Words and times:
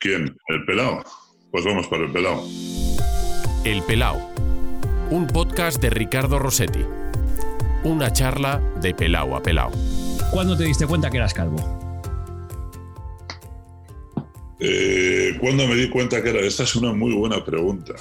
¿Quién? 0.00 0.38
¿El 0.46 0.64
pelao? 0.64 1.02
Pues 1.50 1.64
vamos 1.64 1.88
para 1.88 2.04
el 2.04 2.12
pelao. 2.12 2.46
El 3.64 3.82
Pelao, 3.82 4.32
un 5.10 5.26
podcast 5.26 5.82
de 5.82 5.90
Ricardo 5.90 6.38
Rossetti. 6.38 6.84
Una 7.82 8.12
charla 8.12 8.62
de 8.80 8.94
pelao 8.94 9.34
a 9.34 9.42
pelao. 9.42 9.72
¿Cuándo 10.30 10.56
te 10.56 10.64
diste 10.64 10.86
cuenta 10.86 11.10
que 11.10 11.16
eras 11.16 11.34
calvo? 11.34 11.58
Eh, 14.60 15.36
¿Cuándo 15.40 15.66
me 15.66 15.74
di 15.74 15.88
cuenta 15.88 16.22
que 16.22 16.30
era? 16.30 16.40
Esta 16.40 16.62
es 16.62 16.76
una 16.76 16.92
muy 16.92 17.12
buena 17.14 17.44
pregunta. 17.44 17.94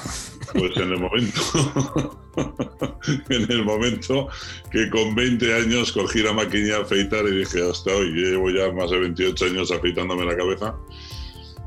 Pues 0.54 0.78
en 0.78 0.92
el 0.92 1.00
momento, 1.00 2.20
en 3.30 3.52
el 3.52 3.66
momento 3.66 4.28
que 4.72 4.88
con 4.92 5.16
20 5.16 5.54
años 5.54 5.92
cogí 5.92 6.20
la 6.20 6.34
maquinilla 6.34 6.78
a 6.78 6.82
afeitar 6.82 7.26
y 7.26 7.40
dije, 7.40 7.68
hasta 7.68 7.92
hoy, 7.92 8.12
llevo 8.12 8.52
ya 8.52 8.72
más 8.72 8.92
de 8.92 9.00
28 9.00 9.46
años 9.46 9.72
afeitándome 9.72 10.26
la 10.26 10.38
cabeza. 10.38 10.76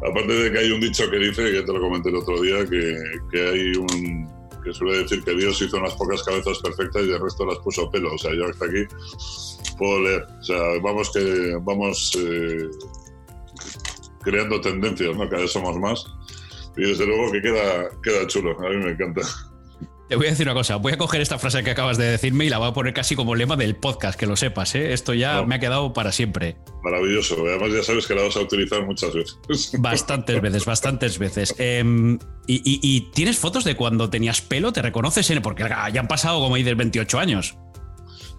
Aparte 0.08 0.32
de 0.32 0.52
que 0.52 0.58
hay 0.58 0.70
un 0.70 0.80
dicho 0.80 1.10
que 1.10 1.18
dice, 1.18 1.52
que 1.52 1.62
te 1.62 1.72
lo 1.72 1.80
comenté 1.80 2.08
el 2.08 2.16
otro 2.16 2.40
día, 2.40 2.64
que, 2.64 2.96
que 3.30 3.48
hay 3.48 3.72
un 3.76 4.28
que 4.62 4.72
suele 4.72 4.98
decir 4.98 5.22
que 5.24 5.34
Dios 5.34 5.60
hizo 5.62 5.78
unas 5.78 5.94
pocas 5.94 6.22
cabezas 6.22 6.58
perfectas 6.58 7.04
y 7.04 7.10
el 7.10 7.20
resto 7.20 7.46
las 7.46 7.58
puso 7.58 7.90
pelo. 7.90 8.14
O 8.14 8.18
sea, 8.18 8.34
yo 8.34 8.46
hasta 8.46 8.66
aquí 8.66 8.84
puedo 9.78 10.00
leer. 10.00 10.26
O 10.40 10.42
sea, 10.42 10.58
vamos 10.82 11.10
que 11.12 11.56
vamos 11.62 12.12
eh, 12.18 12.68
creando 14.22 14.60
tendencias, 14.60 15.16
¿no? 15.16 15.28
Cada 15.28 15.42
vez 15.42 15.52
somos 15.52 15.76
más. 15.78 16.04
Y 16.76 16.82
desde 16.82 17.06
luego 17.06 17.32
que 17.32 17.42
queda, 17.42 17.88
queda 18.02 18.26
chulo. 18.26 18.58
A 18.60 18.70
mí 18.70 18.76
me 18.76 18.90
encanta. 18.90 19.22
Te 20.10 20.16
voy 20.16 20.26
a 20.26 20.30
decir 20.30 20.44
una 20.44 20.54
cosa, 20.54 20.74
voy 20.74 20.92
a 20.92 20.98
coger 20.98 21.20
esta 21.20 21.38
frase 21.38 21.62
que 21.62 21.70
acabas 21.70 21.96
de 21.96 22.04
decirme 22.04 22.44
y 22.44 22.50
la 22.50 22.58
voy 22.58 22.66
a 22.68 22.72
poner 22.72 22.92
casi 22.92 23.14
como 23.14 23.36
lema 23.36 23.54
del 23.54 23.76
podcast, 23.76 24.18
que 24.18 24.26
lo 24.26 24.34
sepas, 24.34 24.74
¿eh? 24.74 24.92
Esto 24.92 25.14
ya 25.14 25.36
No. 25.36 25.46
me 25.46 25.54
ha 25.54 25.60
quedado 25.60 25.92
para 25.92 26.10
siempre. 26.10 26.56
Maravilloso. 26.82 27.36
Además 27.46 27.72
ya 27.72 27.84
sabes 27.84 28.08
que 28.08 28.16
la 28.16 28.22
vas 28.22 28.36
a 28.36 28.40
utilizar 28.40 28.84
muchas 28.84 29.14
veces. 29.14 29.38
Bastantes 29.78 30.40
veces, 30.42 30.64
bastantes 30.64 31.16
veces. 31.20 31.54
Em, 31.58 32.18
y, 32.48 32.56
y- 32.56 32.80
y 32.82 33.00
tienes 33.12 33.38
fotos 33.38 33.62
de 33.62 33.76
cuando 33.76 34.10
tenías 34.10 34.40
pelo? 34.40 34.72
¿Te 34.72 34.82
reconoces? 34.82 35.30
En, 35.30 35.42
porque 35.42 35.62
ya 35.62 36.00
han 36.00 36.08
pasado, 36.08 36.40
como 36.40 36.56
dices, 36.56 36.76
28 36.76 37.18
años. 37.20 37.56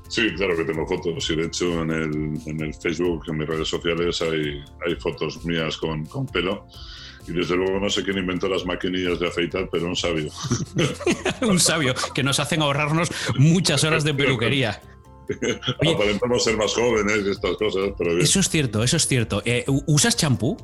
Sí, 0.10 0.28
claro 0.36 0.58
que 0.58 0.66
tengo 0.66 0.86
fotos. 0.86 1.30
Y 1.30 1.38
de 1.38 1.46
hecho 1.46 1.84
en 1.84 1.90
el, 1.92 2.12
en 2.48 2.62
el 2.66 2.74
Facebook, 2.74 3.24
en 3.30 3.38
mis 3.38 3.48
redes 3.48 3.70
sociales, 3.70 4.22
hay, 4.22 4.62
hay 4.86 4.96
fotos 5.00 5.46
mías 5.46 5.78
con, 5.78 6.06
con 6.06 6.26
pelo. 6.26 6.68
Y 7.28 7.34
desde 7.34 7.56
luego 7.56 7.80
no 7.80 7.90
sé 7.90 8.04
quién 8.04 8.18
inventó 8.18 8.48
las 8.50 8.66
maquinillas 8.66 9.20
de 9.20 9.28
afeitar, 9.28 9.70
pero 9.72 9.88
un 9.88 9.96
sabio. 9.96 10.32
Un 11.42 11.60
sabio, 11.60 11.94
que 12.14 12.24
nos 12.24 12.40
hacen 12.40 12.62
ahorrarnos 12.62 13.10
muchas 13.38 13.84
horas 13.84 14.04
de 14.04 14.14
peluquería. 14.14 14.82
Oye. 15.80 15.94
Aparentamos 15.94 16.44
ser 16.44 16.58
más 16.58 16.74
jóvenes 16.74 17.20
y 17.26 17.30
estas 17.32 17.56
cosas, 17.58 17.92
pero 17.98 18.12
bien. 18.12 18.24
Eso 18.24 18.40
es 18.40 18.50
cierto, 18.50 18.84
eso 18.84 18.98
es 18.98 19.08
cierto. 19.08 19.42
Eh, 19.46 19.66
¿Usas 19.88 20.16
champú? 20.18 20.58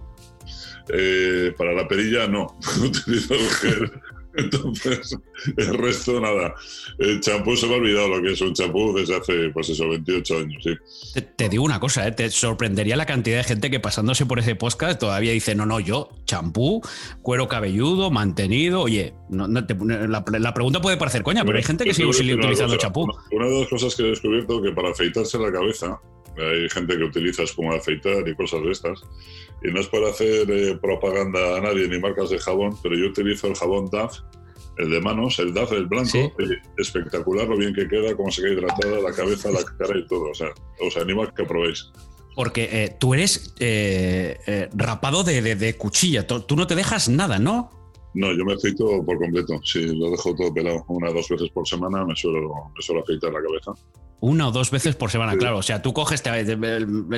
Eh, 0.90 1.54
para 1.58 1.74
la 1.74 1.88
perilla 1.88 2.28
no, 2.28 2.58
utilizo 2.82 3.34
el 3.34 3.50
gel. 3.50 3.92
Entonces, 4.38 5.18
el 5.58 5.74
resto 5.78 6.20
nada. 6.22 6.54
El 7.00 7.20
champú 7.22 7.56
se 7.56 7.68
me 7.68 7.74
ha 7.74 7.78
olvidado 7.78 8.08
lo 8.08 8.22
que 8.22 8.34
es 8.34 8.42
un 8.42 8.54
champú 8.54 8.94
desde 8.94 9.16
hace, 9.16 9.50
pues 9.50 9.70
eso, 9.70 9.88
28 9.90 10.38
años, 10.38 10.64
sí. 10.64 10.72
Te, 11.14 11.22
te 11.24 11.50
digo 11.50 11.64
una 11.64 11.80
cosa, 11.80 12.08
¿eh? 12.08 12.12
te 12.12 12.30
sorprendería 12.30 12.96
la 12.96 13.06
cantidad 13.06 13.38
de 13.38 13.44
gente 13.44 13.70
que 13.72 13.80
pasándose 13.80 14.26
por 14.26 14.40
ese 14.40 14.56
podcast 14.56 15.00
todavía 15.00 15.32
dice, 15.32 15.56
no, 15.56 15.66
no, 15.66 15.80
yo, 15.80 16.10
champú, 16.26 16.82
cuero 17.22 17.48
cabelludo, 17.48 18.12
mantenido. 18.12 18.82
Oye, 18.82 19.14
no- 19.30 19.48
no 19.48 19.66
te- 19.66 19.76
la, 20.08 20.24
la 20.40 20.54
pregunta 20.54 20.82
puede 20.82 20.98
parecer 20.98 21.24
coña, 21.24 21.44
pero 21.44 21.58
hay 21.58 21.64
gente 21.64 21.84
que 21.84 21.94
sigue 21.94 22.08
utilizando 22.08 22.78
champú. 22.78 23.04
Una, 23.04 23.14
una 23.32 23.46
de 23.48 23.60
las 23.62 23.70
cosas 23.70 23.96
que 23.96 24.04
he 24.04 24.10
descubierto 24.10 24.62
que 24.62 24.72
para 24.72 24.92
afeitarse 24.92 25.38
la 25.40 25.52
cabeza, 25.52 26.00
hay 26.38 26.70
gente 26.70 26.98
que 26.98 27.04
utiliza 27.04 27.44
espuma 27.44 27.74
de 27.74 27.80
afeitar 27.80 28.28
y 28.28 28.36
cosas 28.36 28.62
de 28.64 28.72
estas, 28.72 29.02
y 29.64 29.72
no 29.72 29.80
es 29.80 29.88
para 29.88 30.10
hacer 30.10 30.50
eh, 30.52 30.78
propaganda 30.82 31.58
a 31.58 31.62
nadie 31.62 31.88
ni 31.88 32.00
marcas 32.00 32.30
de 32.30 32.40
jabón, 32.40 32.78
pero 32.84 32.96
yo 32.96 33.08
utilizo 33.08 33.48
el 33.48 33.56
jabón 33.56 33.90
DAF, 33.92 34.20
el 34.78 34.90
de 34.92 35.02
manos, 35.02 35.40
el 35.40 35.54
DAF, 35.54 35.72
el 35.72 35.88
blanco, 35.88 36.10
Sí. 36.12 36.20
eh, 36.20 36.58
espectacular 36.78 37.48
lo 37.48 37.58
bien 37.58 37.74
que 37.74 37.88
queda, 37.88 38.16
cómo 38.16 38.32
se 38.32 38.42
queda 38.44 38.54
hidratada 38.54 39.00
la 39.02 39.12
cabeza, 39.12 39.50
la 39.52 39.64
cara 39.64 39.98
y 39.98 40.06
todo. 40.08 40.30
O 40.30 40.36
sea, 40.36 40.50
os 40.80 40.96
animo 40.98 41.24
a 41.24 41.34
que 41.34 41.44
probéis. 41.44 41.92
Porque 42.36 42.70
eh, 42.72 42.96
tú 43.00 43.16
eres 43.16 43.56
eh, 43.60 44.38
eh, 44.46 44.70
rapado 44.76 45.24
de, 45.24 45.42
de- 45.42 45.56
de 45.56 45.76
cuchilla, 45.76 46.28
tú, 46.28 46.42
tú 46.42 46.56
no 46.56 46.68
te 46.68 46.76
dejas 46.76 47.10
nada, 47.10 47.40
¿no? 47.40 47.72
No, 48.14 48.32
yo 48.32 48.46
me 48.46 48.54
afeito 48.54 49.04
por 49.04 49.18
completo. 49.18 49.60
Sí, 49.64 49.88
lo 49.96 50.12
dejo 50.12 50.36
todo 50.36 50.54
pelado. 50.54 50.86
Una 50.88 51.10
o 51.10 51.14
dos 51.14 51.28
veces 51.30 51.50
por 51.50 51.68
semana 51.68 52.06
me 52.06 52.16
suelo, 52.16 52.52
me 52.76 52.82
suelo 52.82 53.02
afeitar 53.02 53.32
la 53.34 53.42
cabeza. 53.42 53.72
Una 54.20 54.48
o 54.48 54.52
dos 54.52 54.72
veces 54.72 54.96
por 54.96 55.12
semana, 55.12 55.34
Sí. 55.34 55.38
claro. 55.38 55.58
O 55.58 55.62
sea, 55.64 55.82
tú 55.82 55.94
coges 55.94 56.24
te- 56.24 56.30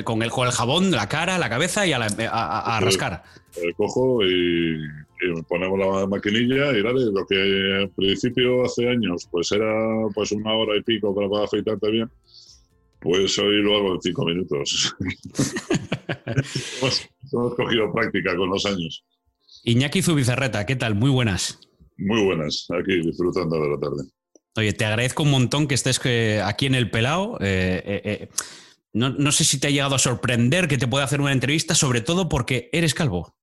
con, 0.04 0.22
el, 0.22 0.30
con 0.34 0.46
el 0.46 0.52
jabón 0.52 0.90
la 0.90 1.08
cara, 1.08 1.38
la 1.38 1.48
cabeza 1.48 1.86
y 1.86 1.92
a, 1.94 1.98
la- 1.98 2.06
a- 2.30 2.58
a- 2.58 2.76
a 2.76 2.78
Sí. 2.80 2.84
rascar. 2.84 3.22
Eh, 3.56 3.72
cojo 3.76 4.22
y, 4.24 4.74
y 4.76 5.42
ponemos 5.48 5.78
la 5.78 6.06
maquinilla 6.06 6.72
y 6.76 6.82
dale, 6.82 7.00
lo 7.12 7.26
que 7.26 7.78
al 7.82 7.90
principio 7.90 8.64
hace 8.64 8.88
años 8.88 9.26
pues 9.30 9.50
era 9.52 9.72
pues 10.14 10.30
una 10.32 10.52
hora 10.54 10.76
y 10.76 10.82
pico 10.82 11.14
para 11.14 11.28
poder 11.28 11.46
afeitarte 11.46 11.90
bien, 11.90 12.10
pues 13.00 13.38
hoy 13.38 13.62
lo 13.62 13.76
hago 13.78 13.94
en 13.94 14.00
cinco 14.02 14.24
minutos. 14.26 14.94
hemos, 16.80 17.08
hemos 17.32 17.54
cogido 17.54 17.92
práctica 17.92 18.36
con 18.36 18.50
los 18.50 18.64
años. 18.66 19.04
Iñaki 19.64 20.02
Zubizarreta, 20.02 20.66
¿qué 20.66 20.76
tal? 20.76 20.94
Muy 20.94 21.10
buenas. 21.10 21.60
Muy 21.96 22.22
buenas, 22.24 22.66
aquí 22.78 23.00
disfrutando 23.00 23.56
de 23.60 23.68
la 23.70 23.78
tarde. 23.78 24.02
Oye, 24.56 24.72
te 24.72 24.84
agradezco 24.84 25.22
un 25.22 25.30
montón 25.30 25.68
que 25.68 25.74
estés 25.74 26.00
eh, 26.04 26.42
aquí 26.44 26.66
en 26.66 26.74
el 26.74 26.90
Pelao. 26.90 27.38
Eh, 27.40 27.82
eh, 28.04 28.28
no, 28.92 29.10
no 29.10 29.32
sé 29.32 29.44
si 29.44 29.60
te 29.60 29.68
ha 29.68 29.70
llegado 29.70 29.94
a 29.94 29.98
sorprender 29.98 30.66
que 30.66 30.78
te 30.78 30.88
pueda 30.88 31.04
hacer 31.04 31.20
una 31.20 31.32
entrevista, 31.32 31.74
sobre 31.74 32.00
todo 32.00 32.28
porque 32.28 32.68
eres 32.72 32.94
calvo. 32.94 33.34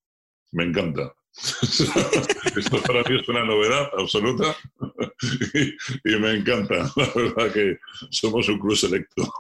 Me 0.52 0.66
encanta. 0.66 1.14
Esto 2.58 2.82
para 2.82 3.04
mí 3.04 3.20
es 3.22 3.28
una 3.30 3.44
novedad 3.46 3.90
absoluta 3.98 4.56
y, 5.54 6.14
y 6.14 6.20
me 6.20 6.34
encanta. 6.36 6.92
La 6.96 7.08
verdad 7.16 7.54
que 7.54 7.78
somos 8.10 8.50
un 8.50 8.60
club 8.60 8.76
selecto. 8.76 9.32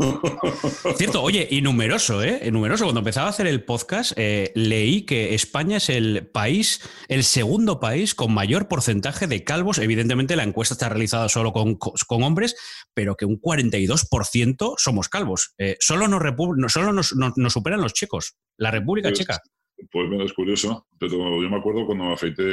Cierto, 0.95 1.21
oye, 1.23 1.47
y 1.49 1.61
numeroso, 1.61 2.23
¿eh? 2.23 2.49
Numeroso. 2.51 2.83
Cuando 2.85 2.99
empezaba 2.99 3.27
a 3.27 3.29
hacer 3.31 3.47
el 3.47 3.63
podcast, 3.63 4.13
eh, 4.15 4.51
leí 4.55 5.03
que 5.05 5.33
España 5.33 5.77
es 5.77 5.89
el 5.89 6.27
país, 6.31 6.81
el 7.07 7.23
segundo 7.23 7.79
país 7.79 8.13
con 8.13 8.33
mayor 8.33 8.67
porcentaje 8.67 9.25
de 9.27 9.43
calvos. 9.43 9.79
Evidentemente, 9.79 10.35
la 10.35 10.43
encuesta 10.43 10.75
está 10.75 10.89
realizada 10.89 11.29
solo 11.29 11.51
con, 11.51 11.75
con 11.77 12.23
hombres, 12.23 12.55
pero 12.93 13.15
que 13.15 13.25
un 13.25 13.41
42% 13.41 14.75
somos 14.77 15.09
calvos. 15.09 15.53
Eh, 15.57 15.77
solo 15.79 16.07
nos, 16.07 16.21
solo 16.71 16.93
nos, 16.93 17.15
nos- 17.15 17.37
nos 17.37 17.53
superan 17.53 17.81
los 17.81 17.93
checos, 17.93 18.35
la 18.57 18.71
República 18.71 19.09
Checa. 19.13 19.41
Pues 19.91 20.09
mira, 20.09 20.25
es 20.25 20.33
curioso, 20.33 20.87
pero 20.99 21.41
yo 21.41 21.49
me 21.49 21.57
acuerdo 21.57 21.85
cuando 21.85 22.05
me 22.05 22.13
afeité 22.13 22.43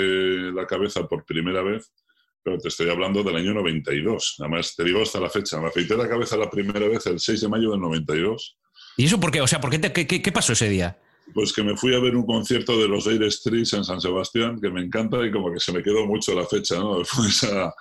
la 0.53 0.67
cabeza 0.67 1.07
por 1.09 1.25
primera 1.25 1.63
vez, 1.63 1.93
pero 2.43 2.59
te 2.59 2.69
estoy 2.69 2.91
hablando 2.91 3.23
del 3.23 3.37
año 3.37 3.55
92. 3.55 4.37
Además, 4.41 4.75
te 4.77 4.85
digo 4.85 5.01
hasta 5.03 5.19
la 5.21 5.31
fecha. 5.31 5.61
Me 5.61 5.69
afeité 5.69 5.97
la 5.97 6.09
cabeza 6.09 6.37
la 6.37 6.51
primera 6.51 6.87
vez 6.87 7.07
el 7.07 7.19
6 7.19 7.41
de 7.41 7.49
mayo 7.49 7.71
del 7.71 7.81
92. 7.81 8.59
¿Y 8.99 9.07
eso 9.07 9.19
por 9.19 9.31
qué? 9.31 9.41
O 9.41 9.47
sea, 9.47 9.61
¿por 9.61 9.71
qué, 9.71 9.79
te- 9.79 10.07
qué, 10.07 10.33
pasó 10.33 10.53
ese 10.53 10.69
día? 10.69 10.99
Pues 11.33 11.55
que 11.55 11.63
me 11.63 11.75
fui 11.75 11.95
a 11.95 12.01
ver 12.01 12.15
un 12.15 12.27
concierto 12.27 12.79
de 12.79 12.87
los 12.87 13.09
Dire 13.09 13.31
Streets 13.31 13.73
en 13.73 13.83
San 13.85 13.99
Sebastián, 13.99 14.61
que 14.61 14.69
me 14.69 14.83
encanta 14.83 15.25
y 15.27 15.31
como 15.31 15.51
que 15.51 15.59
se 15.59 15.73
me 15.73 15.83
quedó 15.83 16.05
mucho 16.07 16.35
la 16.35 16.45
fecha, 16.45 16.77
esa- 17.27 17.75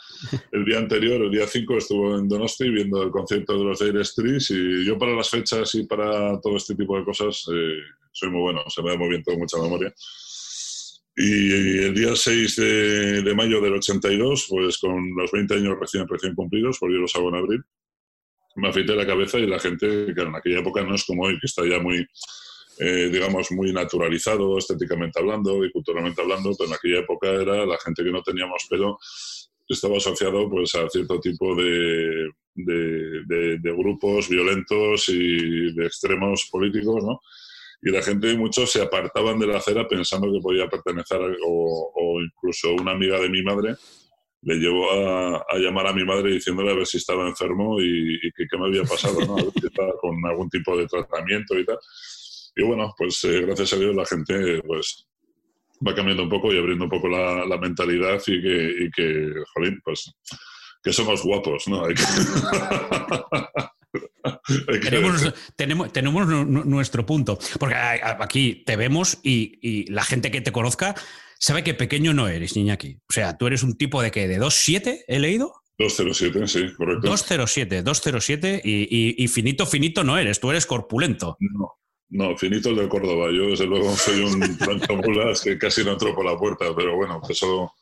el 0.53 0.63
día 0.63 0.77
anterior, 0.77 1.21
el 1.21 1.29
día 1.31 1.45
5, 1.45 1.77
estuve 1.77 2.15
en 2.19 2.29
Donosti 2.29 2.69
viendo 2.69 3.03
el 3.03 3.11
concierto 3.11 3.57
de 3.59 3.65
los 3.65 3.79
Dire 3.79 4.03
Streets 4.05 4.51
y 4.51 4.85
yo 4.85 4.97
para 4.97 5.13
las 5.13 5.29
fechas 5.29 5.75
y 5.75 5.85
para 5.85 6.39
todo 6.39 6.55
este 6.55 6.73
tipo 6.75 6.97
de 6.97 7.03
cosas 7.03 7.45
eh, 7.53 7.73
soy 8.13 8.29
muy 8.29 8.41
bueno, 8.41 8.63
se 8.69 8.81
me 8.81 8.91
da 8.91 8.97
muy 8.97 9.09
bien 9.09 9.23
todo, 9.23 9.37
mucha 9.37 9.57
memoria. 9.61 9.93
Y 11.15 11.77
el 11.83 11.93
día 11.93 12.15
6 12.15 12.55
de, 12.55 13.21
de 13.21 13.35
mayo 13.35 13.61
del 13.61 13.73
82, 13.73 14.47
pues 14.49 14.77
con 14.79 15.15
los 15.15 15.31
20 15.31 15.53
años 15.55 15.77
recién, 15.79 16.07
recién 16.07 16.33
cumplidos, 16.33 16.77
porque 16.79 16.95
yo 16.95 17.01
los 17.01 17.15
hago 17.15 17.29
en 17.29 17.35
abril, 17.35 17.61
me 18.55 18.69
afeité 18.69 18.95
la 18.95 19.05
cabeza 19.05 19.37
y 19.39 19.47
la 19.47 19.59
gente, 19.59 20.13
que 20.15 20.21
en 20.21 20.35
aquella 20.35 20.59
época 20.59 20.83
no 20.83 20.95
es 20.95 21.03
como 21.05 21.23
hoy, 21.23 21.39
que 21.39 21.45
está 21.47 21.63
ya 21.67 21.79
muy, 21.79 22.05
eh, 22.79 23.09
digamos, 23.11 23.51
muy 23.51 23.71
naturalizado 23.71 24.57
estéticamente 24.57 25.19
hablando 25.19 25.63
y 25.63 25.71
culturalmente 25.71 26.21
hablando, 26.21 26.51
pero 26.57 26.69
en 26.69 26.75
aquella 26.75 26.99
época 26.99 27.29
era 27.29 27.65
la 27.65 27.77
gente 27.79 28.03
que 28.03 28.11
no 28.11 28.23
teníamos 28.23 28.65
pelo 28.69 28.97
estaba 29.67 29.97
asociado 29.97 30.49
pues 30.49 30.75
a 30.75 30.87
cierto 30.89 31.19
tipo 31.19 31.55
de, 31.55 32.29
de, 32.53 33.23
de- 33.25 33.57
de 33.59 33.71
grupos 33.71 34.29
violentos 34.29 35.09
y 35.09 35.73
de 35.73 35.85
extremos 35.85 36.47
políticos, 36.51 37.03
¿no? 37.03 37.21
Y 37.85 37.91
la 37.91 38.01
gente, 38.01 38.33
muchos 38.37 38.71
se 38.71 38.81
apartaban 38.81 39.37
de 39.39 39.47
la 39.47 39.57
acera 39.57 39.87
pensando 39.87 40.31
que 40.31 40.39
podía 40.41 40.69
pertenecer, 40.69 41.19
o, 41.45 41.91
o 41.93 42.21
incluso 42.21 42.73
una 42.73 42.91
amiga 42.91 43.19
de 43.19 43.29
mi 43.29 43.43
madre 43.43 43.75
le 44.45 44.55
llevó 44.55 44.91
a, 44.91 45.45
a 45.49 45.57
llamar 45.57 45.87
a 45.87 45.93
mi 45.93 46.03
madre 46.03 46.31
diciéndole 46.31 46.71
a 46.71 46.75
ver 46.75 46.85
si 46.85 46.97
estaba 46.97 47.27
enfermo 47.27 47.79
y, 47.79 48.15
y 48.15 48.31
que 48.31 48.45
qué 48.49 48.57
me 48.57 48.67
había 48.67 48.83
pasado, 48.83 49.19
¿no? 49.21 49.37
A 49.37 49.43
ver 49.43 49.51
si 49.53 49.67
estaba 49.67 49.93
con 50.01 50.15
algún 50.25 50.49
tipo 50.49 50.77
de 50.77 50.85
tratamiento 50.85 51.57
y 51.57 51.65
tal. 51.65 51.77
Y 52.55 52.63
bueno, 52.63 52.93
pues 52.97 53.23
eh, 53.23 53.41
gracias 53.41 53.73
a 53.73 53.77
Dios 53.77 53.95
la 53.95 54.05
gente 54.05 54.61
pues 54.65 55.07
va 55.85 55.95
cambiando 55.95 56.23
un 56.23 56.29
poco 56.29 56.53
y 56.53 56.57
abriendo 56.57 56.85
un 56.85 56.89
poco 56.89 57.07
la, 57.07 57.45
la 57.45 57.57
mentalidad 57.57 58.21
y 58.27 58.41
que, 58.41 58.75
y 58.85 58.91
que, 58.91 59.33
jolín, 59.53 59.79
pues 59.83 60.13
que 60.83 60.93
somos 60.93 61.23
guapos, 61.23 61.67
¿no? 61.67 61.85
tenemos, 65.55 65.93
tenemos, 65.93 66.27
nuestro 66.27 67.05
punto. 67.05 67.39
Porque 67.59 67.75
aquí 67.75 68.63
te 68.65 68.75
vemos 68.75 69.19
y, 69.23 69.85
la 69.91 70.03
gente 70.03 70.29
que 70.29 70.41
te 70.41 70.51
conozca 70.51 70.93
sabe 71.39 71.63
que 71.63 71.73
pequeño 71.73 72.13
no 72.13 72.27
eres, 72.27 72.53
aquí. 72.71 72.99
O 73.09 73.13
sea, 73.13 73.37
tú 73.37 73.47
eres 73.47 73.63
un 73.63 73.77
tipo 73.77 74.01
de 74.01 74.11
que 74.11 74.27
de 74.27 74.39
2,7 74.39 75.05
he 75.07 75.19
leído. 75.19 75.53
207, 75.79 76.47
sí, 76.47 76.73
correcto. 76.75 77.07
207, 77.07 77.81
207 77.81 78.61
y, 78.63 79.23
y, 79.23 79.27
finito, 79.27 79.65
finito 79.65 80.03
no 80.03 80.17
eres, 80.17 80.39
tú 80.39 80.51
eres 80.51 80.65
corpulento. 80.67 81.37
No, 81.39 81.73
no, 82.09 82.37
finito 82.37 82.69
el 82.69 82.75
de 82.75 82.87
Córdoba. 82.89 83.29
Yo, 83.33 83.49
desde 83.49 83.65
luego, 83.65 83.95
soy 83.95 84.19
un 84.19 84.39
mulas 85.03 85.41
que 85.41 85.57
casi 85.57 85.83
no 85.83 85.93
entro 85.93 86.13
por 86.13 86.25
la 86.25 86.37
puerta, 86.37 86.65
pero 86.75 86.95
bueno, 86.95 87.19
eso 87.27 87.73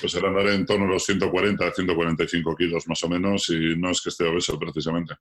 pues 0.00 0.14
era 0.14 0.28
andar 0.28 0.46
en 0.48 0.64
torno 0.64 0.86
a 0.86 0.88
los 0.88 1.04
140, 1.04 1.72
145 1.72 2.56
kilos 2.56 2.86
más 2.86 3.02
o 3.02 3.08
menos 3.08 3.48
y 3.48 3.76
no 3.76 3.90
es 3.90 4.00
que 4.00 4.10
esté 4.10 4.24
obeso 4.24 4.58
precisamente. 4.58 5.14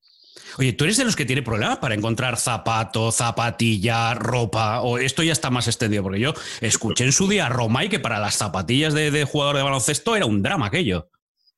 Oye, 0.57 0.73
¿tú 0.73 0.83
eres 0.83 0.97
de 0.97 1.05
los 1.05 1.15
que 1.15 1.25
tiene 1.25 1.41
problemas 1.41 1.79
para 1.79 1.95
encontrar 1.95 2.37
zapato, 2.37 3.11
zapatilla, 3.11 4.13
ropa? 4.13 4.81
¿O 4.81 4.97
esto 4.97 5.23
ya 5.23 5.31
está 5.31 5.49
más 5.49 5.67
extendido? 5.67 6.03
Porque 6.03 6.19
yo 6.19 6.33
escuché 6.61 7.05
en 7.05 7.11
su 7.11 7.27
día 7.27 7.47
a 7.47 7.49
Romay 7.49 7.89
que 7.89 7.99
para 7.99 8.19
las 8.19 8.35
zapatillas 8.35 8.93
de, 8.93 9.23
jugador 9.23 9.57
de 9.57 9.63
baloncesto 9.63 10.15
era 10.15 10.25
un 10.25 10.41
drama 10.41 10.67
aquello. 10.67 11.09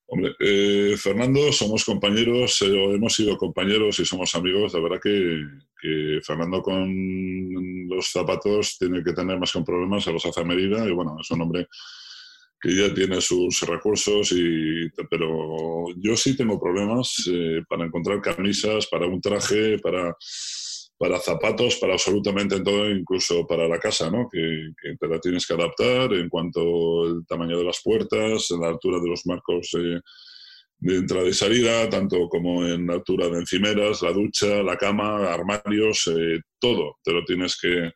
Hombre, 0.06 0.36
eh, 0.40 0.96
Fernando, 0.98 1.52
somos 1.52 1.84
compañeros, 1.86 2.62
eh, 2.62 2.94
hemos 2.94 3.16
sido 3.16 3.36
compañeros 3.36 4.00
y 4.00 4.06
somos 4.06 4.36
amigos. 4.36 4.74
La 4.74 4.80
verdad 4.80 5.00
que, 5.02 5.42
que, 5.82 6.20
Fernando 6.24 6.62
con 6.62 7.88
los 7.88 8.08
zapatos 8.12 8.78
tiene 8.78 9.04
que 9.04 9.14
tener 9.14 9.40
más 9.40 9.52
que 9.52 9.58
un 9.58 9.66
problema, 9.66 10.00
se 10.00 10.12
los 10.12 10.24
hace 10.24 10.42
a 10.42 10.44
medida 10.44 10.86
y 10.86 10.92
bueno, 10.92 11.18
es 11.20 11.32
un 11.32 11.42
hombre 11.42 11.68
que 12.64 12.74
ya 12.74 12.94
tiene 12.94 13.20
sus 13.20 13.60
recursos, 13.64 14.32
y, 14.32 14.90
pero 15.10 15.86
yo 15.98 16.16
sí 16.16 16.38
tengo 16.38 16.58
problemas 16.58 17.30
eh, 17.30 17.62
para 17.68 17.84
encontrar 17.84 18.22
camisas, 18.22 18.88
para 18.88 19.06
un 19.06 19.20
traje, 19.20 19.78
para, 19.80 20.16
para 20.98 21.20
zapatos, 21.20 21.76
para 21.76 21.92
absolutamente 21.92 22.62
todo, 22.62 22.90
incluso 22.90 23.46
para 23.46 23.68
la 23.68 23.80
casa, 23.80 24.10
¿no? 24.10 24.30
que, 24.32 24.70
te 24.98 25.08
la 25.10 25.20
tienes 25.20 25.46
que 25.46 25.56
adaptar 25.56 26.14
en 26.14 26.30
cuanto 26.30 27.04
al 27.04 27.26
tamaño 27.28 27.58
de 27.58 27.66
las 27.66 27.82
puertas, 27.84 28.50
la 28.52 28.70
altura 28.70 29.00
de 29.02 29.10
los 29.10 29.26
marcos 29.26 29.70
eh, 29.78 30.00
de 30.78 30.96
entrada 30.96 31.28
y 31.28 31.34
salida, 31.34 31.90
tanto 31.90 32.30
como 32.30 32.66
en 32.66 32.90
altura 32.90 33.28
de 33.28 33.40
encimeras, 33.40 34.02
la 34.04 34.14
ducha, 34.14 34.64
la 34.64 34.78
cama, 34.78 35.34
armarios, 35.34 36.08
eh, 36.08 36.40
todo 36.60 36.96
te 37.04 37.12
lo 37.12 37.26
tienes 37.26 37.58
que 37.60 37.92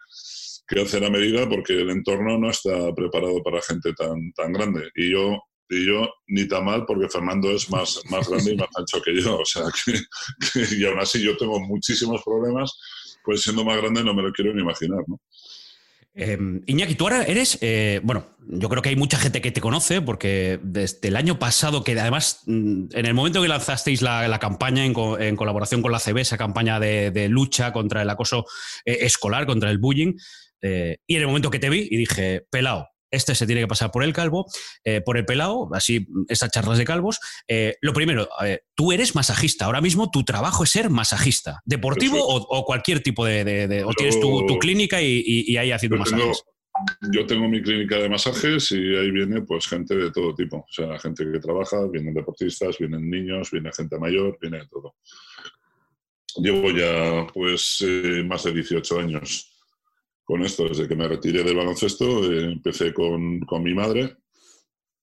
que 0.68 0.81
hacer 0.81 1.04
a 1.06 1.10
medida 1.10 1.48
porque 1.48 1.74
el 1.74 1.90
entorno 1.90 2.38
no 2.38 2.50
está 2.50 2.94
preparado 2.94 3.42
para 3.42 3.62
gente 3.62 3.94
tan, 3.94 4.31
tan 4.34 4.52
grande. 4.52 4.90
Y 4.96 5.12
yo, 5.12 5.40
y 5.69 5.88
yo 5.88 6.10
ni 6.28 6.48
tan 6.48 6.66
mal 6.66 6.86
porque 6.86 7.10
Fernando 7.10 7.52
es 7.52 7.69
más, 7.69 8.02
más 8.10 8.28
grande 8.28 8.54
y 8.54 8.58
más 8.58 8.69
ancho 8.75 9.02
que 9.02 9.19
yo. 9.19 9.40
O 9.40 9.46
sea, 9.46 9.64
que, 9.86 10.75
y 10.75 10.86
aún 10.86 11.00
así 11.00 11.22
yo 11.22 11.38
tengo 11.38 11.60
muchísimos 11.60 12.22
problemas, 12.24 12.78
pues 13.24 13.42
siendo 13.44 13.64
más 13.64 13.78
grande 13.78 14.04
no 14.04 14.14
me 14.14 14.24
lo 14.24 14.31
quiero 14.31 14.54
ni 14.54 14.62
imaginar, 14.62 15.04
¿no? 15.08 15.19
Em, 16.19 16.64
Iñaki, 16.66 16.96
tú 16.96 17.04
ahora 17.04 17.22
eres, 17.22 17.60
eh, 17.62 18.02
bueno, 18.04 18.25
yo 18.48 18.70
creo 18.70 18.81
que 18.81 18.90
hay 18.90 18.96
mucha 18.96 19.20
gente 19.20 19.40
que 19.40 19.52
te 19.52 19.62
conoce 19.62 20.02
porque 20.02 20.60
desde 20.63 21.10
el 21.10 21.16
año 21.16 21.38
pasado, 21.38 21.84
que 21.84 21.98
además 21.98 22.42
mm, 22.48 22.86
en 22.92 23.06
el 23.06 23.13
momento 23.13 23.40
que 23.40 23.48
lanzasteis 23.48 24.02
la, 24.02 24.40
campaña 24.40 24.84
en, 24.84 24.94
colaboración 25.36 25.84
con 25.84 25.92
la 25.92 26.00
CB, 26.00 26.18
esa 26.18 26.36
campaña 26.36 26.80
de, 26.80 27.28
lucha 27.30 27.72
contra 27.72 28.02
el 28.02 28.10
acoso 28.10 28.46
eh, 28.84 28.98
escolar, 29.02 29.46
contra 29.46 29.70
el 29.70 29.78
bullying, 29.78 30.16
eh, 30.62 30.98
y 31.06 31.15
en 31.15 31.21
el 31.21 31.27
momento 31.27 31.51
que 31.51 31.59
te 31.59 31.69
vi 31.69 31.88
y 31.89 31.98
dije, 31.98 32.45
pelao, 32.50 32.88
este 33.12 33.36
se 33.36 33.45
tiene 33.45 33.62
que 33.62 33.68
pasar 33.68 33.92
por 33.92 34.04
el 34.04 34.13
calvo, 34.13 34.45
eh, 34.83 35.01
por 35.01 35.18
el 35.18 35.25
pelao, 35.25 35.69
así 35.74 36.07
estas 36.27 36.51
charlas 36.51 36.77
de 36.77 36.86
calvos. 36.86 37.19
Eh, 37.48 37.75
lo 37.81 37.94
primero, 37.94 38.27
tú 38.75 38.92
eres 38.92 39.15
masajista. 39.15 39.65
Ahora 39.65 39.81
mismo 39.81 40.12
tu 40.12 40.24
trabajo 40.24 40.63
es 40.63 40.71
ser 40.71 40.89
masajista, 40.89 41.62
deportivo 41.65 42.18
o, 42.19 42.65
cualquier 42.65 43.01
tipo 43.01 43.25
de. 43.25 43.83
o 43.86 43.94
tienes 43.94 44.19
tu, 44.19 44.59
clínica 44.59 45.01
y, 45.01 45.56
ahí 45.56 45.71
haciendo 45.71 45.98
masajes. 45.98 46.44
yo 47.13 47.25
tengo 47.25 47.48
mi 47.48 47.62
clínica 47.62 47.98
de 47.98 48.10
masajes 48.10 48.71
y 48.71 48.95
ahí 48.95 49.12
viene 49.12 49.42
pues 49.42 49.68
gente 49.68 49.95
de 49.95 50.12
todo 50.12 50.36
tipo. 50.36 50.57
O 50.57 50.71
sea, 50.71 51.00
gente 51.00 51.25
que 51.31 51.39
trabaja, 51.39 51.88
vienen 51.88 52.13
deportistas, 52.13 52.77
vienen 52.77 53.10
niños, 53.10 53.51
viene 53.51 53.71
gente 53.71 53.98
mayor, 53.98 54.38
viene 54.42 54.60
de 54.60 54.68
todo. 54.68 54.95
Llevo 56.36 56.69
ya 56.71 57.25
pues 57.33 57.83
más 58.25 58.44
de 58.44 58.53
18 58.53 59.00
años 59.00 59.56
con 60.27 60.44
esto. 60.44 60.68
Desde 60.68 60.88
que 60.88 60.95
me 60.95 61.07
retiré 61.07 61.44
del 61.44 61.56
baloncesto, 61.56 62.31
eh, 62.31 62.51
empecé 62.51 62.94
con, 62.94 63.39
con, 63.39 63.63
mi 63.63 63.74
madre, 63.74 64.18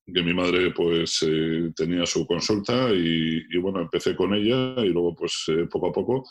que 0.06 0.22
mi 0.22 0.34
madre 0.34 0.70
pues 0.72 1.24
eh, 1.26 1.72
tenía 1.74 2.04
su 2.04 2.26
consulta 2.26 2.90
y, 2.92 3.56
bueno, 3.58 3.80
empecé 3.80 4.14
con 4.14 4.34
ella 4.34 4.74
y 4.84 4.90
luego 4.90 5.14
pues 5.14 5.44
eh, 5.48 5.66
poco 5.70 5.88
a 5.88 5.92
poco, 5.92 6.28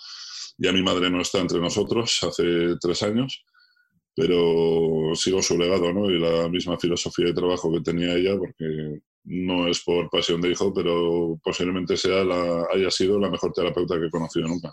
ya 0.58 0.72
mi 0.72 0.84
madre 0.84 1.10
no 1.10 1.22
está 1.22 1.40
entre 1.40 1.60
nosotros 1.60 2.20
hace 2.24 2.76
tres 2.80 3.02
años, 3.02 3.44
pero 4.16 5.16
sigo 5.16 5.42
su 5.42 5.58
legado, 5.58 5.92
¿no? 5.92 6.12
Y 6.12 6.20
la 6.20 6.48
misma 6.48 6.78
filosofía 6.78 7.26
de 7.26 7.34
trabajo 7.34 7.74
que 7.74 7.82
tenía 7.82 8.14
ella, 8.14 8.38
porque 8.38 9.02
no 9.24 9.68
es 9.68 9.84
por 9.84 10.08
pasión 10.12 10.40
de 10.40 10.52
hijo, 10.52 10.72
pero 10.72 11.40
posiblemente 11.44 11.98
sea 11.98 12.24
la, 12.24 12.68
haya 12.72 12.92
sido 12.92 13.20
la 13.20 13.32
mejor 13.32 13.52
terapeuta 13.54 14.00
que 14.00 14.06
he 14.06 14.12
conocido 14.12 14.48
nunca. 14.48 14.72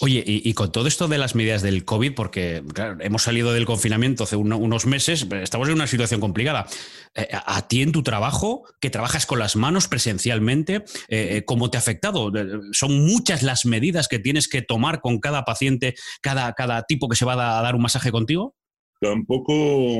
Oye, 0.00 0.22
y, 0.26 0.52
con 0.54 0.72
todo 0.72 0.88
esto 0.88 1.08
de 1.08 1.18
las 1.18 1.34
medidas 1.34 1.62
del 1.62 1.84
COVID, 1.84 2.14
porque 2.14 2.62
hemos 3.00 3.22
salido 3.22 3.52
del 3.52 3.66
confinamiento 3.66 4.24
hace 4.24 4.36
unos 4.36 4.86
meses, 4.86 5.26
estamos 5.42 5.68
en 5.68 5.74
una 5.74 5.86
situación 5.86 6.20
complicada. 6.20 6.66
Eh, 7.14 7.28
a, 7.32 7.66
ti 7.68 7.82
en 7.82 7.92
tu 7.92 8.02
trabajo, 8.02 8.64
que 8.80 8.90
trabajas 8.90 9.26
con 9.26 9.38
las 9.38 9.56
manos 9.56 9.88
presencialmente, 9.88 10.76
eh, 11.08 11.36
eh, 11.36 11.44
¿cómo 11.44 11.70
te 11.70 11.76
ha 11.76 11.80
afectado? 11.80 12.30
¿Son 12.72 13.06
muchas 13.06 13.42
las 13.42 13.66
medidas 13.66 14.08
que 14.08 14.18
tienes 14.18 14.48
que 14.48 14.62
tomar 14.62 15.00
con 15.00 15.18
cada 15.18 15.44
paciente, 15.44 15.94
cada, 16.20 16.52
cada 16.52 16.82
tipo 16.82 17.08
que 17.08 17.16
se 17.16 17.24
va 17.24 17.32
a 17.58 17.62
dar 17.62 17.74
un 17.74 17.82
masaje 17.82 18.10
contigo? 18.10 18.54
Tampoco 19.00 19.52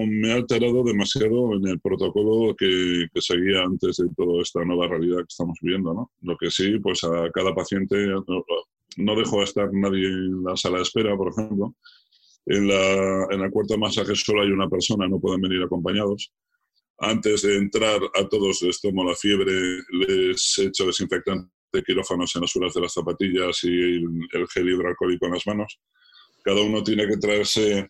me 0.06 0.32
ha 0.32 0.36
alterado 0.36 0.82
demasiado 0.82 1.54
en 1.54 1.68
el 1.68 1.78
protocolo 1.78 2.54
que, 2.56 3.06
seguía 3.20 3.62
antes 3.62 3.98
de 3.98 4.08
toda 4.16 4.42
esta 4.42 4.64
nueva 4.64 4.88
realidad 4.88 5.18
que 5.18 5.28
estamos 5.28 5.56
viviendo, 5.62 5.94
¿no? 5.94 6.10
Lo 6.22 6.36
que 6.36 6.50
sí, 6.50 6.78
pues 6.80 7.04
a 7.04 7.30
cada 7.32 7.54
paciente 7.54 7.96
no 8.98 9.14
dejo 9.14 9.38
de 9.38 9.44
estar 9.44 9.68
nadie 9.72 10.06
en 10.06 10.42
la 10.42 10.56
sala 10.56 10.78
de 10.78 10.82
espera, 10.82 11.16
por 11.16 11.32
ejemplo. 11.32 11.74
En 12.46 12.66
la, 12.66 13.50
cuarta 13.50 13.76
masaje 13.76 14.14
solo 14.16 14.42
hay 14.42 14.50
una 14.50 14.68
persona, 14.68 15.06
no 15.06 15.20
pueden 15.20 15.40
venir 15.40 15.62
acompañados. 15.62 16.32
Antes 16.98 17.42
de 17.42 17.56
entrar 17.56 18.00
a 18.14 18.28
todos 18.28 18.62
les 18.62 18.80
tomo 18.80 19.04
la 19.04 19.14
fiebre, 19.14 19.52
les 19.92 20.58
echo 20.58 20.86
desinfectante 20.86 21.48
de 21.72 21.82
quirófanos 21.82 22.34
en 22.34 22.42
las 22.42 22.50
suelas 22.50 22.74
de 22.74 22.80
las 22.80 22.92
zapatillas 22.92 23.62
y 23.62 23.68
el, 23.68 24.48
gel 24.52 24.68
hidroalcohólico 24.68 25.26
en 25.26 25.32
las 25.32 25.46
manos. 25.46 25.78
Cada 26.42 26.60
uno 26.62 26.82
tiene 26.82 27.06
que 27.06 27.18
traerse 27.18 27.88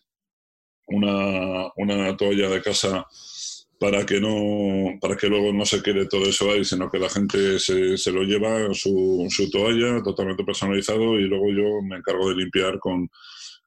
una, 0.87 1.71
una 1.77 2.15
toalla 2.17 2.49
de 2.49 2.61
casa 2.61 3.07
para 3.79 4.05
que 4.05 4.19
no 4.19 4.99
para 4.99 5.15
que 5.15 5.27
luego 5.27 5.53
no 5.53 5.65
se 5.65 5.81
quede 5.81 6.05
todo 6.05 6.23
eso 6.25 6.51
ahí, 6.51 6.65
sino 6.65 6.91
que 6.91 6.99
la 6.99 7.09
gente 7.09 7.59
se, 7.59 7.97
se 7.97 8.11
lo 8.11 8.23
lleva 8.23 8.73
su, 8.73 9.25
su, 9.29 9.49
toalla 9.49 10.03
totalmente 10.03 10.43
personalizado 10.43 11.17
y 11.17 11.23
luego 11.23 11.49
yo 11.49 11.81
me 11.81 11.95
encargo 11.97 12.29
de 12.29 12.35
limpiar 12.35 12.77
con, 12.77 13.09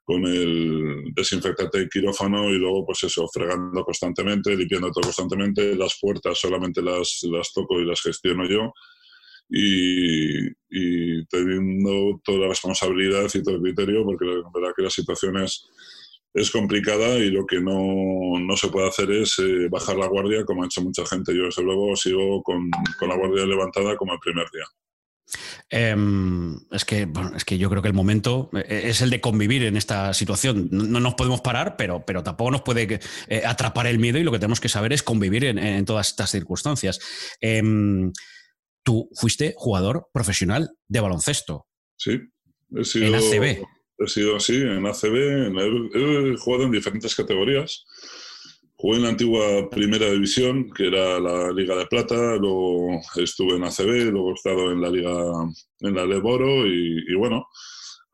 con 0.04 0.26
el 0.26 1.04
desinfectante 1.14 1.78
de 1.78 1.88
quirófano 1.88 2.50
y 2.50 2.58
luego 2.58 2.84
pues 2.84 3.04
eso, 3.04 3.26
fregando 3.32 3.82
constantemente, 3.84 4.54
limpiando 4.54 4.90
todo 4.90 5.04
constantemente, 5.04 5.74
las 5.74 5.96
puertas 5.98 6.38
solamente 6.38 6.82
las, 6.82 7.20
las 7.30 7.52
toco 7.52 7.80
y 7.80 7.86
las 7.86 8.02
gestiono 8.02 8.46
yo. 8.46 8.72
Y, 9.54 10.46
y 10.70 11.26
teniendo 11.26 12.20
toda 12.24 12.38
la 12.38 12.48
responsabilidad 12.48 13.28
y 13.34 13.42
todo 13.42 13.56
el 13.56 13.62
criterio 13.62 14.02
porque 14.04 14.24
la 14.24 14.50
verdad 14.54 14.72
que 14.74 14.82
la 14.82 14.90
situación 14.90 15.36
es 16.34 16.50
complicada 16.50 17.18
y 17.18 17.30
lo 17.30 17.46
que 17.46 17.60
no, 17.60 18.38
no 18.38 18.56
se 18.56 18.68
puede 18.68 18.88
hacer 18.88 19.10
es 19.10 19.38
eh, 19.38 19.68
bajar 19.70 19.96
la 19.96 20.06
guardia 20.06 20.44
como 20.44 20.62
ha 20.62 20.66
hecho 20.66 20.82
mucha 20.82 21.04
gente. 21.06 21.36
Yo 21.36 21.44
desde 21.44 21.62
luego 21.62 21.94
sigo 21.96 22.42
con, 22.42 22.70
con 22.98 23.08
la 23.08 23.16
guardia 23.16 23.44
levantada 23.44 23.96
como 23.96 24.14
el 24.14 24.18
primer 24.18 24.46
día. 24.50 24.64
Em, 25.70 26.56
es, 26.70 26.84
que, 26.84 27.06
bueno, 27.06 27.36
es 27.36 27.44
que 27.44 27.56
yo 27.56 27.70
creo 27.70 27.82
que 27.82 27.88
el 27.88 27.94
momento 27.94 28.50
eh, 28.54 28.82
es 28.84 29.00
el 29.02 29.10
de 29.10 29.20
convivir 29.20 29.62
en 29.64 29.76
esta 29.76 30.12
situación. 30.14 30.68
No, 30.70 31.00
nos 31.00 31.14
podemos 31.14 31.40
parar, 31.40 31.76
pero, 31.76 32.04
pero 32.04 32.22
tampoco 32.22 32.50
nos 32.50 32.62
puede 32.62 33.00
eh, 33.28 33.42
atrapar 33.44 33.86
el 33.86 33.98
miedo 33.98 34.18
y 34.18 34.22
lo 34.22 34.32
que 34.32 34.38
tenemos 34.38 34.60
que 34.60 34.68
saber 34.68 34.92
es 34.92 35.02
convivir 35.02 35.44
en, 35.44 35.58
en 35.58 35.84
todas 35.84 36.08
estas 36.08 36.30
circunstancias. 36.30 36.98
Em, 37.40 38.12
tú 38.82 39.10
fuiste 39.14 39.54
jugador 39.56 40.08
profesional 40.12 40.70
de 40.88 41.00
baloncesto. 41.00 41.66
Sí, 41.96 42.18
he 42.74 42.84
sido... 42.84 43.06
En 43.06 43.14
ACB 43.14 43.64
he 44.04 44.08
sido 44.08 44.36
así 44.36 44.56
en 44.56 44.86
ACB, 44.86 45.56
he, 45.94 46.36
jugado 46.36 46.64
en 46.64 46.72
diferentes 46.72 47.14
categorías. 47.14 47.84
Jugué 48.74 48.96
en 48.96 49.02
la 49.02 49.08
antigua 49.10 49.70
Primera 49.70 50.10
División, 50.10 50.70
que 50.72 50.88
era 50.88 51.20
la 51.20 51.52
Liga 51.52 51.76
de 51.76 51.86
Plata, 51.86 52.36
luego 52.36 53.00
estuve 53.16 53.56
en 53.56 53.64
ACB, 53.64 54.10
luego 54.10 54.30
he 54.30 54.34
estado 54.34 54.72
en 54.72 54.80
la 54.80 54.90
Liga, 54.90 55.14
en 55.80 55.94
la 55.94 56.04
Leboro 56.04 56.66
y, 56.66 57.04
y 57.08 57.14
bueno, 57.14 57.46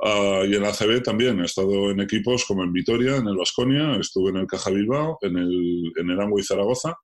uh, 0.00 0.44
y 0.44 0.54
en 0.54 0.64
ACB 0.64 1.02
también 1.02 1.40
he 1.40 1.44
estado 1.44 1.90
en 1.90 2.00
equipos 2.00 2.44
como 2.44 2.64
en 2.64 2.72
Vitoria, 2.72 3.16
en 3.16 3.28
el 3.28 3.36
Vasconia, 3.36 3.96
estuve 3.96 4.30
en 4.30 4.38
el 4.38 4.46
Caja 4.46 4.70
Bilbao, 4.70 5.18
en 5.22 5.38
el, 5.38 5.92
en 5.96 6.10
el 6.10 6.18
y 6.38 6.42
Zaragoza 6.42 6.98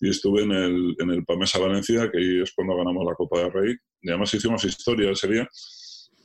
y 0.00 0.08
estuve 0.08 0.42
en 0.42 0.52
el, 0.52 0.96
en 0.98 1.10
el 1.10 1.24
Pamesa 1.24 1.58
Valencia, 1.58 2.10
que 2.10 2.18
ahí 2.18 2.42
es 2.42 2.52
cuando 2.52 2.74
ganamos 2.74 3.04
la 3.04 3.14
Copa 3.14 3.40
del 3.40 3.52
Rey. 3.52 3.76
Y 4.00 4.08
además 4.08 4.32
hicimos 4.32 4.64
historia 4.64 5.10
ese 5.10 5.28
día, 5.28 5.48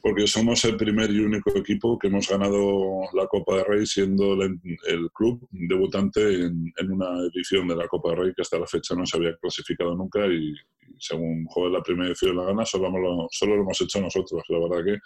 porque 0.05 0.27
somos 0.27 0.63
el 0.65 0.77
primer 0.77 1.09
y 1.09 1.17
único 1.17 1.49
equipo 1.57 1.97
que 1.97 2.09
hemos 2.09 2.29
ganado 2.29 3.09
la 3.13 3.25
Copa 3.25 3.55
del 3.55 3.65
Rey 3.65 3.87
siendo 3.87 4.33
el, 4.33 4.59
el 4.87 5.09
club 5.11 5.47
debutante 5.49 6.21
en, 6.21 6.71
en, 6.77 6.91
una 6.91 7.25
edición 7.33 7.67
de 7.67 7.75
la 7.75 7.87
Copa 7.87 8.11
del 8.11 8.19
Rey 8.19 8.33
que 8.35 8.43
hasta 8.43 8.59
la 8.59 8.67
fecha 8.67 8.93
no 8.93 9.03
se 9.07 9.17
había 9.17 9.35
clasificado 9.37 9.95
nunca 9.95 10.27
y, 10.27 10.51
y 10.51 10.95
según 10.99 11.47
juega 11.47 11.79
la 11.79 11.81
primera 11.81 12.09
edición 12.09 12.35
de 12.35 12.37
la 12.43 12.49
gana, 12.49 12.63
solo, 12.67 12.91
lo, 12.91 13.27
solo 13.31 13.55
lo 13.55 13.63
hemos 13.63 13.81
hecho 13.81 13.99
nosotros. 13.99 14.43
La 14.47 14.59
verdad 14.59 14.85
que 14.85 14.99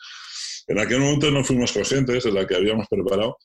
en 0.73 0.79
aquel 0.79 0.99
momento 0.99 1.31
no 1.31 1.45
fuimos 1.45 1.71
conscientes 1.71 2.25
de 2.25 2.33
la 2.33 2.45
que 2.45 2.57
habíamos 2.57 2.85
preparado 2.89 3.37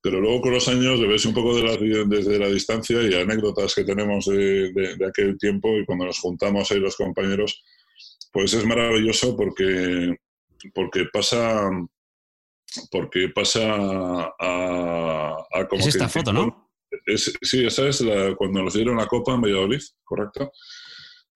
pero 0.00 0.20
luego 0.20 0.42
con 0.42 0.52
los 0.52 0.68
años 0.68 1.00
le 1.00 1.08
ves 1.08 1.26
un 1.26 1.34
poco 1.34 1.56
de 1.56 1.64
la, 1.64 1.76
desde 2.06 2.38
la 2.38 2.46
distancia 2.46 3.02
y 3.02 3.12
anécdotas 3.14 3.74
que 3.74 3.82
tenemos 3.82 4.26
de, 4.26 4.72
de, 4.72 4.94
de, 4.96 5.06
aquel 5.08 5.36
tiempo 5.36 5.76
y 5.76 5.84
cuando 5.84 6.04
nos 6.04 6.20
juntamos 6.20 6.70
ahí 6.70 6.78
los 6.78 6.94
compañeros, 6.94 7.64
pues 8.32 8.54
es 8.54 8.64
maravilloso 8.64 9.36
porque, 9.36 10.14
porque 10.74 11.06
pasa 11.12 11.70
porque 12.90 13.28
pasa 13.28 13.64
a, 14.38 15.46
a 15.52 15.68
como 15.68 15.80
es 15.80 15.88
esta 15.88 16.06
que, 16.06 16.12
foto, 16.12 16.32
¿no? 16.32 16.70
Es, 17.06 17.32
sí, 17.42 17.64
esa 17.64 17.88
es 17.88 18.00
la, 18.02 18.34
cuando 18.34 18.62
nos 18.62 18.74
dieron 18.74 18.96
la 18.96 19.06
copa 19.06 19.34
en 19.34 19.40
Valladolid, 19.40 19.80
correcto 20.04 20.52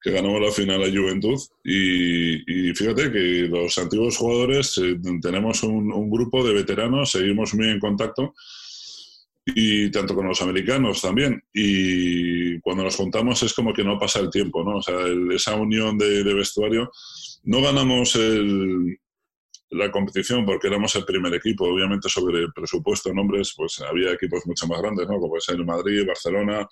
que 0.03 0.11
ganamos 0.11 0.41
la 0.41 0.51
final 0.51 0.83
a 0.83 0.91
Juventud. 0.91 1.39
Y, 1.63 2.71
y, 2.71 2.75
fíjate 2.75 3.13
que 3.13 3.49
los 3.49 3.79
antiguos 3.79 4.17
jugadores, 4.17 4.77
eh, 4.79 4.99
tenemos 5.23 5.63
un, 5.63 5.93
un, 5.93 6.11
grupo 6.11 6.45
de 6.45 6.55
veteranos, 6.55 7.13
seguimos 7.13 7.55
muy 7.55 7.69
en 7.69 7.79
contacto, 7.79 8.35
y 9.47 9.91
tanto 9.91 10.15
con 10.15 10.27
los 10.27 10.43
americanos 10.43 11.01
también. 11.01 11.43
Y 11.53 12.59
cuando 12.61 12.83
nos 12.85 12.97
juntamos 12.97 13.43
es 13.43 13.55
como 13.55 13.73
que 13.73 13.85
no 13.85 13.99
pasa 13.99 14.19
el 14.19 14.31
tiempo, 14.31 14.65
¿no? 14.65 14.79
O 14.79 14.83
sea, 14.83 15.01
el, 15.01 15.31
esa 15.33 15.55
unión 15.55 15.97
de, 15.97 16.25
de, 16.25 16.35
vestuario. 16.35 16.91
No 17.45 17.63
ganamos 17.63 18.17
el, 18.17 18.99
la 19.73 19.91
competición 19.91 20.45
porque 20.45 20.69
éramos 20.69 20.95
el 20.97 21.05
primer 21.05 21.35
equipo. 21.35 21.65
Obviamente 21.65 22.09
sobre 22.09 22.41
el 22.41 22.53
presupuesto, 22.53 23.13
nombres, 23.13 23.55
pues 23.57 23.81
había 23.81 24.13
equipos 24.13 24.47
mucho 24.47 24.67
más 24.67 24.81
grandes, 24.81 25.09
¿no? 25.09 25.19
Como 25.19 25.37
es 25.37 25.49
el 25.49 25.65
Madrid, 25.65 26.07
Barcelona, 26.07 26.69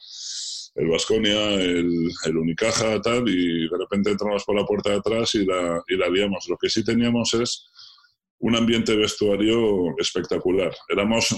el 0.74 0.88
Vasconia, 0.88 1.54
el, 1.54 2.10
el, 2.24 2.36
Unicaja, 2.36 3.00
tal, 3.00 3.28
y 3.28 3.68
de 3.68 3.78
repente 3.78 4.10
entramos 4.10 4.44
por 4.44 4.56
la 4.56 4.66
puerta 4.66 4.90
de 4.90 4.96
atrás 4.96 5.34
y 5.34 5.44
la, 5.44 5.82
y 5.88 5.96
la 5.96 6.08
liamos. 6.08 6.46
Lo 6.48 6.56
que 6.56 6.68
sí 6.68 6.84
teníamos 6.84 7.32
es 7.34 7.66
un 8.38 8.56
ambiente 8.56 8.94
vestuario 8.94 9.96
espectacular. 9.98 10.74
Éramos, 10.88 11.34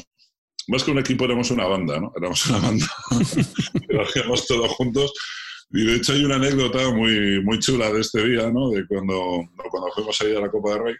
más 0.66 0.83
que 0.83 0.90
un 0.90 0.99
equipo, 0.99 1.25
éramos 1.25 1.50
una 1.52 1.66
banda, 1.66 2.00
¿no? 2.00 2.12
Éramos 2.16 2.45
una 2.47 2.59
banda. 2.59 2.87
Trabajamos 3.88 4.47
todos 4.47 4.71
juntos. 4.73 5.12
Y 5.71 5.87
de 5.87 5.97
hecho 5.97 6.12
hay 6.12 6.25
una 6.25 6.37
anécdota 6.37 6.90
muy, 6.90 7.42
muy 7.42 7.59
chula 7.59 7.90
de 7.90 8.00
este 8.00 8.23
día, 8.26 8.50
¿no? 8.50 8.69
De 8.71 8.87
cuando, 8.87 9.42
cuando 9.71 9.90
fuimos 9.95 10.21
ahí 10.21 10.37
a 10.37 10.40
la 10.40 10.50
Copa 10.50 10.75
de 10.75 10.78
Rey. 10.78 10.95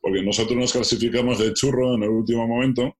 Porque 0.00 0.22
nosotros 0.22 0.56
nos 0.56 0.72
clasificamos 0.72 1.38
de 1.38 1.52
churro 1.52 1.94
en 1.94 2.02
el 2.04 2.10
último 2.10 2.46
momento 2.46 2.96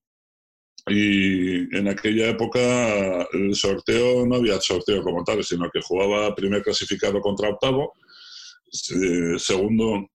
y 0.87 1.77
en 1.77 1.89
aquella 1.89 2.29
época 2.29 3.29
el 3.33 3.55
sorteo 3.55 4.27
no 4.27 4.37
había 4.37 4.61
sorteo 4.61 5.03
como 5.03 5.23
tal, 5.25 5.45
sino 5.45 5.71
que 5.71 5.81
jugaba 5.83 6.35
primer 6.35 6.63
clasificado 6.63 7.21
contra 7.21 7.51
octavo, 7.51 7.93
eh, 8.73 9.39
segundo, 9.39 10.09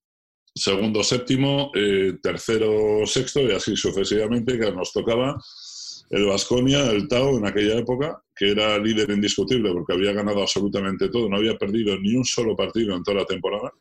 segundo 0.53 1.03
séptimo, 1.03 1.71
eh, 1.75 2.13
tercero 2.21 3.05
sexto 3.05 3.41
y 3.41 3.51
así 3.51 3.75
sucesivamente, 3.75 4.57
que 4.59 4.71
nos 4.71 4.91
tocaba 4.91 5.37
el 6.09 6.25
Vasconia, 6.25 6.91
el 6.91 7.07
Tau 7.07 7.37
en 7.37 7.47
aquella 7.47 7.77
época, 7.77 8.21
que 8.35 8.51
era 8.51 8.77
líder 8.77 9.09
indiscutible 9.11 9.71
porque 9.71 9.93
había 9.93 10.13
ganado 10.13 10.41
absolutamente 10.41 11.09
todo, 11.09 11.29
no 11.29 11.37
había 11.37 11.57
perdido 11.57 11.97
ni 11.99 12.15
un 12.15 12.25
solo 12.25 12.55
partido 12.55 12.95
en 12.95 13.03
toda 13.03 13.17
la 13.17 13.25
temporada 13.25 13.71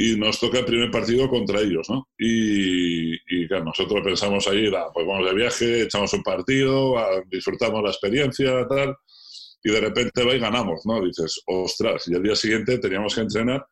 y 0.00 0.16
nos 0.16 0.38
toca 0.38 0.60
el 0.60 0.64
primer 0.64 0.92
partido 0.92 1.28
contra 1.28 1.60
ellos, 1.60 1.90
¿no? 1.90 2.08
Y, 2.16 3.14
y 3.14 3.48
nosotros 3.48 4.00
pensamos 4.04 4.46
ahí, 4.46 4.70
pues 4.94 5.04
vamos 5.04 5.26
de 5.26 5.34
viaje, 5.34 5.82
echamos 5.82 6.12
un 6.12 6.22
partido, 6.22 6.94
disfrutamos 7.28 7.82
la 7.82 7.90
experiencia, 7.90 8.64
tal, 8.68 8.94
y 9.60 9.70
de 9.72 9.80
repente 9.80 10.24
va 10.24 10.34
y 10.34 10.38
ganamos, 10.38 10.86
¿no? 10.86 11.04
Dices, 11.04 11.42
ostras, 11.46 12.06
y 12.06 12.14
al 12.14 12.22
día 12.22 12.36
siguiente 12.36 12.78
teníamos 12.78 13.12
que 13.12 13.22
entrenar 13.22 13.66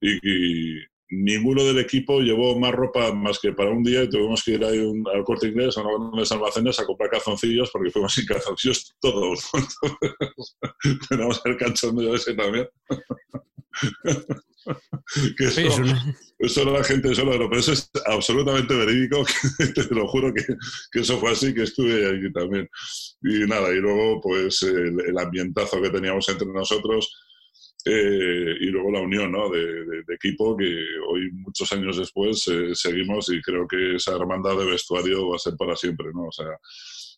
y, 0.00 0.78
y 0.78 0.84
ninguno 1.12 1.62
del 1.62 1.78
equipo 1.78 2.20
llevó 2.20 2.58
más 2.58 2.72
ropa 2.72 3.12
más 3.12 3.38
que 3.38 3.52
para 3.52 3.70
un 3.70 3.82
día 3.82 4.02
y 4.02 4.08
tuvimos 4.08 4.42
que 4.42 4.52
ir 4.52 4.64
ahí 4.64 4.78
un, 4.78 5.04
al 5.12 5.24
corte 5.24 5.48
inglés 5.48 5.76
a 5.76 5.82
uno 5.82 6.10
de 6.10 6.16
los 6.16 6.32
almacenes 6.32 6.80
a 6.80 6.86
comprar 6.86 7.10
calzoncillos 7.10 7.70
porque 7.70 7.90
fuimos 7.90 8.14
sin 8.14 8.24
calzoncillos 8.26 8.96
todos. 9.00 9.50
Tenemos 11.08 11.42
el 11.44 11.58
cachondeo 11.58 12.14
ese 12.14 12.34
también. 12.34 12.66
que 15.36 15.44
eso, 15.44 15.60
sí, 15.60 15.66
una... 15.80 16.16
eso 16.38 16.64
la 16.64 16.82
gente 16.84 17.14
solo 17.14 17.32
pero 17.32 17.58
eso 17.58 17.72
es 17.72 17.90
absolutamente 18.06 18.74
verídico, 18.74 19.24
te 19.74 19.94
lo 19.94 20.08
juro 20.08 20.32
que, 20.32 20.42
que, 20.92 21.00
eso 21.00 21.18
fue 21.18 21.32
así, 21.32 21.52
que 21.54 21.64
estuve 21.64 22.06
allí 22.06 22.32
también. 22.32 22.68
Y 23.22 23.40
nada, 23.46 23.70
y 23.70 23.80
luego 23.80 24.20
pues 24.20 24.62
el, 24.62 25.00
el 25.00 25.18
ambientazo 25.18 25.82
que 25.82 25.90
teníamos 25.90 26.28
entre 26.28 26.46
nosotros, 26.48 27.12
eh, 27.84 28.56
y 28.60 28.66
luego 28.66 28.92
la 28.92 29.00
unión 29.00 29.32
¿no? 29.32 29.48
de, 29.48 29.60
de, 29.60 30.02
de, 30.06 30.14
equipo 30.14 30.56
que 30.56 30.64
hoy, 31.08 31.30
muchos 31.32 31.72
años 31.72 31.96
después, 31.96 32.46
eh, 32.48 32.74
seguimos 32.74 33.28
y 33.30 33.40
creo 33.42 33.66
que 33.66 33.96
esa 33.96 34.14
hermandad 34.14 34.56
de 34.56 34.66
vestuario 34.66 35.30
va 35.30 35.36
a 35.36 35.40
ser 35.40 35.54
para 35.56 35.74
siempre. 35.74 36.08
¿no? 36.14 36.26
O 36.26 36.32
sea, 36.32 36.46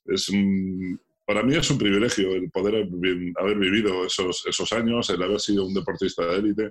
es 0.06 0.28
un, 0.30 0.98
para 1.26 1.42
mí 1.42 1.54
es 1.54 1.70
un 1.70 1.78
privilegio 1.78 2.32
el 2.32 2.50
poder 2.50 2.88
haber 3.36 3.58
vivido 3.58 4.06
esos, 4.06 4.44
esos 4.46 4.72
años, 4.72 5.10
el 5.10 5.22
haber 5.22 5.40
sido 5.40 5.66
un 5.66 5.74
deportista 5.74 6.24
de 6.26 6.36
élite. 6.36 6.70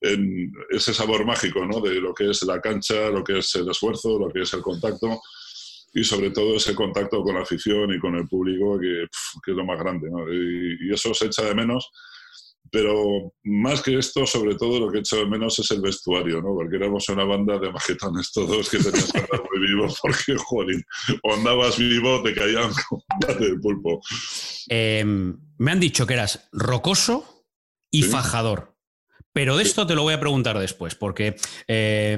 En 0.00 0.52
ese 0.70 0.92
sabor 0.92 1.24
mágico 1.24 1.64
¿no? 1.64 1.80
de 1.80 2.00
lo 2.00 2.12
que 2.12 2.30
es 2.30 2.42
la 2.42 2.60
cancha, 2.60 3.10
lo 3.10 3.22
que 3.22 3.38
es 3.38 3.54
el 3.54 3.70
esfuerzo, 3.70 4.18
lo 4.18 4.28
que 4.28 4.42
es 4.42 4.52
el 4.52 4.60
contacto 4.60 5.20
y 5.94 6.02
sobre 6.02 6.30
todo 6.30 6.56
ese 6.56 6.74
contacto 6.74 7.22
con 7.22 7.36
la 7.36 7.42
afición 7.42 7.94
y 7.94 8.00
con 8.00 8.16
el 8.16 8.26
público 8.26 8.78
que, 8.80 9.06
que 9.44 9.52
es 9.52 9.56
lo 9.56 9.64
más 9.64 9.78
grande. 9.78 10.10
¿no? 10.10 10.30
Y, 10.30 10.78
y, 10.80 10.92
eso 10.92 11.14
se 11.14 11.26
echa 11.26 11.42
de 11.42 11.54
menos 11.54 11.92
pero 12.70 13.32
más 13.44 13.82
que 13.82 13.98
esto, 13.98 14.26
sobre 14.26 14.56
todo 14.56 14.80
lo 14.80 14.90
que 14.90 14.98
he 14.98 15.00
hecho 15.00 15.16
de 15.16 15.26
menos 15.26 15.58
es 15.58 15.70
el 15.70 15.80
vestuario, 15.80 16.42
¿no? 16.42 16.54
Porque 16.54 16.76
éramos 16.76 17.08
una 17.08 17.24
banda 17.24 17.58
de 17.58 17.70
majetones 17.70 18.32
todos 18.32 18.68
que 18.68 18.78
tenías 18.78 19.12
que 19.12 19.18
andar 19.18 19.42
muy 19.50 19.66
vivo 19.66 19.86
porque, 20.02 20.36
jolín, 20.36 20.82
o 21.22 21.34
andabas 21.34 21.78
vivo 21.78 22.22
te 22.22 22.34
caían 22.34 22.72
como 22.88 23.04
del 23.38 23.60
pulpo. 23.60 24.00
Eh, 24.68 25.04
me 25.04 25.70
han 25.70 25.80
dicho 25.80 26.06
que 26.06 26.14
eras 26.14 26.48
rocoso 26.52 27.46
y 27.90 28.02
¿Sí? 28.02 28.10
fajador. 28.10 28.74
Pero 29.32 29.56
de 29.56 29.64
esto 29.64 29.86
te 29.86 29.94
lo 29.94 30.02
voy 30.02 30.14
a 30.14 30.20
preguntar 30.20 30.58
después, 30.58 30.94
porque 30.94 31.36
eh, 31.66 32.16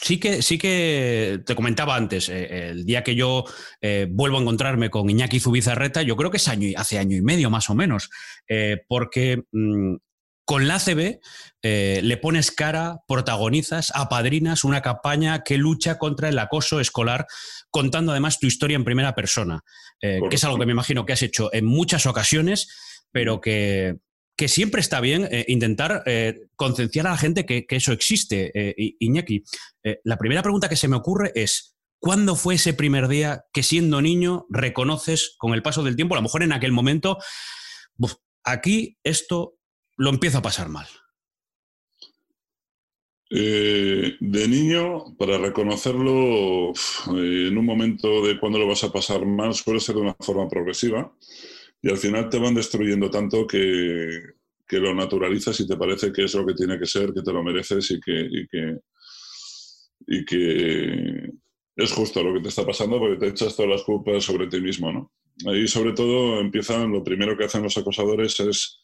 sí 0.00 0.18
que, 0.18 0.42
sí 0.42 0.58
que 0.58 1.40
te 1.44 1.54
comentaba 1.54 1.96
antes, 1.96 2.28
eh, 2.28 2.70
el 2.70 2.84
día 2.84 3.02
que 3.02 3.14
yo 3.14 3.44
eh, 3.80 4.06
vuelvo 4.10 4.38
a 4.38 4.40
encontrarme 4.40 4.90
con 4.90 5.08
Iñaki 5.08 5.40
Zubizarreta, 5.40 6.02
yo 6.02 6.16
creo 6.16 6.30
que 6.30 6.36
es 6.36 6.48
año, 6.48 6.68
hace 6.76 6.98
año 6.98 7.16
y 7.16 7.22
medio 7.22 7.50
más 7.50 7.70
o 7.70 7.74
menos, 7.74 8.10
eh, 8.48 8.78
porque 8.88 9.42
mmm, 9.52 9.96
con 10.44 10.66
la 10.66 10.76
ACB 10.76 11.18
le 11.62 12.16
pones 12.16 12.50
cara, 12.50 13.00
protagonizas, 13.06 13.92
apadrinas 13.94 14.64
una 14.64 14.80
campaña 14.80 15.42
que 15.44 15.58
lucha 15.58 15.98
contra 15.98 16.30
el 16.30 16.38
acoso 16.38 16.80
escolar, 16.80 17.26
contando 17.70 18.12
además 18.12 18.38
tu 18.38 18.46
historia 18.46 18.76
en 18.76 18.84
primera 18.84 19.14
persona, 19.14 19.60
que 20.00 20.22
es 20.30 20.44
algo 20.44 20.58
que 20.58 20.64
me 20.64 20.72
imagino 20.72 21.04
que 21.04 21.12
has 21.12 21.20
hecho 21.20 21.52
en 21.52 21.66
muchas 21.66 22.06
ocasiones, 22.06 22.66
pero 23.12 23.42
que, 23.42 23.96
que 24.38 24.46
siempre 24.46 24.80
está 24.80 25.00
bien 25.00 25.28
eh, 25.32 25.44
intentar 25.48 26.04
eh, 26.06 26.46
concienciar 26.54 27.08
a 27.08 27.10
la 27.10 27.16
gente 27.16 27.44
que, 27.44 27.66
eso 27.68 27.92
existe. 27.92 28.52
Eh, 28.54 28.94
Iñaki, 29.00 29.42
la 30.04 30.16
primera 30.16 30.42
pregunta 30.42 30.68
que 30.68 30.76
se 30.76 30.86
me 30.86 30.94
ocurre 30.94 31.32
es, 31.34 31.76
¿cuándo 31.98 32.36
fue 32.36 32.54
ese 32.54 32.72
primer 32.72 33.08
día 33.08 33.44
que 33.52 33.64
siendo 33.64 34.00
niño 34.00 34.46
reconoces 34.48 35.34
con 35.38 35.54
el 35.54 35.62
paso 35.62 35.82
del 35.82 35.96
tiempo, 35.96 36.14
a 36.14 36.18
lo 36.18 36.22
mejor 36.22 36.44
en 36.44 36.52
aquel 36.52 36.70
momento, 36.70 37.18
aquí 38.44 38.96
esto 39.02 39.56
lo 39.96 40.10
empiezo 40.10 40.38
a 40.38 40.42
pasar 40.42 40.68
mal? 40.68 40.86
De 43.28 44.46
niño, 44.48 45.16
para 45.18 45.36
reconocerlo 45.38 46.72
en 47.08 47.58
un 47.58 47.64
momento 47.64 48.24
de 48.24 48.38
cuando 48.38 48.60
lo 48.60 48.68
vas 48.68 48.84
a 48.84 48.92
pasar 48.92 49.26
mal, 49.26 49.52
suele 49.52 49.80
ser 49.80 49.96
de 49.96 50.02
una 50.02 50.16
forma 50.20 50.48
progresiva 50.48 51.12
y 51.82 51.90
al 51.90 51.96
final 51.96 52.28
te 52.28 52.38
van 52.38 52.54
destruyendo 52.54 53.10
tanto 53.10 53.46
que, 53.46 54.20
que, 54.66 54.78
lo 54.78 54.94
naturalizas 54.94 55.58
y 55.60 55.66
te 55.66 55.76
parece 55.76 56.12
que 56.12 56.24
es 56.24 56.34
lo 56.34 56.44
que 56.46 56.54
tiene 56.54 56.78
que 56.78 56.86
ser, 56.86 57.12
que 57.12 57.22
te 57.22 57.32
lo 57.32 57.42
mereces 57.42 57.90
y 57.90 58.00
que, 58.00 58.28
y 58.30 58.46
que, 58.48 58.76
y 60.06 60.24
que 60.24 61.30
es 61.76 61.92
justo 61.92 62.22
lo 62.22 62.34
que 62.34 62.40
te 62.40 62.48
está 62.48 62.66
pasando 62.66 62.98
porque 62.98 63.16
te 63.18 63.28
echas 63.28 63.54
todas 63.54 63.70
las 63.70 63.82
culpas 63.82 64.24
sobre 64.24 64.48
ti 64.48 64.60
mismo, 64.60 64.92
¿no? 64.92 65.12
Ahí 65.46 65.68
sobre 65.68 65.92
todo 65.92 66.40
empiezan, 66.40 66.90
lo 66.90 67.04
primero 67.04 67.36
que 67.36 67.44
hacen 67.44 67.62
los 67.62 67.78
acosadores 67.78 68.40
es 68.40 68.80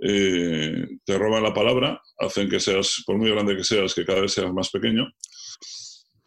eh, 0.00 0.84
te 1.04 1.16
roban 1.16 1.44
la 1.44 1.54
palabra, 1.54 2.02
hacen 2.18 2.48
que 2.48 2.58
seas, 2.58 3.04
por 3.06 3.18
muy 3.18 3.30
grande 3.30 3.56
que 3.56 3.62
seas, 3.62 3.94
que 3.94 4.04
cada 4.04 4.20
vez 4.20 4.32
seas 4.32 4.52
más 4.52 4.68
pequeño 4.70 5.06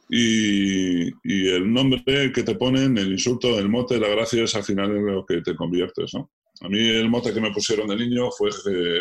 y, 0.10 1.08
el 1.50 1.72
nombre 1.72 2.32
que 2.32 2.44
te 2.44 2.56
ponen, 2.56 2.98
el 2.98 3.12
insulto, 3.12 3.58
el 3.58 3.70
mote, 3.70 4.00
la 4.00 4.10
gracia 4.10 4.44
es 4.44 4.56
al 4.56 4.64
final 4.64 4.92
en 4.92 5.06
lo 5.06 5.26
que 5.26 5.42
te 5.42 5.56
conviertes, 5.56 6.14
¿no? 6.14 6.32
A 6.62 6.70
mí 6.70 6.80
el 6.80 7.10
mote 7.10 7.34
que 7.34 7.42
me 7.42 7.52
pusieron 7.52 7.88
de 7.88 7.98
niño 7.98 8.30
fue 8.32 8.50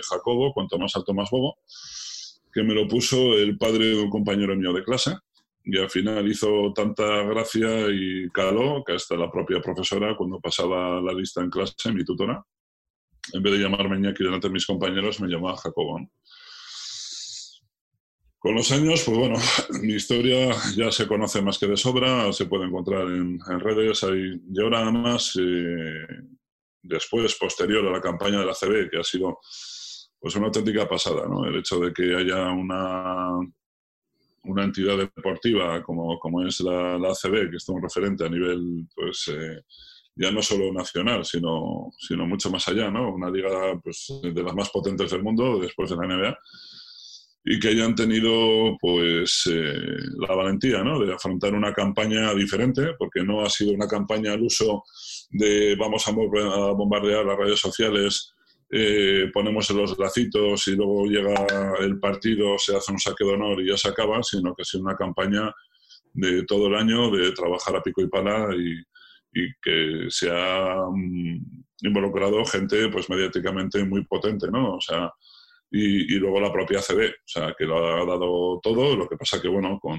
Jacobo, 0.03 0.53
cuanto 0.53 0.79
más 0.79 0.95
alto 0.97 1.15
más 1.15 1.31
bobo, 1.31 1.59
que 2.53 2.63
me 2.63 2.75
lo 2.75 2.89
puso 2.89 3.35
el 3.35 3.57
padre 3.59 3.89
de 3.89 4.01
un 4.01 4.11
compañero 4.11 4.57
mío 4.57 4.73
de 4.73 4.83
clase. 4.83 5.17
Y 5.67 5.79
al 5.79 5.89
final 5.89 6.29
hizo 6.29 6.73
tanta 6.75 7.23
gracia 7.23 7.87
y 7.91 8.29
caló 8.31 8.83
que 8.85 8.95
hasta 8.95 9.17
la 9.17 9.31
propia 9.31 9.61
profesora, 9.61 10.15
cuando 10.17 10.41
pasaba 10.41 11.01
la 11.01 11.13
lista 11.13 11.43
en 11.43 11.49
clase, 11.49 11.93
mi 11.93 12.05
tutora, 12.05 12.45
en 13.33 13.43
vez 13.43 13.53
de 13.55 13.61
llamarme 13.61 13.97
Iñaki 13.97 14.23
delante 14.23 14.49
de 14.49 14.53
mis 14.53 14.67
compañeros, 14.67 15.21
me 15.21 15.29
llamaba 15.29 15.57
Jacobo. 15.57 16.01
Con 18.45 18.57
los 18.57 18.71
años, 18.73 19.03
pues 19.07 19.17
bueno, 19.17 19.37
mi 19.81 19.95
historia 19.95 20.55
ya 20.77 20.93
se 20.93 21.09
conoce 21.09 21.41
más 21.41 21.59
que 21.59 21.67
de 21.67 21.79
sobra, 21.79 22.31
se 22.31 22.45
puede 22.45 22.67
encontrar 22.67 23.07
en, 23.07 23.41
redes. 23.59 24.05
Hay, 24.05 24.39
y 24.53 24.61
ahora 24.61 24.81
además, 24.81 25.33
eh, 25.41 26.07
después, 26.83 27.35
posterior 27.37 27.89
a 27.89 27.91
la 27.91 28.03
campaña 28.03 28.41
de 28.41 28.45
la 28.45 28.53
CB, 28.53 28.91
que 28.91 28.99
ha 28.99 29.03
sido 29.03 29.39
pues 30.21 30.37
una 30.37 30.49
auténtica 30.49 30.87
pasada, 30.87 31.27
¿no? 31.27 31.47
El 31.47 31.57
hecho 31.57 31.81
de 31.81 31.95
que 31.95 32.15
haya 32.15 32.51
una, 32.51 33.31
una 34.43 34.65
entidad 34.65 34.99
deportiva 34.99 35.83
como, 35.83 36.19
como 36.19 36.47
es 36.47 36.61
la, 36.61 36.99
la 36.99 37.13
ACB, 37.13 37.49
que 37.49 37.57
es 37.57 37.69
un 37.71 37.83
referente 37.83 38.27
a 38.27 38.29
nivel, 38.29 38.87
pues, 38.95 39.27
eh, 39.29 39.63
ya 40.17 40.31
no 40.31 40.43
solo 40.43 40.71
nacional, 40.71 41.25
sino, 41.25 41.91
sino 41.97 42.27
mucho 42.27 42.51
más 42.51 42.69
allá, 42.69 42.91
¿no? 42.91 43.11
Una 43.11 43.31
liga 43.31 43.81
pues, 43.83 44.21
de 44.23 44.43
las 44.43 44.55
más 44.55 44.69
potentes 44.69 45.11
del 45.11 45.23
mundo 45.23 45.59
después 45.61 45.89
de 45.89 45.97
la 45.97 46.07
NBA 46.07 46.39
y 47.47 47.61
que 47.61 47.69
hayan 47.69 47.95
tenido 47.95 48.77
pues 48.81 49.43
eh, 49.53 49.99
la 50.19 50.35
valentía 50.35 50.83
¿no? 50.83 50.99
de 50.99 51.13
afrontar 51.13 51.53
una 51.53 51.75
campaña 51.75 52.33
diferente, 52.35 52.95
porque 52.99 53.23
no 53.23 53.45
ha 53.45 53.51
sido 53.51 53.73
una 53.73 53.87
campaña 53.87 54.33
al 54.33 54.43
uso 54.43 54.83
de 55.31 55.77
vamos 55.77 56.09
a 56.09 56.13
bombardear 56.13 57.25
las 57.27 57.37
redes 57.37 57.61
sociales, 57.61 58.33
eh, 58.71 59.31
ponemos 59.33 59.69
los 59.71 59.99
lacitos 59.99 60.67
y 60.69 60.75
luego 60.75 61.05
llega 61.05 61.35
el 61.81 61.99
partido, 62.01 62.59
se 62.59 62.77
hace 62.77 62.93
un 62.93 62.99
saque 62.99 63.25
de 63.25 63.35
honor 63.35 63.61
y 63.61 63.69
ya 63.69 63.77
se 63.77 63.89
acaba, 63.89 64.23
sino 64.23 64.55
que 64.55 64.63
ha 64.63 64.65
sido 64.65 64.85
una 64.85 64.97
campaña 64.97 65.53
de 66.15 66.45
todo 66.45 66.69
el 66.69 66.77
año, 66.77 67.11
de 67.11 67.33
trabajar 67.33 67.77
a 67.77 67.83
pico 67.83 68.01
y 68.01 68.09
pala 68.09 68.49
y, 68.57 68.81
y 69.35 69.53
que 69.61 70.07
se 70.09 70.31
ha 70.31 70.77
mm, 70.91 71.65
involucrado 71.83 72.43
gente 72.47 72.89
pues 72.89 73.11
mediáticamente 73.11 73.85
muy 73.85 74.05
potente, 74.07 74.51
¿no? 74.51 74.77
O 74.77 74.81
sea, 74.81 75.13
y, 75.77 76.19
luego 76.21 76.41
la 76.41 76.53
propia 76.53 76.81
CB, 76.81 77.09
o 77.09 77.27
sea, 77.27 77.53
que 77.59 77.65
lo 77.65 77.85
ha 77.85 78.07
dado 78.07 78.61
todo, 78.63 78.95
lo 78.95 79.09
que 79.09 79.17
pasa 79.17 79.43
que, 79.43 79.49
bueno, 79.49 79.81
con, 79.81 79.99